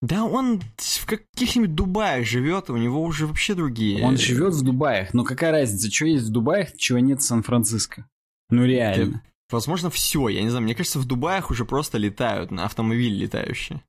[0.00, 4.02] Да он в каких-нибудь Дубаях живет, у него уже вообще другие.
[4.02, 8.08] Он живет в Дубаях, но какая разница, что есть в Дубаях, чего нет в Сан-Франциско?
[8.48, 9.16] Ну реально.
[9.16, 13.14] Это, возможно, все, я не знаю, мне кажется, в Дубаях уже просто летают на автомобиле
[13.14, 13.82] летающие.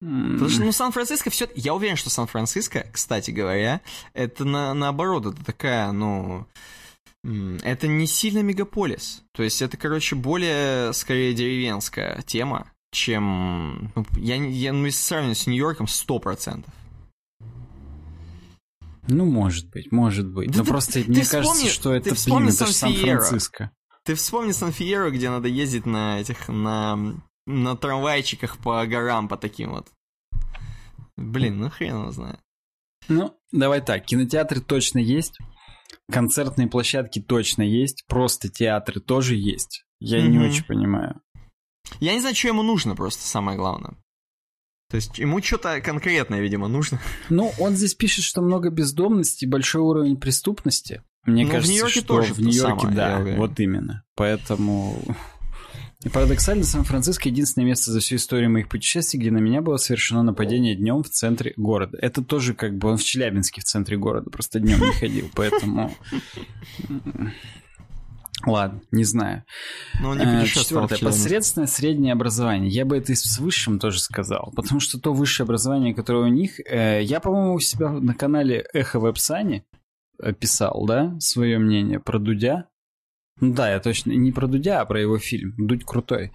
[0.00, 1.48] Потому что, ну, Сан-Франциско все...
[1.54, 3.80] Я уверен, что Сан-Франциско, кстати говоря,
[4.12, 6.46] это на, наоборот, это такая, ну...
[7.24, 9.24] Это не сильно мегаполис.
[9.32, 13.90] То есть это, короче, более, скорее, деревенская тема, чем...
[13.94, 16.72] Ну, я, я, ну, если сравнивать с Нью-Йорком, сто процентов.
[19.08, 20.50] Ну, может быть, может быть.
[20.50, 23.70] Да Но ты, просто ты мне вспомни, кажется, что это, блин, это же Сан-Франциско.
[24.04, 27.16] Ты вспомни Сан-Фиеро, где надо ездить на этих, на
[27.46, 29.88] на трамвайчиках по горам, по таким вот.
[31.16, 32.40] Блин, ну хрен его знает.
[33.08, 35.38] Ну, давай так, кинотеатры точно есть,
[36.10, 39.84] концертные площадки точно есть, просто театры тоже есть.
[40.00, 40.28] Я mm-hmm.
[40.28, 41.20] не очень понимаю.
[42.00, 43.96] Я не знаю, что ему нужно просто, самое главное.
[44.88, 47.00] То есть ему что-то конкретное, видимо, нужно.
[47.28, 51.02] Ну, он здесь пишет, что много бездомности, большой уровень преступности.
[51.24, 54.04] Мне ну, кажется, в Нью-Йорке что тоже в Нью-Йорке, самое, да, вот именно.
[54.14, 55.02] Поэтому
[56.04, 60.22] и парадоксально, Сан-Франциско единственное место за всю историю моих путешествий, где на меня было совершено
[60.22, 61.98] нападение днем в центре города.
[62.00, 65.94] Это тоже как бы он в Челябинске в центре города, просто днем не ходил, поэтому...
[68.44, 69.44] Ладно, не знаю.
[70.00, 70.98] Но он не Четвертое.
[70.98, 72.70] Посредственное среднее образование.
[72.70, 74.52] Я бы это и с высшим тоже сказал.
[74.54, 76.60] Потому что то высшее образование, которое у них...
[76.60, 79.64] Э, я, по-моему, у себя на канале Эхо Вебсани
[80.38, 82.68] писал, да, свое мнение про Дудя.
[83.40, 85.54] Да, я точно не про Дудя, а про его фильм.
[85.58, 86.32] Дудь крутой.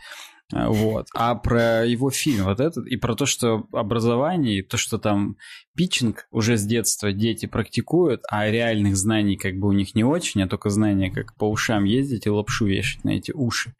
[0.54, 1.08] А, вот.
[1.14, 5.38] А про его фильм вот этот, и про то, что образование, и то, что там
[5.76, 10.44] питчинг уже с детства дети практикуют, а реальных знаний как бы у них не очень,
[10.44, 13.74] а только знания, как по ушам ездить и лапшу вешать на эти уши.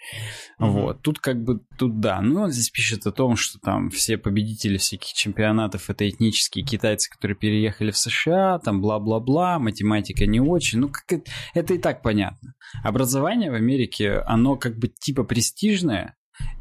[0.60, 0.70] Mm-hmm.
[0.70, 1.02] Вот.
[1.02, 2.22] Тут как бы, тут да.
[2.22, 7.10] Ну, он здесь пишет о том, что там все победители всяких чемпионатов это этнические китайцы,
[7.10, 10.80] которые переехали в США, там бла-бла-бла, математика не очень.
[10.80, 12.54] Ну, как это, это и так понятно.
[12.84, 16.16] Образование в Америке, оно как бы типа престижное,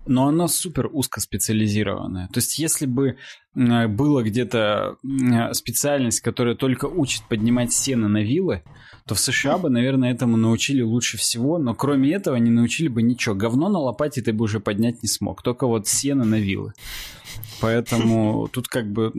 [0.06, 2.28] но оно супер узкоспециализированное.
[2.28, 3.16] То есть, если бы
[3.54, 8.62] э, было где-то э, специальность, которая только учит поднимать сено на вилы,
[9.06, 13.02] то в США бы, наверное, этому научили лучше всего, но кроме этого не научили бы
[13.02, 13.34] ничего.
[13.34, 16.72] Говно на лопате ты бы уже поднять не смог, только вот сено на вилы.
[17.60, 19.12] Поэтому тут как бы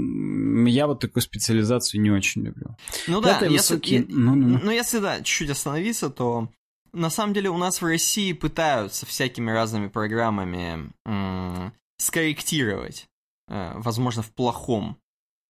[0.69, 2.75] я вот такую специализацию не очень люблю.
[3.07, 4.05] Ну да, если, высокий...
[4.07, 4.59] ну, ну, ну.
[4.63, 6.49] ну если да, чуть-чуть остановиться, то
[6.93, 13.07] на самом деле у нас в России пытаются всякими разными программами м- скорректировать,
[13.47, 14.97] э, возможно, в плохом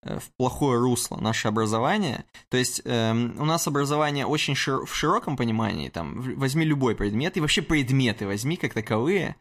[0.03, 2.25] э, в плохое русло наше образование.
[2.49, 7.37] То есть э, у нас образование очень шир в широком понимании, там, возьми любой предмет,
[7.37, 9.35] и вообще предметы возьми как таковые,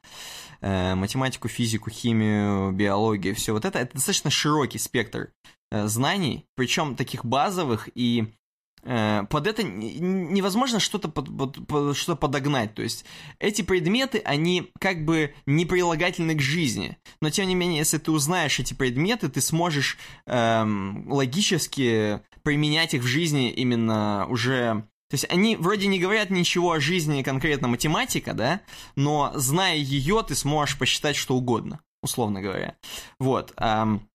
[0.61, 5.33] э, математику, физику, химию, биологию, все вот это, это достаточно широкий спектр
[5.71, 8.33] э, знаний, причем таких базовых и
[8.83, 12.75] под это невозможно что-то под, под, что подогнать.
[12.75, 13.05] То есть
[13.39, 16.97] эти предметы, они как бы не прилагательны к жизни.
[17.21, 23.03] Но тем не менее, если ты узнаешь эти предметы, ты сможешь эм, логически применять их
[23.03, 24.85] в жизни именно уже...
[25.11, 28.61] То есть они вроде не говорят ничего о жизни конкретно математика, да,
[28.95, 32.77] но зная ее, ты сможешь посчитать что угодно, условно говоря.
[33.19, 33.53] Вот.
[33.57, 34.09] Эм,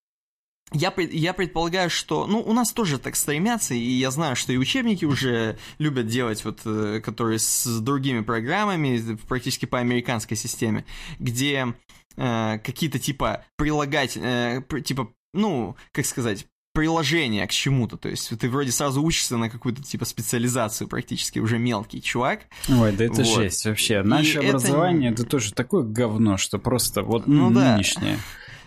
[0.73, 4.57] я, я предполагаю, что, ну, у нас тоже так стремятся, и я знаю, что и
[4.57, 10.85] учебники уже любят делать, вот, э, которые с другими программами, практически по американской системе,
[11.19, 11.73] где
[12.17, 18.49] э, какие-то типа прилагать, э, типа, ну, как сказать, приложение к чему-то, то есть ты
[18.49, 22.41] вроде сразу учишься на какую-то типа специализацию практически, уже мелкий чувак.
[22.67, 23.27] Ой, да это вот.
[23.27, 24.03] жесть вообще.
[24.03, 25.21] Наше и образование это...
[25.21, 28.19] это тоже такое говно, что просто вот ну, нынешнее,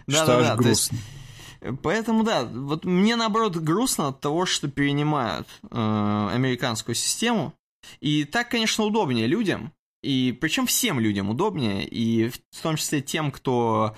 [0.07, 0.17] да.
[0.17, 0.97] что да, аж да, грустно.
[0.97, 1.18] Есть
[1.83, 7.55] Поэтому да, вот мне наоборот грустно от того, что перенимают э, американскую систему.
[8.01, 9.73] И так, конечно, удобнее людям.
[10.03, 13.97] И причем всем людям удобнее, и в том числе тем, кто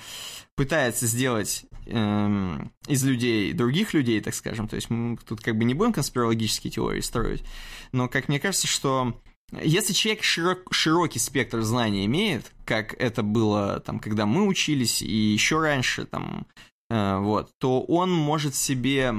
[0.57, 4.66] пытается сделать э, из людей других людей, так скажем.
[4.66, 7.45] То есть мы тут как бы не будем конспирологические теории строить.
[7.93, 9.20] Но как мне кажется, что
[9.53, 15.15] если человек широк, широкий спектр знаний имеет, как это было там, когда мы учились, и
[15.15, 16.47] еще раньше, там,
[16.91, 19.15] вот, то он может себе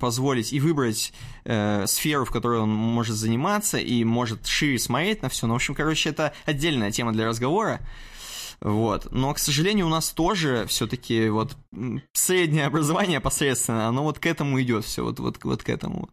[0.00, 1.12] позволить и выбрать
[1.44, 5.48] э, сферу, в которой он может заниматься, и может шире смотреть на все.
[5.48, 7.80] Ну, в общем, короче, это отдельная тема для разговора.
[8.60, 9.10] Вот.
[9.10, 11.56] Но, к сожалению, у нас тоже все-таки вот
[12.12, 16.08] среднее образование посредственно, оно вот к этому идет все, вот, вот, вот к этому.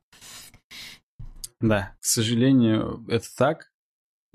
[1.60, 3.72] Да, к сожалению, это так.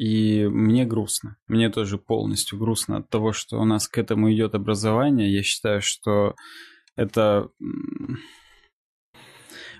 [0.00, 1.36] И мне грустно.
[1.46, 5.30] Мне тоже полностью грустно от того, что у нас к этому идет образование.
[5.30, 6.36] Я считаю, что
[6.96, 7.50] это...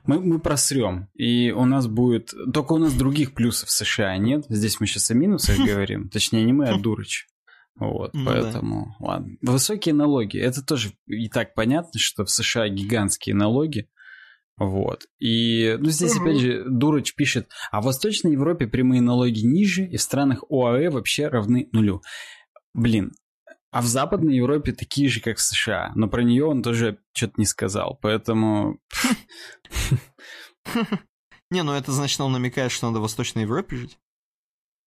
[0.05, 1.09] Мы, мы просрем.
[1.15, 2.35] И у нас будет...
[2.53, 4.45] Только у нас других плюсов в США нет.
[4.51, 6.11] Здесь мы сейчас о минусах говорим.
[6.11, 7.27] Точнее, не мы, а Дурач.
[7.77, 9.07] Вот, ну, поэтому, да.
[9.07, 9.37] ладно.
[9.41, 10.37] Высокие налоги.
[10.37, 13.89] Это тоже и так понятно, что в США гигантские налоги.
[14.61, 15.07] Вот.
[15.19, 16.23] И, ну, здесь, угу.
[16.23, 20.91] опять же, Дурач пишет, а в Восточной Европе прямые налоги ниже, и в странах ОАЭ
[20.91, 22.03] вообще равны нулю.
[22.75, 23.13] Блин,
[23.71, 27.33] а в Западной Европе такие же, как в США, но про нее он тоже что-то
[27.39, 28.79] не сказал, поэтому...
[31.51, 33.99] Не, ну это значит, он намекает, что надо в Восточной Европе жить.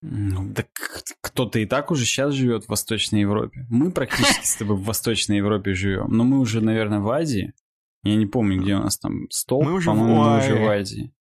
[0.02, 0.68] Ну, так
[1.22, 3.66] кто-то и так уже сейчас живет в Восточной Европе.
[3.70, 7.54] Мы практически с тобой в Восточной Европе живем, но мы уже, наверное, в Азии.
[8.04, 9.64] Я не помню, где у нас там стол.
[9.64, 10.26] Мы уже По-моему, в...
[10.26, 11.14] мы уже в Азии.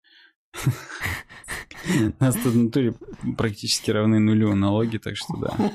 [2.21, 2.95] Нас тут в натуре
[3.37, 5.73] практически равны нулю налоги, так что да.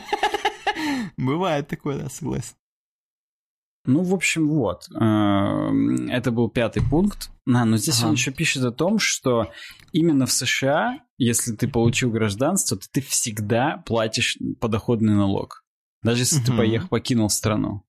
[1.18, 2.56] Бывает такое, да, согласен.
[3.86, 4.90] Ну, в общем, вот.
[4.94, 5.70] Э,
[6.10, 7.32] это был пятый пункт.
[7.48, 8.10] А, но здесь ага.
[8.10, 9.50] он еще пишет о том, что
[9.94, 15.64] именно в США, если ты получил гражданство, то ты всегда платишь подоходный налог.
[16.04, 16.46] Даже если угу.
[16.48, 17.87] ты поехал, покинул страну.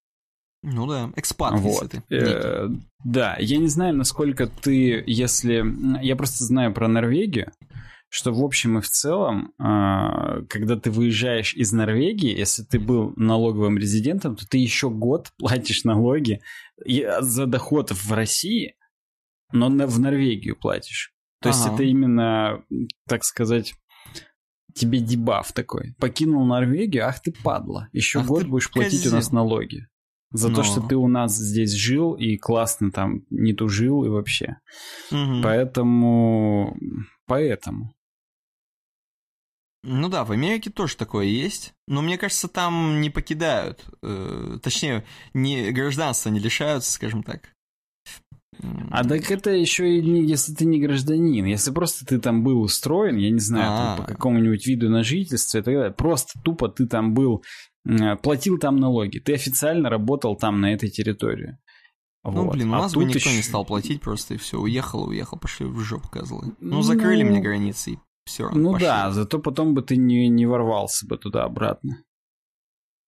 [0.63, 1.83] Ну да, экспат, вот.
[1.83, 2.17] если ты.
[2.17, 2.69] Э,
[3.05, 5.65] да, я не знаю, насколько ты, если...
[6.03, 7.53] Я просто знаю про Норвегию,
[8.09, 13.13] что в общем и в целом, э, когда ты выезжаешь из Норвегии, если ты был
[13.17, 16.41] налоговым резидентом, то ты еще год платишь налоги
[16.87, 18.75] за доход в России,
[19.53, 21.13] но в Норвегию платишь.
[21.41, 21.59] То ага.
[21.59, 22.65] есть это именно,
[23.07, 23.75] так сказать,
[24.75, 25.95] тебе дебаф такой.
[25.99, 27.89] Покинул Норвегию, ах ты падла.
[27.93, 29.13] Еще ах год будешь платить козел.
[29.13, 29.87] у нас налоги.
[30.31, 30.57] За Но...
[30.57, 34.59] то, что ты у нас здесь жил и классно там не тужил и вообще.
[35.11, 35.43] Угу.
[35.43, 36.77] Поэтому...
[37.27, 37.95] Поэтому.
[39.85, 45.05] Ну да, в Америке тоже такое есть, но мне кажется, там не покидают, э, точнее,
[45.35, 47.53] не, гражданства не лишаются, скажем так.
[48.91, 52.61] А так это еще и не, если ты не гражданин, если просто ты там был
[52.61, 56.69] устроен, я не знаю, там, по какому-нибудь виду на жительство и так далее, просто тупо
[56.69, 57.45] ты там был
[58.23, 61.59] платил там налоги, ты официально работал там, на этой территории.
[62.25, 62.53] Ну, вот.
[62.53, 63.37] блин, у а нас бы никто еще...
[63.37, 66.55] не стал платить, просто и все, уехал, уехал, пошли в жопу козлы.
[66.61, 67.31] Ну, закрыли ну...
[67.31, 68.51] мне границы, и все.
[68.51, 68.87] Ну пошли.
[68.87, 72.03] да, зато потом бы ты не, не ворвался бы туда-обратно.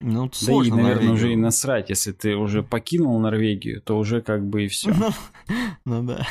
[0.01, 1.13] Ну, да сложно, и, наверное, Норвегию.
[1.13, 4.95] уже и насрать, если ты уже покинул Норвегию, то уже как бы и все.
[4.95, 5.11] Ну,
[5.85, 6.27] ну да.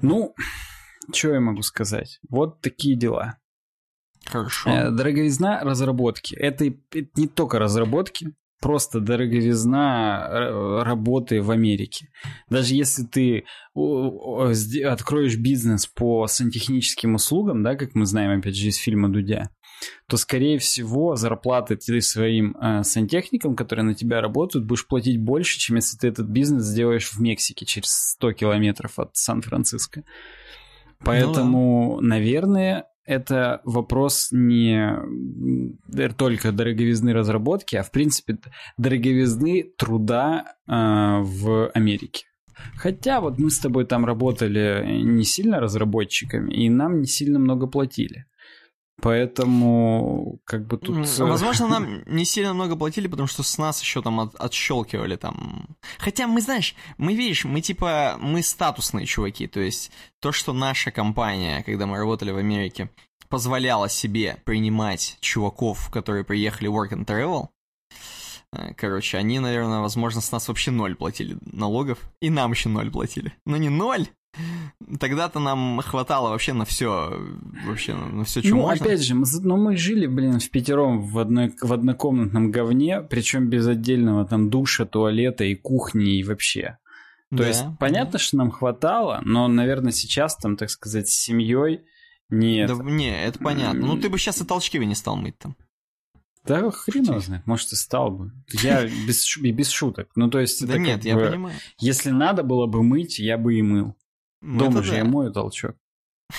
[0.00, 0.34] Ну,
[1.12, 2.18] что я могу сказать?
[2.28, 3.38] Вот такие дела.
[4.26, 4.70] Хорошо.
[4.70, 6.34] Э, дороговизна разработки.
[6.34, 12.08] Это, это не только разработки, просто дороговизна работы в Америке.
[12.48, 13.44] Даже если ты
[14.84, 19.50] откроешь бизнес по сантехническим услугам, да, как мы знаем, опять же, из фильма Дудя,
[20.08, 25.58] то, скорее всего, зарплаты ты своим э, сантехникам, которые на тебя работают, будешь платить больше,
[25.58, 30.04] чем если ты этот бизнес сделаешь в Мексике через 100 километров от Сан-Франциско.
[31.04, 32.06] Поэтому, ну, да.
[32.06, 34.98] наверное, это вопрос не
[36.16, 38.38] только дороговизны разработки, а в принципе
[38.76, 42.26] дороговизны труда э, в Америке.
[42.76, 47.66] Хотя вот мы с тобой там работали не сильно разработчиками, и нам не сильно много
[47.66, 48.26] платили.
[49.06, 50.96] Поэтому, как бы тут...
[51.18, 55.68] Возможно, нам не сильно много платили, потому что с нас еще там от, отщелкивали там.
[55.98, 60.90] Хотя мы, знаешь, мы, видишь, мы типа, мы статусные чуваки, то есть то, что наша
[60.90, 62.90] компания, когда мы работали в Америке,
[63.28, 67.50] позволяла себе принимать чуваков, которые приехали work and travel,
[68.52, 72.90] э, Короче, они, наверное, возможно, с нас вообще ноль платили налогов, и нам еще ноль
[72.90, 73.32] платили.
[73.44, 74.08] Но не ноль,
[75.00, 77.20] Тогда-то нам хватало вообще на все,
[77.66, 78.84] вообще на все, что ну, можно.
[78.84, 83.48] опять же, мы, но мы жили, блин, в пятером в, одной, в однокомнатном говне, причем
[83.48, 86.78] без отдельного там душа, туалета и кухни и вообще.
[87.30, 88.18] То да, есть, понятно, да.
[88.18, 91.80] что нам хватало, но, наверное, сейчас там, так сказать, с семьей
[92.30, 92.68] нет.
[92.68, 93.86] Да, не, это понятно.
[93.86, 95.56] Ну, ты бы сейчас и толчки не стал мыть там.
[96.46, 98.32] Да хрен его знает, может и стал бы.
[98.62, 100.10] Я без, без шуток.
[100.14, 101.56] Ну, то есть, да нет, я бы, понимаю.
[101.78, 103.96] Если надо было бы мыть, я бы и мыл.
[104.40, 104.98] Ну, Дома же да.
[104.98, 105.76] я мою толчок.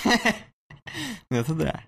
[1.30, 1.84] Это да.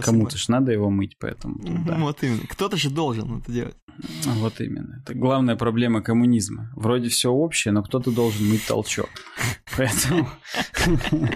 [0.00, 1.56] Кому-то же надо его мыть, поэтому.
[1.84, 1.96] Да.
[1.98, 2.46] Вот именно.
[2.48, 3.76] Кто-то же должен это делать.
[4.24, 5.00] Вот именно.
[5.02, 6.70] Это главная проблема коммунизма.
[6.76, 9.08] Вроде все общее, но кто-то должен мыть толчок.
[9.76, 10.28] Поэтому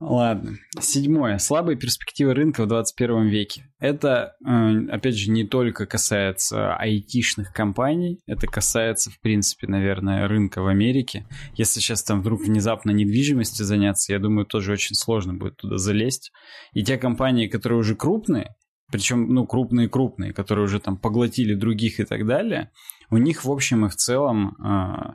[0.00, 0.58] Ладно.
[0.78, 1.38] Седьмое.
[1.38, 3.68] Слабые перспективы рынка в 21 веке.
[3.80, 10.62] Это, э, опять же, не только касается айтишных компаний, это касается, в принципе, наверное, рынка
[10.62, 11.26] в Америке.
[11.54, 16.30] Если сейчас там вдруг внезапно недвижимостью заняться, я думаю, тоже очень сложно будет туда залезть.
[16.74, 18.54] И те компании, которые уже крупные,
[18.92, 22.70] причем, ну, крупные-крупные, которые уже там поглотили других и так далее,
[23.10, 25.14] у них, в общем и в целом, э,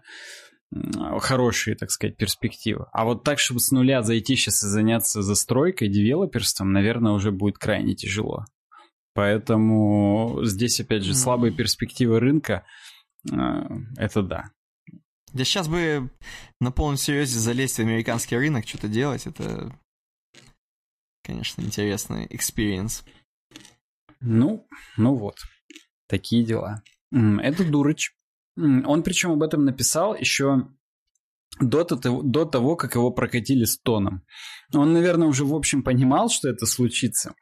[1.20, 2.88] хорошие, так сказать, перспективы.
[2.92, 7.58] А вот так, чтобы с нуля зайти сейчас и заняться застройкой, девелоперством, наверное, уже будет
[7.58, 8.46] крайне тяжело.
[9.14, 12.66] Поэтому здесь, опять же, слабые перспективы рынка,
[13.32, 13.36] э,
[13.98, 14.52] это да.
[15.34, 16.12] Да сейчас бы
[16.60, 19.76] на полном серьезе залезть в американский рынок, что-то делать, это,
[21.24, 23.04] конечно, интересный experience.
[24.20, 24.68] Ну,
[24.98, 25.38] ну вот,
[26.08, 26.82] такие дела.
[27.12, 28.16] Это Дурыч.
[28.58, 30.68] Он причем об этом написал еще
[31.60, 34.24] до, до того, как его прокатили с тоном.
[34.74, 37.34] Он, наверное, уже в общем понимал, что это случится.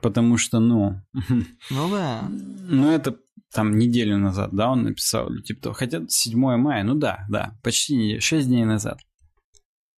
[0.00, 1.00] Потому что, ну...
[1.70, 2.28] Ну да.
[2.28, 3.18] Ну это
[3.52, 5.74] там неделю назад, да, он написал, типа того.
[5.74, 8.98] Хотя 7 мая, ну да, да, почти неделю, 6 дней назад.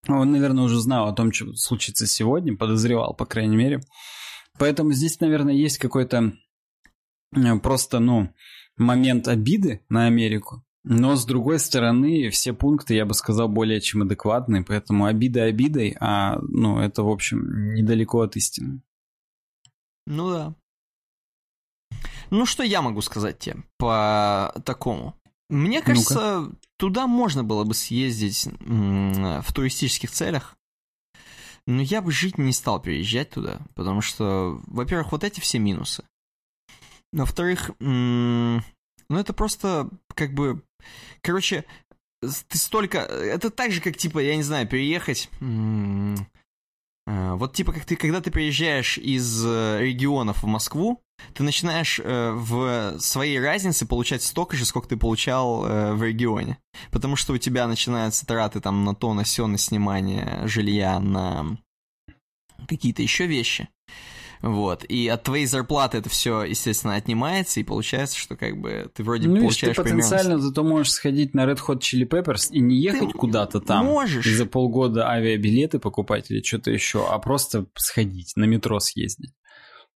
[0.07, 3.79] Он, наверное, уже знал о том, что случится сегодня, подозревал, по крайней мере.
[4.59, 6.33] Поэтому здесь, наверное, есть какой-то
[7.63, 8.29] просто, ну,
[8.77, 10.63] момент обиды на Америку.
[10.83, 15.97] Но, с другой стороны, все пункты, я бы сказал, более чем адекватные, поэтому обида обидой,
[15.99, 18.81] а, ну, это, в общем, недалеко от истины.
[20.05, 20.55] Ну да.
[22.29, 25.15] Ну, что я могу сказать тебе по такому?
[25.49, 30.55] Мне кажется, ну туда можно было бы съездить в туристических целях,
[31.67, 36.03] но я бы жить не стал переезжать туда, потому что, во-первых, вот эти все минусы.
[37.15, 38.61] Во-вторых, ну
[39.09, 40.61] это просто как бы...
[41.21, 41.63] Короче,
[42.21, 42.99] ты столько...
[42.99, 45.29] Это так же, как, типа, я не знаю, переехать...
[47.07, 51.03] А, вот типа, как ты, когда ты приезжаешь из э, регионов в Москву,
[51.35, 56.57] ты начинаешь э, в своей разнице получать столько же, сколько ты получал э, в регионе.
[56.89, 61.59] Потому что у тебя начинаются траты там на то, на все, на снимание жилья, на
[62.67, 63.69] какие-то еще вещи.
[64.45, 64.83] Вот.
[64.83, 69.27] И от твоей зарплаты это все, естественно, отнимается, и получается, что как бы ты вроде
[69.27, 70.43] ну, получаешь ты потенциально примерно...
[70.43, 73.85] зато можешь сходить на Red Hot Chili Peppers и не ехать куда-то там.
[73.85, 74.23] Можешь.
[74.27, 79.33] И за полгода авиабилеты покупать или что-то еще, а просто сходить, на метро съездить.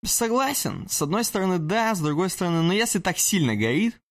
[0.04, 0.88] согласен.
[0.90, 4.02] С одной стороны, да, с другой стороны, но если так сильно горит,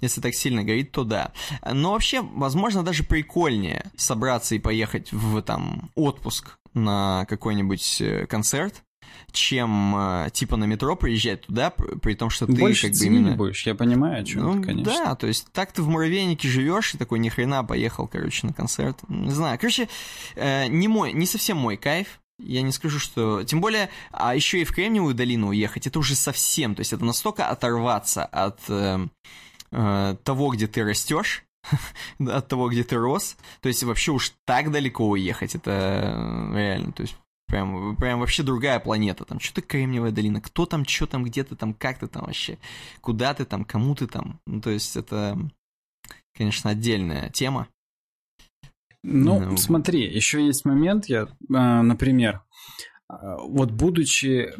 [0.00, 1.32] если так сильно горит, то да.
[1.68, 8.84] Но вообще, возможно, даже прикольнее собраться и поехать в там отпуск на какой-нибудь э, концерт,
[9.32, 13.36] чем э, типа на метро приезжать туда, при том, что ты Больше как бы именно...
[13.36, 14.92] будешь, я понимаю, о чем ну, ты, конечно.
[14.92, 18.52] Да, то есть так ты в муравейнике живешь и такой ни хрена поехал, короче, на
[18.52, 18.98] концерт.
[19.08, 19.88] Не знаю, короче,
[20.34, 22.20] э, не мой, не совсем мой кайф.
[22.38, 23.44] Я не скажу, что...
[23.44, 26.74] Тем более, а еще и в Кремниевую долину уехать, это уже совсем...
[26.74, 29.06] То есть это настолько оторваться от э,
[29.72, 31.44] э, того, где ты растешь,
[32.18, 33.36] от того, где ты рос.
[33.60, 37.16] То есть вообще уж так далеко уехать, это реально, то есть
[37.46, 39.24] прям, прям вообще другая планета.
[39.24, 42.58] Там что-то Кремниевая долина, кто там, что там, где ты там, как ты там вообще,
[43.00, 44.40] куда ты там, кому ты там.
[44.46, 45.38] Ну, то есть это,
[46.34, 47.68] конечно, отдельная тема.
[49.02, 52.42] Ну, ну, смотри, еще есть момент, я, а, например,
[53.08, 54.50] а, вот будучи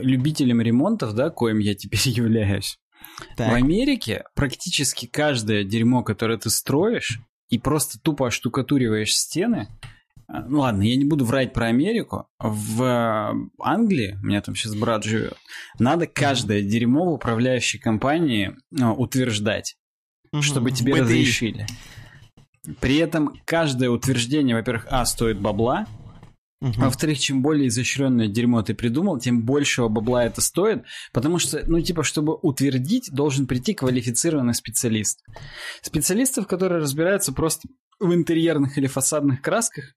[0.00, 2.78] любителем ремонтов, да, коим я теперь являюсь,
[3.36, 3.50] так.
[3.50, 9.68] в Америке практически каждое дерьмо, которое ты строишь, и просто тупо оштукатуриваешь стены,
[10.32, 12.28] ну ладно, я не буду врать про Америку.
[12.38, 15.36] В Англии, у меня там сейчас брат живет,
[15.78, 19.76] надо каждое дерьмо в управляющей компании утверждать,
[20.40, 21.66] чтобы тебе разрешили.
[22.80, 25.86] При этом каждое утверждение, во-первых, а, стоит бабла,
[26.62, 26.72] Угу.
[26.76, 31.80] Во-вторых, чем более изощренное дерьмо ты придумал, тем большего бабла это стоит, потому что, ну,
[31.80, 35.24] типа, чтобы утвердить, должен прийти квалифицированный специалист.
[35.80, 39.94] Специалистов, которые разбираются просто в интерьерных или фасадных красках,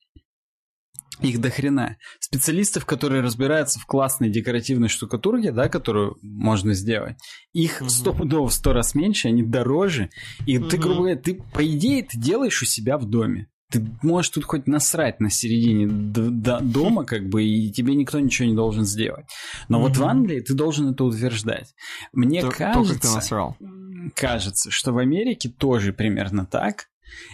[1.23, 1.97] их до хрена.
[2.19, 7.17] Специалистов, которые разбираются в классной декоративной штукатурке, да, которую можно сделать,
[7.53, 7.89] их угу.
[7.89, 10.09] стопудово в сто раз меньше, они дороже.
[10.45, 10.67] И угу.
[10.67, 13.47] ты, грубо говоря, ты, по идее, ты делаешь у себя в доме.
[13.71, 18.55] Ты можешь тут хоть насрать на середине дома, как бы, и тебе никто ничего не
[18.55, 19.25] должен сделать.
[19.69, 19.87] Но угу.
[19.87, 21.73] вот в Англии ты должен это утверждать.
[22.11, 23.57] Мне то, кажется, то, ты насрал.
[24.13, 26.87] кажется, что в Америке тоже примерно так.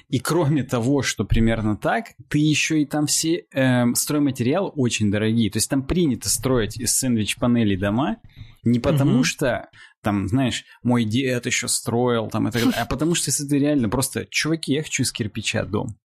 [0.10, 5.50] И кроме того, что примерно так, ты еще и там все э, стройматериалы очень дорогие.
[5.52, 8.18] То есть там принято строить из сэндвич-панелей дома
[8.64, 9.24] не потому угу.
[9.24, 9.70] что
[10.02, 13.60] там, знаешь, мой дед еще строил там и так далее, а потому что если ты
[13.60, 15.98] реально просто, чуваки, я хочу из кирпича дом.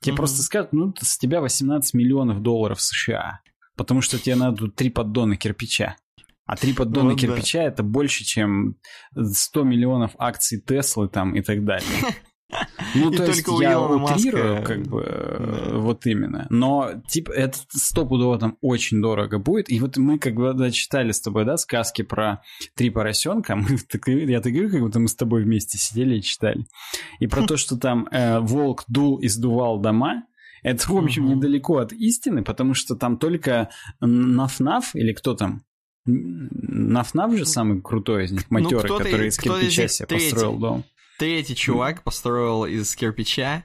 [0.00, 0.18] Тебе угу.
[0.18, 3.40] просто скажут, ну, с тебя 18 миллионов долларов США,
[3.76, 5.96] потому что тебе надо три поддона кирпича.
[6.46, 7.64] А три поддона ну, кирпича да.
[7.64, 8.76] это больше, чем
[9.14, 11.86] 100 миллионов акций Теслы там и так далее.
[12.94, 15.76] Ну, то есть я утрирую, как бы, да.
[15.78, 16.46] вот именно.
[16.48, 19.70] Но, типа, это стопудово там очень дорого будет.
[19.70, 22.42] И вот мы, как бы, читали с тобой, да, сказки про
[22.74, 23.56] три поросенка.
[23.56, 26.64] Мы, я так говорю, как будто мы с тобой вместе сидели и читали.
[27.20, 30.24] И про то, что там э, волк дул и сдувал дома,
[30.62, 33.70] это, в общем, недалеко от истины, потому что там только
[34.00, 35.62] Наф-Наф, или кто там,
[36.06, 40.84] Наф-Наф же самый крутой из них, ну, матерый, ну, который из кирпича себе построил дом.
[41.18, 43.64] Третий чувак построил из кирпича.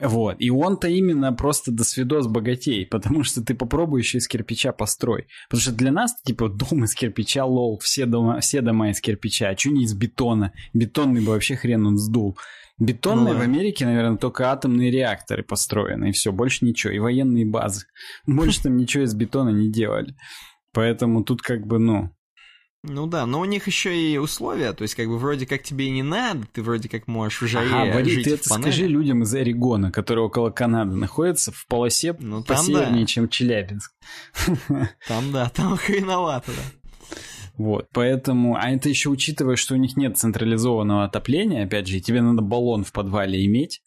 [0.00, 4.72] Вот, и он-то именно просто до свидос богатей, потому что ты попробуй еще из кирпича
[4.72, 5.26] построй.
[5.48, 9.50] Потому что для нас, типа, дом из кирпича, лол, все дома, все дома из кирпича,
[9.50, 10.52] а что не из бетона?
[10.72, 12.38] Бетонный бы вообще хрен он сдул.
[12.78, 17.44] Бетонные ну, в Америке, наверное, только атомные реакторы построены, и все, больше ничего, и военные
[17.44, 17.84] базы.
[18.26, 20.16] Больше там ничего из бетона не делали.
[20.72, 22.10] Поэтому тут как бы, ну,
[22.84, 25.86] ну да, но у них еще и условия, то есть как бы вроде как тебе
[25.86, 28.88] и не надо, ты вроде как можешь в жаре ага, Вали, жить ты это скажи
[28.88, 33.06] людям из Орегона, которые около Канады находятся, в полосе ну, там посевернее, да.
[33.06, 33.92] чем Челябинск.
[35.06, 37.12] Там да, там хреновато, да.
[37.56, 42.00] Вот, поэтому, а это еще учитывая, что у них нет централизованного отопления, опять же, и
[42.00, 43.82] тебе надо баллон в подвале иметь,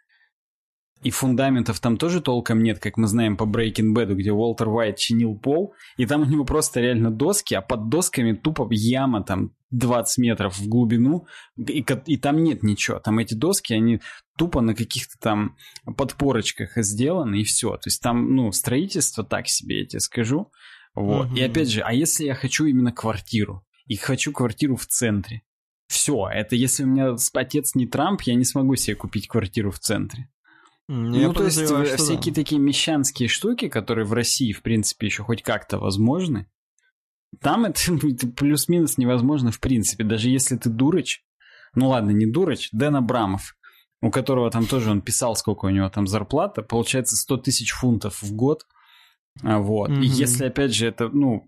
[1.06, 4.98] и фундаментов там тоже толком нет, как мы знаем по Breaking Bad, где Уолтер Уайт
[4.98, 9.52] чинил пол, и там у него просто реально доски, а под досками тупо яма там
[9.70, 11.28] 20 метров в глубину,
[11.58, 12.98] и, и там нет ничего.
[12.98, 14.02] Там эти доски, они
[14.36, 15.56] тупо на каких-то там
[15.96, 17.78] подпорочках сделаны, и все.
[17.78, 20.52] То есть там, ну, строительство так себе, я тебе скажу.
[20.96, 21.28] Вот.
[21.28, 21.36] Угу.
[21.36, 23.64] И опять же, а если я хочу именно квартиру?
[23.86, 25.44] И хочу квартиру в центре.
[25.86, 29.78] Все, это если у меня отец не Трамп, я не смогу себе купить квартиру в
[29.78, 30.30] центре.
[30.88, 32.42] Я ну, то есть всякие да.
[32.42, 36.48] такие мещанские штуки, которые в России, в принципе, еще хоть как-то возможны,
[37.42, 37.80] там это
[38.38, 40.04] плюс-минус невозможно в принципе.
[40.04, 41.24] Даже если ты дурач,
[41.74, 43.56] ну ладно, не дурач, Дэн Абрамов,
[44.02, 48.22] у которого там тоже он писал, сколько у него там зарплата, получается 100 тысяч фунтов
[48.22, 48.68] в год.
[49.42, 49.90] А, вот.
[49.90, 50.04] Mm-hmm.
[50.04, 51.46] И если, опять же, это, ну,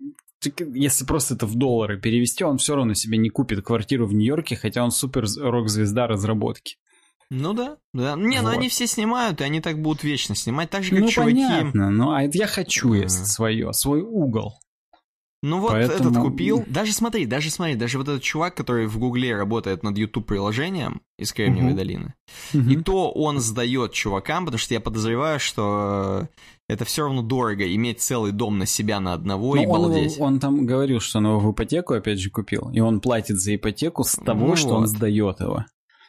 [0.74, 4.56] если просто это в доллары перевести, он все равно себе не купит квартиру в Нью-Йорке,
[4.56, 6.78] хотя он супер рок-звезда разработки.
[7.30, 8.16] Ну да, да.
[8.16, 8.52] Не, ну вот.
[8.54, 11.36] ну они все снимают, и они так будут вечно снимать, так же, как ну, чуваки.
[11.36, 14.54] понятно, ну а я хочу, если свое, свой угол.
[15.44, 16.10] Ну вот Поэтому...
[16.10, 16.66] этот купил.
[16.68, 21.32] Даже смотри, даже смотри, даже вот этот чувак, который в Гугле работает над YouTube-приложением из
[21.32, 21.78] Кремниевой угу.
[21.78, 22.14] долины,
[22.54, 22.70] угу.
[22.70, 26.28] и то он сдает чувакам, потому что я подозреваю, что
[26.68, 30.16] это все равно дорого иметь целый дом на себя на одного Но и он балдеть.
[30.16, 33.38] Его, он там говорил, что он его в ипотеку опять же купил, и он платит
[33.38, 34.78] за ипотеку с того, ну что вот.
[34.78, 35.66] он сдает его.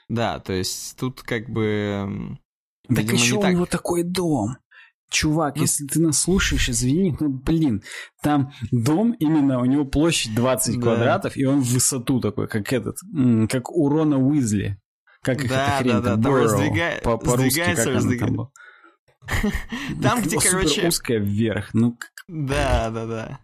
[0.08, 2.38] Да, то есть тут как бы...
[2.88, 3.52] Так видимо, еще у так...
[3.52, 4.56] него такой дом.
[5.10, 7.82] Чувак, ну, если ты нас слушаешь, извини, ну блин,
[8.22, 10.82] там дом именно, у него площадь 20 да.
[10.82, 12.98] квадратов, и он в высоту такой, как этот,
[13.48, 14.78] как у Рона Уизли.
[15.22, 16.90] Как их да, эта хрень да, да, там, раздвига...
[17.02, 18.26] по- по-русски, как раздвига...
[18.26, 18.50] там было.
[20.02, 20.88] Там, где, короче...
[20.88, 21.98] узкая вверх, ну...
[22.28, 23.38] Да, да, да.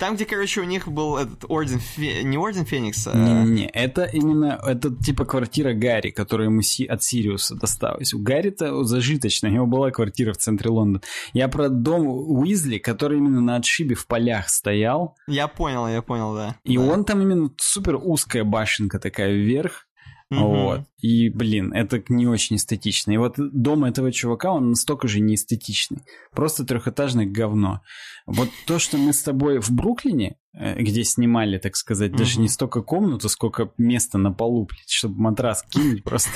[0.00, 1.78] Там, где, короче, у них был этот орден...
[1.78, 2.24] Фе...
[2.24, 3.16] Не орден Феникса, а...
[3.16, 4.60] Не-не, это именно...
[4.66, 6.86] Это типа квартира Гарри, которая ему си...
[6.86, 8.12] от Сириуса досталась.
[8.12, 11.02] У Гарри-то зажиточная, у него была квартира в центре Лондона.
[11.34, 15.16] Я про дом Уизли, который именно на отшибе в полях стоял.
[15.28, 16.56] Я понял, я понял, да.
[16.64, 16.82] И да.
[16.82, 19.85] он там именно супер узкая башенка такая вверх.
[20.30, 20.40] Угу.
[20.40, 20.80] Вот.
[20.98, 23.12] И, блин, это не очень эстетично.
[23.12, 25.98] И вот дом этого чувака, он настолько же не эстетичный.
[26.32, 27.82] Просто трехэтажное говно.
[28.26, 32.18] Вот то, что мы с тобой в Бруклине, э, где снимали, так сказать, угу.
[32.18, 36.30] даже не столько комнату, сколько места на полу, чтобы матрас кинуть просто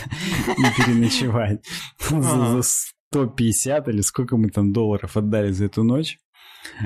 [0.47, 1.65] и переночевать.
[1.99, 6.19] За 150 или сколько мы там долларов отдали за эту ночь.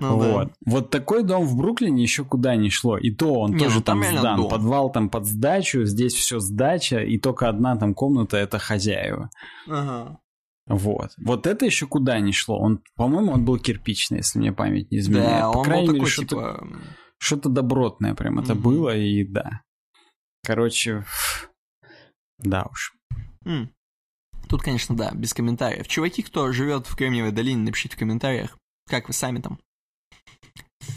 [0.01, 0.49] Ну, вот.
[0.49, 0.55] Да.
[0.67, 2.99] вот такой дом в Бруклине еще куда не шло.
[2.99, 4.37] И то он не, тоже ну, там, там сдан.
[4.37, 4.49] Дом.
[4.51, 9.31] Подвал там под сдачу, здесь все сдача, и только одна там комната это хозяева.
[9.69, 10.19] Ага.
[10.67, 11.13] Вот.
[11.19, 12.59] Вот это еще куда не шло.
[12.59, 15.41] Он, по-моему, он был кирпичный, если мне память не изменяет.
[15.41, 16.69] Да, По он крайней был мере, такой, что-то, типа...
[17.19, 18.61] что-то добротное прям это mm-hmm.
[18.61, 19.63] было, и да.
[20.45, 21.05] Короче,
[22.39, 22.95] да уж.
[23.47, 23.69] Mm.
[24.49, 25.89] Тут, конечно, да, без комментариев.
[25.89, 29.59] Чуваки, кто живет в Кремниевой долине, напишите в комментариях, как вы сами там?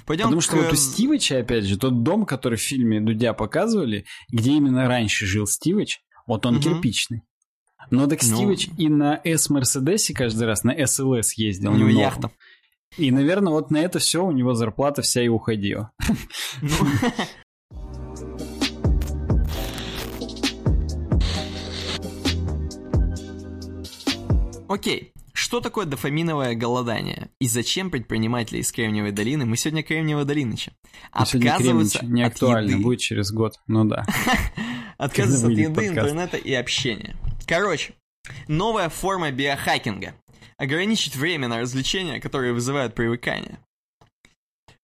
[0.06, 0.44] Пойдем Потому к...
[0.44, 4.88] что вот у Стивича, опять же, тот дом, который в фильме Дудя показывали, где именно
[4.88, 6.64] раньше жил Стивич, вот он угу.
[6.64, 7.24] кирпичный.
[7.90, 8.36] Но так ну...
[8.36, 11.72] Стивич и на S-Мерседесе каждый раз, на SLS ездил.
[11.72, 12.32] У него яхта.
[12.98, 15.92] И, наверное, вот на это все у него зарплата вся и уходила.
[16.62, 16.70] Ну.
[24.70, 25.14] Окей,
[25.48, 27.30] что такое дофаминовое голодание?
[27.40, 30.74] И зачем предприниматели из Кремниевой долины, мы сегодня Кремниевой долиныча,
[31.14, 32.84] отказываются не актуально, еды.
[32.84, 34.06] будет через год, ну да.
[34.98, 37.16] Отказываются от еды, интернета и общения.
[37.46, 37.94] Короче,
[38.50, 40.16] новая форма биохакинга.
[40.58, 43.58] Ограничить время на развлечения, которые вызывают привыкание.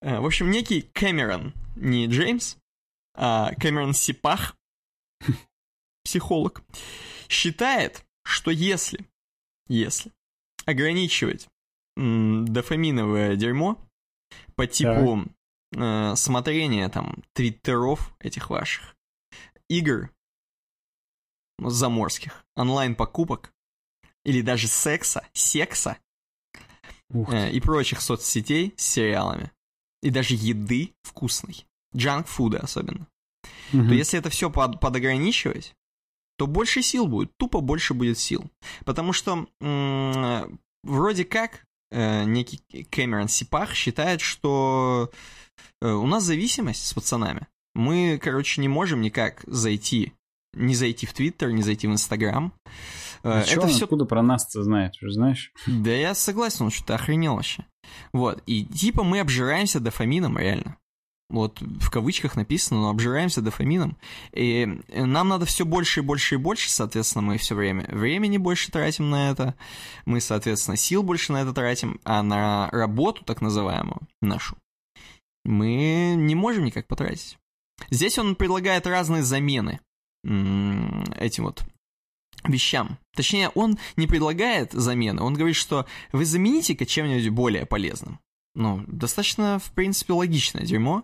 [0.01, 2.55] Э, в общем, некий Кэмерон, не Джеймс,
[3.15, 4.55] а Кэмерон Сипах,
[6.05, 6.63] психолог,
[7.27, 9.05] считает, что если,
[9.67, 10.13] если
[10.65, 11.47] ограничивать
[11.95, 13.77] дофаминовое дерьмо
[14.55, 15.25] по типу
[15.75, 18.95] э, смотрения там твиттеров этих ваших,
[19.69, 20.09] игр
[21.59, 23.53] заморских, онлайн-покупок
[24.25, 25.97] или даже секса, секса
[27.11, 29.51] э, и прочих соцсетей с сериалами
[30.01, 31.65] и даже еды вкусной,
[31.95, 33.07] джанк-фуда особенно,
[33.71, 33.87] угу.
[33.87, 35.75] то если это все под, подограничивать,
[36.43, 38.43] то больше сил будет, тупо больше будет сил.
[38.83, 42.59] Потому что м- вроде как э, некий
[42.89, 45.09] Кэмерон Сипах считает, что
[45.81, 47.47] э, у нас зависимость с пацанами.
[47.75, 50.11] Мы, короче, не можем никак зайти,
[50.53, 52.51] не зайти в Твиттер, не зайти в Инстаграм.
[53.23, 53.85] Э, а это все...
[53.85, 55.53] откуда про нас-то знает, уже знаешь?
[55.65, 57.65] Да я согласен, он что-то охренел вообще.
[58.11, 60.77] Вот, и типа мы обжираемся дофамином реально
[61.29, 63.97] вот в кавычках написано, но обжираемся дофамином.
[64.33, 68.71] И нам надо все больше и больше и больше, соответственно, мы все время времени больше
[68.71, 69.55] тратим на это,
[70.05, 74.57] мы, соответственно, сил больше на это тратим, а на работу, так называемую, нашу,
[75.43, 77.37] мы не можем никак потратить.
[77.89, 79.79] Здесь он предлагает разные замены
[80.23, 81.63] этим вот
[82.45, 82.97] вещам.
[83.15, 88.19] Точнее, он не предлагает замены, он говорит, что вы замените-ка чем-нибудь более полезным.
[88.55, 91.03] Ну, достаточно, в принципе, логичное дерьмо.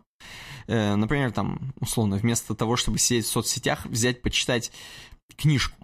[0.67, 4.71] Э, например, там, условно, вместо того, чтобы сидеть в соцсетях, взять, почитать
[5.35, 5.75] книжку.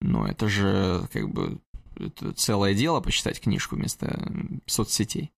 [0.00, 1.60] Ну, это же, как бы,
[1.96, 4.32] это целое дело, почитать книжку вместо
[4.66, 5.32] соцсетей.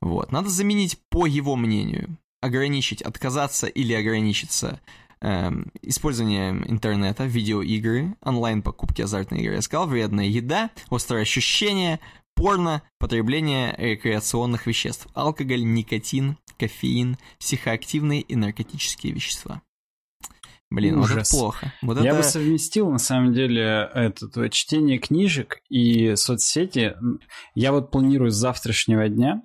[0.00, 0.32] Вот.
[0.32, 4.80] Надо заменить, по его мнению, ограничить, отказаться или ограничиться
[5.20, 5.50] э,
[5.82, 9.54] использованием интернета, видеоигры, онлайн-покупки азартной игры.
[9.54, 12.00] Я сказал, вредная еда, острое ощущение,
[12.36, 19.62] порно, потребление рекреационных веществ, алкоголь, никотин, кофеин, психоактивные и наркотические вещества.
[20.68, 21.10] Блин, Ужас.
[21.10, 21.72] вот это плохо.
[21.82, 22.18] Вот Я это...
[22.18, 26.96] бы совместил, на самом деле, это чтение книжек и соцсети.
[27.54, 29.42] Я вот планирую с завтрашнего дня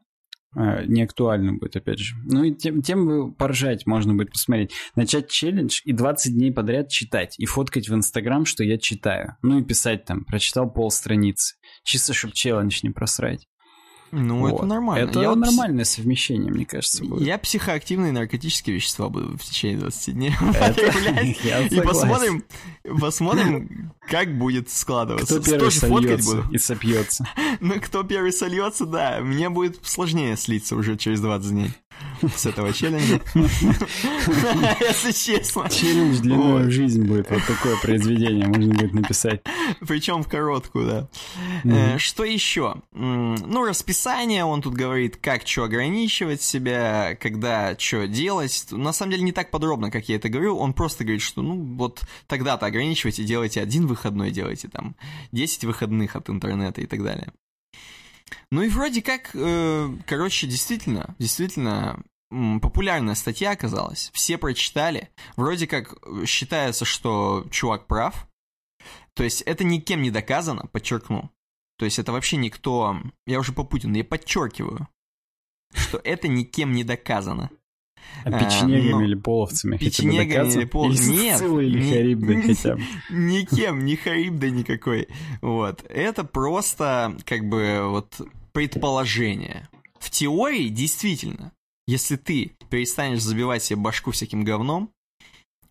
[0.56, 2.16] э, не актуально будет, опять же.
[2.24, 4.72] Ну и тем, тем поржать можно будет посмотреть.
[4.96, 7.36] Начать челлендж и 20 дней подряд читать.
[7.38, 9.38] И фоткать в Инстаграм, что я читаю.
[9.44, 11.54] Ну и писать там, прочитал пол страницы.
[11.84, 13.48] Чисто, чтобы челлендж не просрать.
[14.12, 14.56] Ну, вот.
[14.56, 15.10] это нормально.
[15.10, 15.92] Это я нормальное пс...
[15.92, 17.26] совмещение, мне кажется, будет.
[17.26, 21.72] Я психоактивные наркотические вещества буду в течение 20 дней употреблять.
[21.72, 22.44] И посмотрим,
[23.00, 25.40] посмотрим, как будет складываться.
[25.40, 27.28] Кто первый сольется и сопьется.
[27.60, 29.20] Ну, кто первый сольется, да.
[29.22, 31.72] Мне будет сложнее слиться уже через 20 дней
[32.36, 33.20] с этого челленджа.
[34.80, 35.70] Если честно.
[35.70, 37.30] Челлендж длиной в жизнь будет.
[37.30, 39.42] Вот такое произведение можно будет написать.
[39.88, 41.08] Причем в короткую, да.
[41.64, 42.76] Э, что еще?
[42.92, 48.68] Ну, расписание, он тут говорит, как что ограничивать себя, когда что делать.
[48.72, 50.58] На самом деле не так подробно, как я это говорю.
[50.58, 54.96] Он просто говорит, что ну вот тогда-то ограничивайте, делайте один выходной, делайте там
[55.32, 57.32] 10 выходных от интернета и так далее.
[58.52, 62.02] Ну и вроде как, э, короче, действительно, действительно
[62.62, 64.10] популярная статья оказалась.
[64.14, 65.10] Все прочитали.
[65.36, 68.28] Вроде как э, считается, что чувак прав.
[69.14, 71.30] То есть это никем не доказано, подчеркну.
[71.78, 72.98] То есть это вообще никто...
[73.26, 74.88] Я уже по Путину, я подчеркиваю,
[75.74, 77.50] что это никем не доказано.
[78.24, 79.04] А э, печенегами но...
[79.04, 81.16] или половцами Печенегами или половцами.
[81.16, 81.42] Нет.
[81.42, 81.92] или ни...
[81.92, 82.82] Харибдой хотя бы.
[83.10, 85.08] Никем, ни Харибдой никакой.
[85.42, 85.84] Вот.
[85.90, 88.22] Это просто, как бы, вот,
[88.52, 89.68] предположение.
[90.00, 91.52] В теории, действительно,
[91.88, 94.92] если ты перестанешь забивать себе башку всяким говном,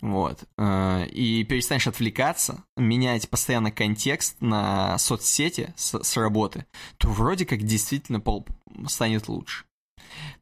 [0.01, 6.67] вот, э, и перестанешь отвлекаться, менять постоянно контекст на соцсети с, с работы,
[6.97, 8.47] то вроде как действительно пол
[8.87, 9.65] станет лучше.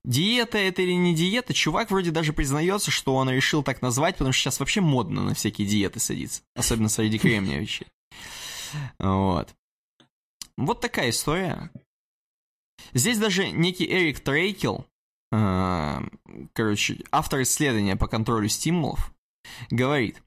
[0.04, 4.32] Диета это или не диета, чувак вроде даже признается, что он решил так назвать, потому
[4.32, 7.86] что сейчас вообще модно на всякие диеты садиться, особенно среди кремния вещей.
[8.98, 9.54] Вот.
[10.56, 11.70] Вот такая история.
[12.92, 14.86] Здесь даже некий Эрик Трейкел,
[15.32, 16.00] э,
[16.52, 19.12] короче, автор исследования по контролю стимулов,
[19.70, 20.22] говорит,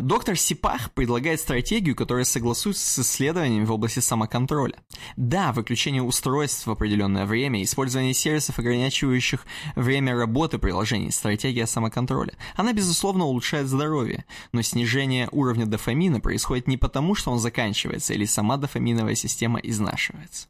[0.00, 4.82] доктор Сипах предлагает стратегию, которая согласуется с исследованиями в области самоконтроля.
[5.16, 9.46] Да, выключение устройств в определенное время, использование сервисов, ограничивающих
[9.76, 12.34] время работы приложений, стратегия самоконтроля.
[12.54, 18.24] Она, безусловно, улучшает здоровье, но снижение уровня дофамина происходит не потому, что он заканчивается или
[18.24, 20.48] сама дофаминовая система изнашивается.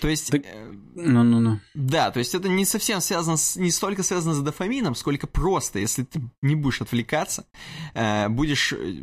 [0.00, 0.30] То есть...
[0.30, 0.42] Так...
[0.44, 1.60] Э, ну-ну-ну.
[1.74, 5.78] Да, то есть это не совсем связано, с, не столько связано с дофамином, сколько просто,
[5.78, 7.46] если ты не будешь отвлекаться,
[7.94, 9.02] э, будешь э,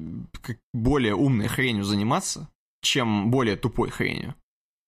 [0.74, 2.50] более умной хренью заниматься,
[2.82, 4.36] чем более тупой хренью,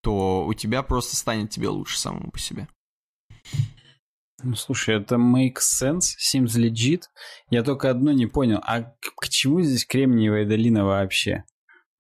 [0.01, 2.67] то у тебя просто станет тебе лучше самому по себе.
[4.43, 7.03] Ну, слушай, это makes sense, seems legit.
[7.51, 11.43] Я только одно не понял, а к, к чему здесь Кремниевая долина вообще?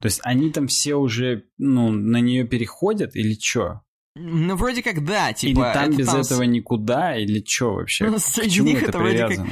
[0.01, 3.81] То есть они там все уже, ну, на нее переходят или что?
[4.15, 5.59] Ну, вроде как да, типа...
[5.59, 6.21] Или там это без там...
[6.21, 8.09] этого никуда, или что вообще?
[8.09, 9.47] Ну, среди них это, это вроде как...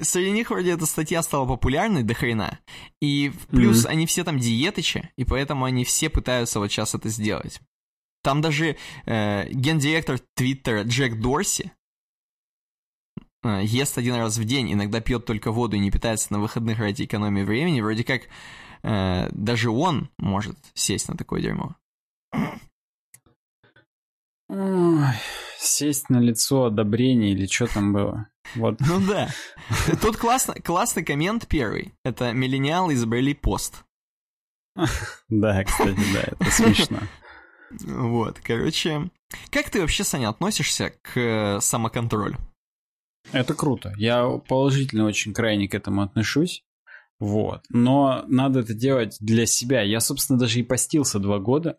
[0.00, 2.58] Среди них вроде эта статья стала популярной до хрена.
[3.00, 3.90] И плюс mm-hmm.
[3.90, 7.60] они все там диетычи, и поэтому они все пытаются вот сейчас это сделать.
[8.22, 8.76] Там даже
[9.06, 11.70] э, гендиректор Твиттера Джек Дорси
[13.44, 16.78] э, ест один раз в день, иногда пьет только воду и не питается на выходных
[16.78, 17.82] ради экономии времени.
[17.82, 18.22] Вроде как
[18.84, 21.74] э, даже он может сесть на такое дерьмо.
[24.48, 25.06] Ой,
[25.58, 28.28] сесть на лицо одобрения или что там было.
[28.54, 28.78] Вот.
[28.80, 29.30] Ну да.
[30.02, 31.94] Тут классно, классный коммент первый.
[32.04, 33.84] Это миллениалы изобрели пост.
[35.28, 36.98] Да, кстати, да, это смешно.
[37.80, 39.10] Вот, короче.
[39.50, 42.38] Как ты вообще, Саня, относишься к самоконтролю?
[43.32, 43.92] Это круто.
[43.96, 46.63] Я положительно очень крайне к этому отношусь.
[47.20, 47.64] Вот.
[47.70, 49.82] Но надо это делать для себя.
[49.82, 51.76] Я, собственно, даже и постился два года.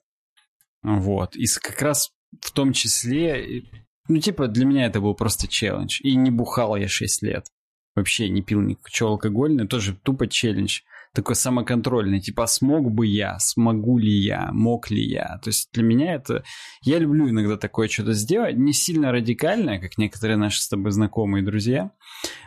[0.81, 1.35] Вот.
[1.35, 3.63] И как раз в том числе,
[4.07, 5.99] ну, типа, для меня это был просто челлендж.
[6.01, 7.47] И не бухал я 6 лет.
[7.95, 10.81] Вообще не пил ничего алкогольного, тоже тупо челлендж.
[11.15, 15.39] Такой самоконтрольный, типа, а смог бы я, смогу ли я, мог ли я.
[15.41, 16.43] То есть для меня это...
[16.81, 21.41] Я люблю иногда такое что-то сделать, не сильно радикальное, как некоторые наши с тобой знакомые
[21.41, 21.91] друзья.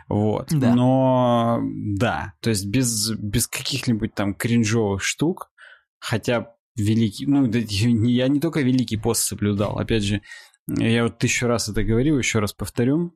[0.07, 0.49] Вот.
[0.51, 0.75] Да.
[0.75, 5.51] Но да, то есть без, без каких-нибудь там кринжовых штук,
[5.97, 10.21] хотя великий, ну, я не только великий пост соблюдал, опять же,
[10.67, 13.15] я вот тысячу раз это говорил, еще раз повторю.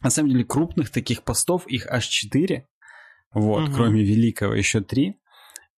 [0.00, 2.68] На самом деле крупных таких постов, их аж четыре,
[3.36, 3.72] вот, угу.
[3.74, 5.16] кроме великого еще три.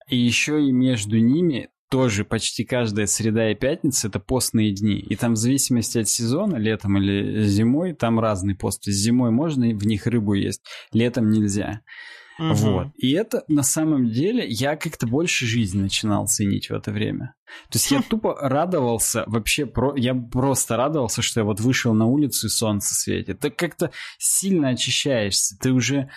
[0.08, 4.98] И еще и между ними тоже почти каждая среда и пятница это постные дни.
[4.98, 8.84] И там в зависимости от сезона, летом или зимой, там разный пост.
[8.84, 10.62] То есть зимой можно в них рыбу есть,
[10.92, 11.80] летом нельзя.
[12.38, 12.54] Угу.
[12.54, 12.86] Вот.
[12.96, 17.34] И это на самом деле я как-то больше жизни начинал ценить в это время.
[17.70, 22.06] То есть я тупо радовался вообще, про, я просто радовался, что я вот вышел на
[22.06, 23.40] улицу и солнце светит.
[23.40, 26.08] Ты как-то сильно очищаешься, ты уже...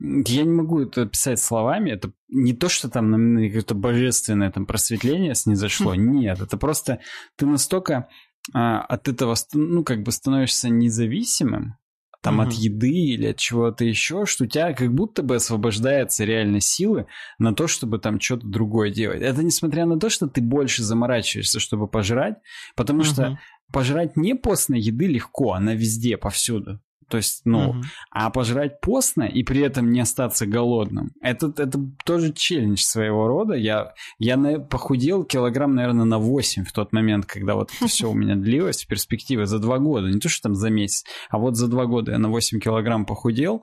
[0.00, 5.34] Я не могу это описать словами, это не то, что там какое-то божественное там просветление
[5.34, 7.00] снизошло, нет, это просто
[7.36, 8.08] ты настолько
[8.54, 11.76] а, от этого, ну, как бы становишься независимым,
[12.20, 12.48] там угу.
[12.48, 17.06] от еды или от чего-то еще, что у тебя как будто бы освобождается реально силы
[17.38, 19.22] на то, чтобы там что-то другое делать.
[19.22, 22.36] Это несмотря на то, что ты больше заморачиваешься, чтобы пожрать,
[22.74, 23.06] потому угу.
[23.06, 23.38] что
[23.72, 26.80] пожрать не постной еды легко, она везде, повсюду.
[27.08, 27.82] То есть, ну, uh-huh.
[28.10, 33.54] а пожрать постно и при этом не остаться голодным, это, это тоже челлендж своего рода.
[33.54, 38.10] Я, я на, похудел килограмм, наверное, на 8 в тот момент, когда вот это все
[38.10, 40.08] у меня длилось в перспективе за 2 года.
[40.08, 43.06] Не то, что там за месяц, а вот за 2 года я на 8 килограмм
[43.06, 43.62] похудел.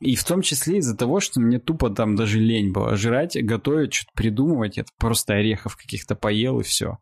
[0.00, 3.94] И в том числе из-за того, что мне тупо там даже лень было жрать, готовить,
[3.94, 4.78] что-то придумывать.
[4.78, 6.98] Это просто орехов каких-то поел и все.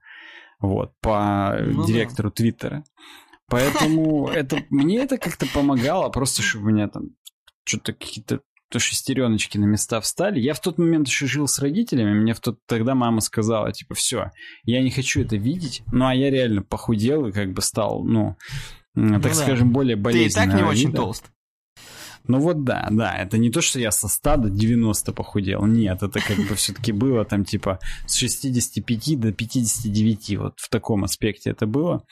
[0.61, 2.35] Вот, по ну, директору да.
[2.35, 2.85] Твиттера.
[3.49, 7.11] Поэтому это, мне это как-то помогало, просто чтобы у меня там
[7.65, 8.41] что-то какие-то
[8.71, 10.41] то шестереночки на места встали.
[10.41, 13.95] Я в тот момент еще жил с родителями, мне в тот тогда мама сказала, типа,
[13.95, 14.33] все,
[14.65, 18.37] я не хочу это видеть, ну а я реально похудел и как бы стал, ну,
[18.95, 19.35] ну так да.
[19.35, 20.69] скажем, более болезненного Ты и так не вида.
[20.69, 21.31] очень толст.
[22.27, 26.03] Ну вот да, да, это не то, что я со 100 до 90 похудел, нет,
[26.03, 31.51] это как бы все-таки было там типа с 65 до 59, вот в таком аспекте
[31.51, 32.03] это было,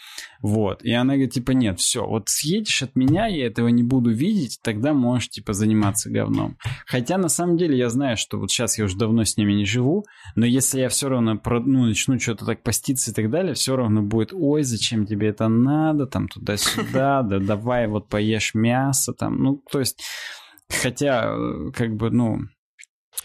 [0.43, 4.10] вот, и она говорит, типа, нет, все, вот съедешь от меня, я этого не буду
[4.10, 6.59] видеть, тогда можешь, типа, заниматься говном.
[6.84, 9.64] Хотя на самом деле я знаю, что вот сейчас я уже давно с ними не
[9.64, 13.76] живу, но если я все равно ну, начну что-то так поститься и так далее, все
[13.76, 19.43] равно будет, ой, зачем тебе это надо, там туда-сюда, да давай вот поешь мясо, там,
[19.43, 20.01] ну, то есть
[20.68, 22.40] Хотя, э, как бы, ну,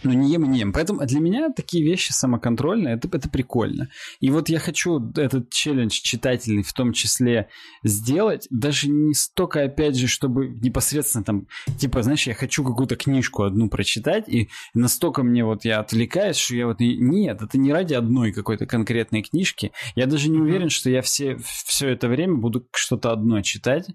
[0.04, 0.74] ну, не ем и не ем.
[0.74, 3.90] Поэтому для меня такие вещи самоконтрольные, это, это прикольно.
[4.20, 7.50] И вот я хочу этот челлендж читательный в том числе
[7.84, 11.48] сделать, даже не столько, опять же, чтобы непосредственно там,
[11.78, 16.56] типа, знаешь, я хочу какую-то книжку одну прочитать, и настолько мне вот я отвлекаюсь, что
[16.56, 16.80] я вот...
[16.80, 19.72] Нет, это не ради одной какой-то конкретной книжки.
[19.96, 23.88] Я даже не уверен, что я все, все это время буду что-то одно читать.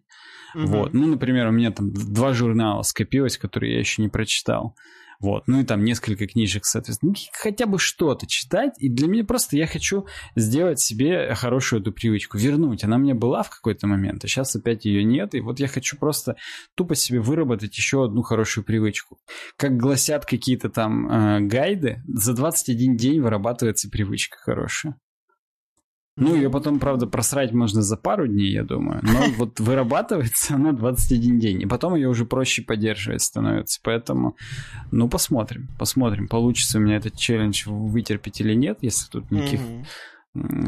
[0.54, 0.66] Угу.
[0.66, 0.94] Вот.
[0.94, 4.74] Ну, например, у меня там два журнала скопилось, которые я еще не прочитал.
[5.22, 7.12] Вот, ну и там несколько книжек, соответственно.
[7.12, 8.74] Ну, хотя бы что-то читать.
[8.78, 12.82] И для меня просто я хочу сделать себе хорошую эту привычку, вернуть.
[12.82, 15.36] Она меня была в какой-то момент, а сейчас опять ее нет.
[15.36, 16.34] И вот я хочу просто
[16.74, 19.18] тупо себе выработать еще одну хорошую привычку.
[19.56, 24.96] Как гласят какие-то там э, гайды, за 21 день вырабатывается привычка хорошая.
[26.22, 29.00] Ну, ее потом, правда, просрать можно за пару дней, я думаю.
[29.02, 31.62] Но вот вырабатывается она 21 день.
[31.62, 33.80] И потом ее уже проще поддерживать становится.
[33.82, 34.36] Поэтому,
[34.90, 35.68] ну, посмотрим.
[35.78, 38.78] Посмотрим, получится у меня этот челлендж вытерпеть или нет.
[38.82, 39.60] Если тут никаких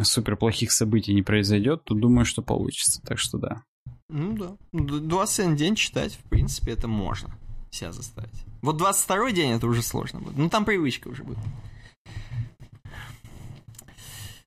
[0.02, 3.00] супер плохих событий не произойдет, то думаю, что получится.
[3.02, 3.62] Так что да.
[4.08, 4.56] Ну да.
[4.72, 7.36] 21 день читать, в принципе, это можно
[7.70, 8.44] себя заставить.
[8.62, 10.36] Вот 22 день это уже сложно будет.
[10.36, 11.38] Ну, там привычка уже будет.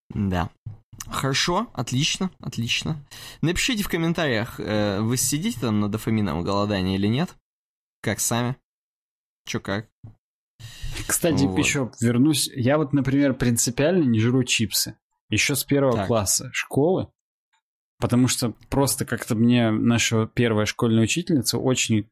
[0.09, 0.49] Да.
[1.05, 3.05] Хорошо, отлично, отлично.
[3.41, 7.35] Напишите в комментариях, э, вы сидите там на дофаминовом голодании или нет?
[8.01, 8.57] Как сами?
[9.45, 9.87] Чё как?
[11.07, 11.57] Кстати, вот.
[11.57, 12.49] еще вернусь.
[12.53, 14.97] Я вот, например, принципиально не жру чипсы.
[15.29, 16.07] Еще с первого так.
[16.07, 17.09] класса школы.
[17.99, 22.09] Потому что просто как-то мне наша первая школьная учительница очень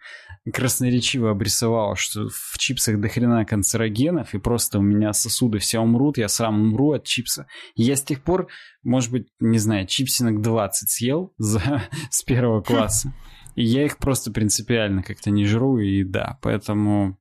[0.51, 6.27] красноречиво обрисовала, что в чипсах дохрена канцерогенов, и просто у меня сосуды все умрут, я
[6.27, 7.47] сам умру от чипса.
[7.75, 8.47] И я с тех пор,
[8.83, 13.13] может быть, не знаю, чипсинок 20 съел за, с первого класса.
[13.55, 17.17] И я их просто принципиально как-то не жру, и да, поэтому...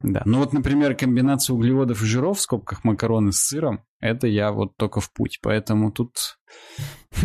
[0.00, 4.52] Да, ну вот, например, комбинация углеводов и жиров в скобках макароны с сыром, это я
[4.52, 6.38] вот только в путь, поэтому тут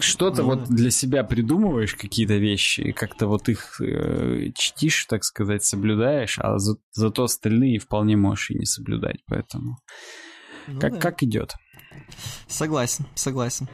[0.00, 5.64] что-то вот для себя придумываешь какие-то вещи и как-то вот их э, чтишь, так сказать,
[5.64, 9.76] соблюдаешь, а за, зато остальные вполне можешь и не соблюдать, поэтому
[10.66, 10.98] ну, как, да.
[10.98, 11.54] как идет.
[12.46, 13.68] Согласен, согласен.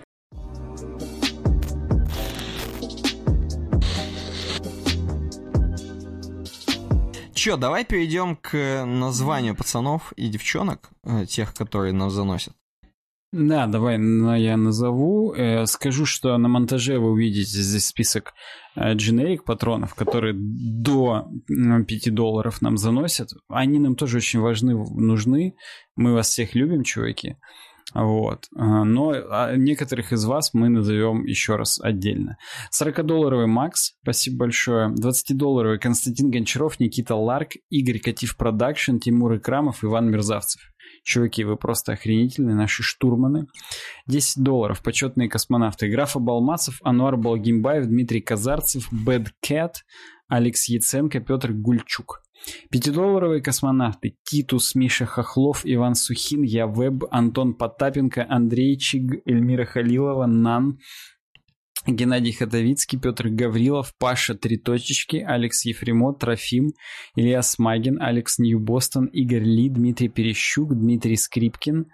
[7.38, 12.52] Чё, давай перейдем к названию пацанов и девчонок, э, тех, которые нас заносят.
[13.30, 13.96] Да, давай
[14.40, 15.32] я назову.
[15.34, 18.34] Э, скажу, что на монтаже вы увидите здесь список
[18.76, 23.30] дженерик патронов, которые до 5 долларов нам заносят.
[23.48, 25.54] Они нам тоже очень важны, нужны.
[25.94, 27.36] Мы вас всех любим, чуваки.
[27.94, 28.48] Вот.
[28.54, 32.36] А, но а, некоторых из вас мы назовем еще раз отдельно.
[32.70, 34.94] 40-долларовый Макс, спасибо большое.
[34.94, 40.60] 20-долларовый Константин Гончаров, Никита Ларк, Игорь Катив Production, Тимур Икрамов, Иван Мерзавцев.
[41.02, 43.46] Чуваки, вы просто охренительные, наши штурманы.
[44.06, 45.88] 10 долларов, почетные космонавты.
[45.88, 49.84] Графа Балмасов, Ануар Балгимбаев, Дмитрий Казарцев, Bad Cat,
[50.28, 52.22] Алекс Яценко, Петр Гульчук.
[52.70, 60.26] Пятидолларовые космонавты Титус, Миша Хохлов, Иван Сухин, Я Веб, Антон Потапенко, Андрей Чиг, Эльмира Халилова,
[60.26, 60.78] Нан,
[61.86, 66.72] Геннадий Ходовицкий, Петр Гаврилов, Паша Три Точечки, Алекс Ефремот, Трофим,
[67.16, 71.86] Илья Смагин, Алекс Нью-Бостон, Игорь Ли, Дмитрий Перещук, Дмитрий Скрипкин,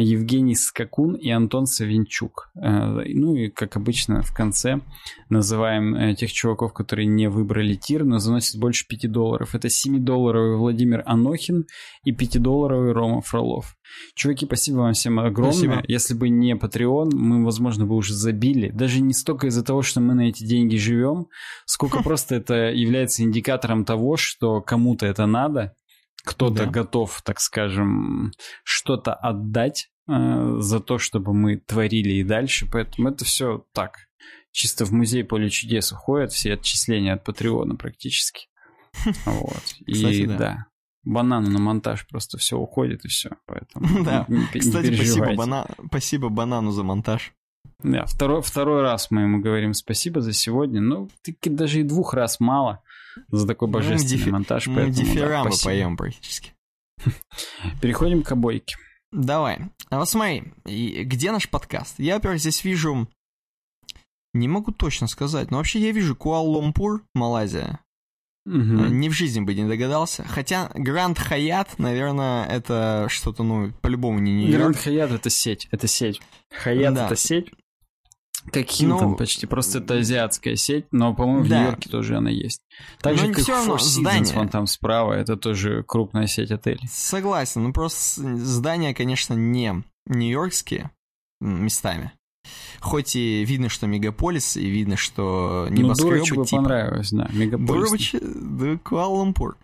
[0.00, 2.50] Евгений Скакун и Антон Савинчук.
[2.56, 4.80] Э, ну и, как обычно, в конце
[5.28, 9.54] называем э, тех чуваков, которые не выбрали тир, но заносят больше 5 долларов.
[9.54, 11.66] Это 7-долларовый Владимир Анохин
[12.04, 13.76] и 5-долларовый Рома Фролов.
[14.14, 15.52] Чуваки, спасибо вам всем огромное.
[15.52, 15.82] Спасибо.
[15.86, 18.70] Если бы не Patreon, мы, возможно, бы уже забили.
[18.70, 21.28] Даже не столько из-за того, что мы на эти деньги живем,
[21.66, 25.74] сколько просто это является индикатором того, что кому-то это надо,
[26.24, 26.66] кто-то да.
[26.66, 28.32] готов, так скажем,
[28.64, 32.66] что-то отдать э, за то, чтобы мы творили и дальше.
[32.70, 33.98] Поэтому это все так.
[34.50, 38.48] Чисто в музей поле чудес уходят все отчисления от Патреона практически.
[39.26, 39.62] Вот.
[39.86, 40.66] И да.
[41.02, 43.30] Банану на монтаж просто все уходит и все.
[43.46, 44.24] Поэтому да.
[44.28, 45.66] не, не Кстати, спасибо, бана...
[45.88, 47.34] спасибо банану за монтаж.
[47.82, 50.80] Да, второй, второй раз мы ему говорим спасибо за сегодня.
[50.80, 52.82] Ну, таки даже и двух раз мало
[53.28, 54.66] за такой ну, божественный ну, монтаж.
[54.66, 56.54] Мы поэтому, дифирамбы да, поем практически.
[57.80, 58.76] Переходим к обойке.
[59.12, 59.70] Давай.
[59.90, 61.98] А вот смотри, где наш подкаст?
[61.98, 63.08] Я, во-первых, здесь вижу...
[64.32, 67.78] Не могу точно сказать, но вообще я вижу Куала-Лумпур, Малайзия.
[68.46, 68.56] Угу.
[68.56, 70.24] Ни в жизни бы не догадался.
[70.24, 74.60] Хотя Гранд Хаят, наверное, это что-то, ну, по-любому не Нью-Йорк.
[74.60, 76.20] Гранд Хаят это сеть, это сеть.
[76.50, 77.06] Хаят да.
[77.06, 77.52] это сеть.
[78.52, 81.60] Как Хилтон ну, почти, просто это азиатская сеть, но, по-моему, в да.
[81.60, 82.60] Нью-Йорке тоже она есть.
[83.00, 86.86] Так же, как все Four Seasons, вон там справа, это тоже крупная сеть отелей.
[86.88, 90.90] Согласен, ну просто здания, конечно, не нью-йоркские
[91.40, 92.12] местами.
[92.80, 96.62] Хоть и видно, что мегаполис, и видно, что небоскребы ну, типа...
[96.62, 97.88] понравилось, да, мегаполис.
[97.88, 99.56] Дурочи, да, Куала-Лумпур.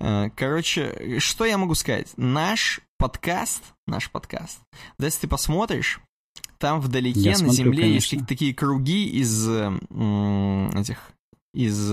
[0.00, 2.12] Э, короче, что я могу сказать?
[2.16, 4.60] Наш подкаст, наш подкаст,
[4.98, 6.00] да, если ты посмотришь,
[6.66, 8.16] там вдалеке Я на смотрю, Земле конечно.
[8.16, 11.12] есть такие круги из этих
[11.54, 11.92] из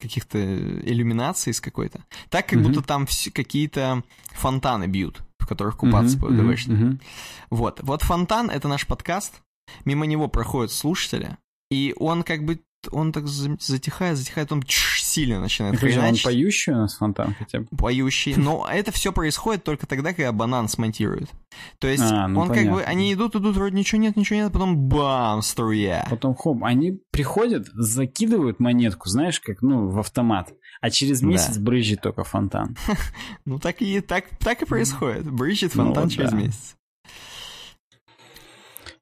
[0.00, 2.04] каких-то иллюминаций из какой-то.
[2.28, 2.68] Так, как угу.
[2.68, 4.02] будто там какие-то
[4.34, 6.98] фонтаны бьют, в которых купаться угу.
[7.50, 7.80] Вот.
[7.82, 9.42] Вот фонтан— это наш подкаст.
[9.84, 11.36] Мимо него проходят слушатели.
[11.70, 12.60] И он как бы
[12.90, 17.60] он так затихает, затихает, он чш, сильно начинает Подожди, он поющий у нас фонтан хотя
[17.60, 17.66] бы?
[17.76, 21.28] Поющий, но это все происходит только тогда, когда банан смонтирует.
[21.78, 22.70] То есть а, ну он понятно.
[22.70, 26.06] как бы, они идут, идут, вроде ничего нет, ничего нет, потом бам, струя.
[26.08, 31.62] Потом хоп, они приходят, закидывают монетку, знаешь, как, ну, в автомат, а через месяц да.
[31.62, 32.76] брызжет только фонтан.
[33.44, 36.76] Ну так и, так, так и происходит, брызжет ну фонтан через месяц.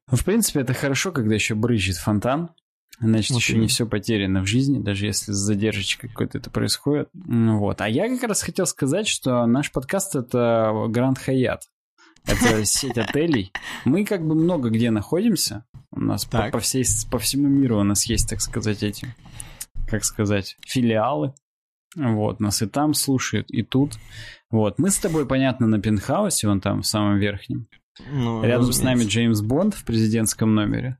[0.09, 2.49] Ну, в принципе, это хорошо, когда еще брызжет фонтан,
[2.99, 3.63] Значит, вот еще именно.
[3.63, 7.09] не все потеряно в жизни, даже если с задержечкой какой-то это происходит.
[7.13, 7.81] Вот.
[7.81, 11.63] А я как раз хотел сказать, что наш подкаст— это Гранд Хаят.
[12.25, 13.51] Это сеть отелей.
[13.85, 15.65] Мы как бы много где находимся.
[15.91, 19.15] У нас по, по, всей, по всему миру у нас есть, так сказать, эти,
[19.87, 21.33] как сказать, филиалы.
[21.95, 23.93] Вот, нас и там слушают, и тут.
[24.49, 27.67] Вот, мы с тобой, понятно, на пентхаусе, вон там, в самом верхнем.
[28.11, 28.81] Ну, Рядом разумеется.
[28.81, 30.99] с нами Джеймс Бонд в президентском номере.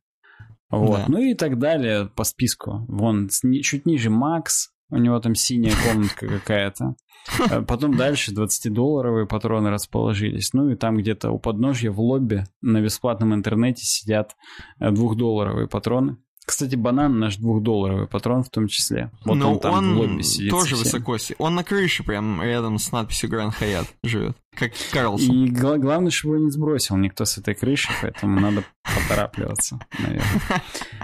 [0.69, 0.99] Вот.
[0.99, 1.05] Да.
[1.07, 2.85] Ну и так далее по списку.
[2.87, 3.29] Вон,
[3.61, 6.95] чуть ниже Макс, у него там синяя комнатка какая-то.
[7.51, 10.53] Э, потом дальше 20-долларовые патроны расположились.
[10.53, 14.37] Ну и там где-то у подножья в лобби на бесплатном интернете сидят
[14.79, 16.17] э, двухдолларовые патроны.
[16.47, 19.11] Кстати, банан наш двухдолларовый патрон в том числе.
[19.25, 20.49] Вот Но он там он в лобби сидит.
[20.49, 21.17] тоже высоко.
[21.39, 24.37] Он на крыше прям рядом с надписью Гранд Хаят живет.
[24.55, 25.43] Как Карлсон.
[25.43, 30.63] И гла- главное, чтобы его не сбросил никто с этой крыши, поэтому надо поторапливаться, наверное.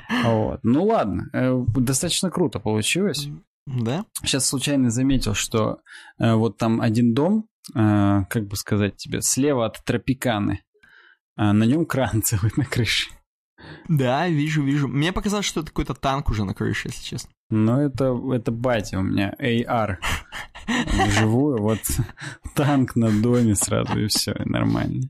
[0.23, 0.59] Вот.
[0.63, 3.27] Ну ладно, э, достаточно круто получилось.
[3.65, 4.05] Да?
[4.23, 5.79] Сейчас случайно заметил, что
[6.19, 10.61] э, вот там один дом, э, как бы сказать тебе, слева от Тропиканы,
[11.35, 13.09] на нем кран целый на крыше.
[13.87, 14.87] Да, вижу, вижу.
[14.87, 17.31] Мне показалось, что это какой-то танк уже на крыше, если честно.
[17.49, 19.97] Ну, это, это батя у меня, AR.
[21.07, 21.79] Вживую, вот
[22.55, 25.09] танк на доме сразу, и все, нормально.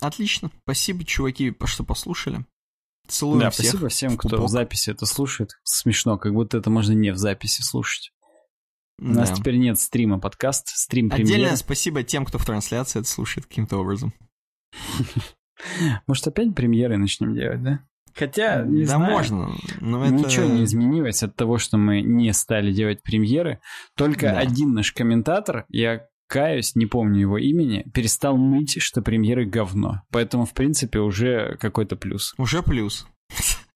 [0.00, 0.50] Отлично.
[0.62, 2.44] Спасибо, чуваки, что послушали.
[3.06, 3.66] Целую да, всех.
[3.66, 5.50] спасибо всем, кто в записи это слушает.
[5.62, 8.12] Смешно, как будто это можно не в записи слушать.
[9.00, 11.34] У нас теперь нет стрима, подкаст, стрим премьер.
[11.34, 14.12] Отдельное спасибо тем, кто в трансляции это слушает каким-то образом.
[16.06, 17.80] Может, опять премьеры начнем делать, да?
[18.14, 19.50] Хотя, не да знаю, можно,
[19.80, 20.54] но ничего это...
[20.54, 23.60] не изменилось от того, что мы не стали делать премьеры.
[23.96, 24.38] Только Да.
[24.38, 30.02] один наш комментатор, я каюсь, не помню его имени, перестал ныть, что премьеры говно.
[30.10, 32.34] Поэтому, в принципе, уже какой-то плюс.
[32.38, 33.06] Уже плюс.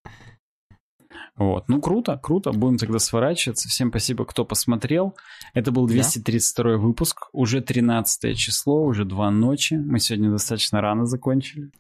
[1.37, 1.69] Вот.
[1.69, 2.53] Ну, круто, круто.
[2.53, 3.69] Будем тогда сворачиваться.
[3.69, 5.17] Всем спасибо, кто посмотрел.
[5.53, 7.29] Это был 232 выпуск.
[7.33, 9.75] Уже 13 число, уже два ночи.
[9.75, 11.73] Мы сегодня достаточно рано закончили.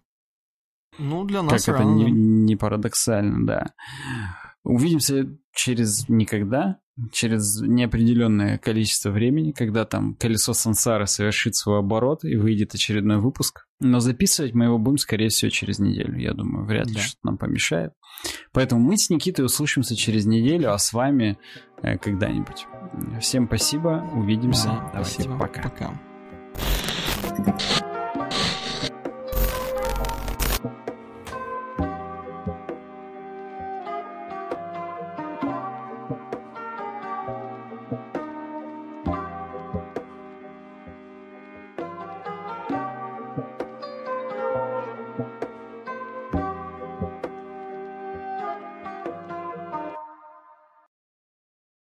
[0.98, 2.10] Ну, для нас как это рано, не, да.
[2.10, 3.74] не парадоксально, да.
[4.64, 6.78] Увидимся через никогда,
[7.12, 13.66] через неопределенное количество времени, когда там колесо сансары совершит свой оборот и выйдет очередной выпуск.
[13.80, 16.16] Но записывать мы его будем, скорее всего, через неделю.
[16.18, 17.00] Я думаю, вряд ли Да.
[17.00, 17.92] что-то нам помешает.
[18.52, 21.36] Поэтому мы с Никитой услышимся через неделю, а с вами
[21.82, 22.66] э, когда-нибудь.
[23.20, 24.68] Всем спасибо, увидимся.
[24.68, 25.38] Да, Давайте, спасибо.
[25.38, 25.62] пока.
[25.62, 26.00] Пока.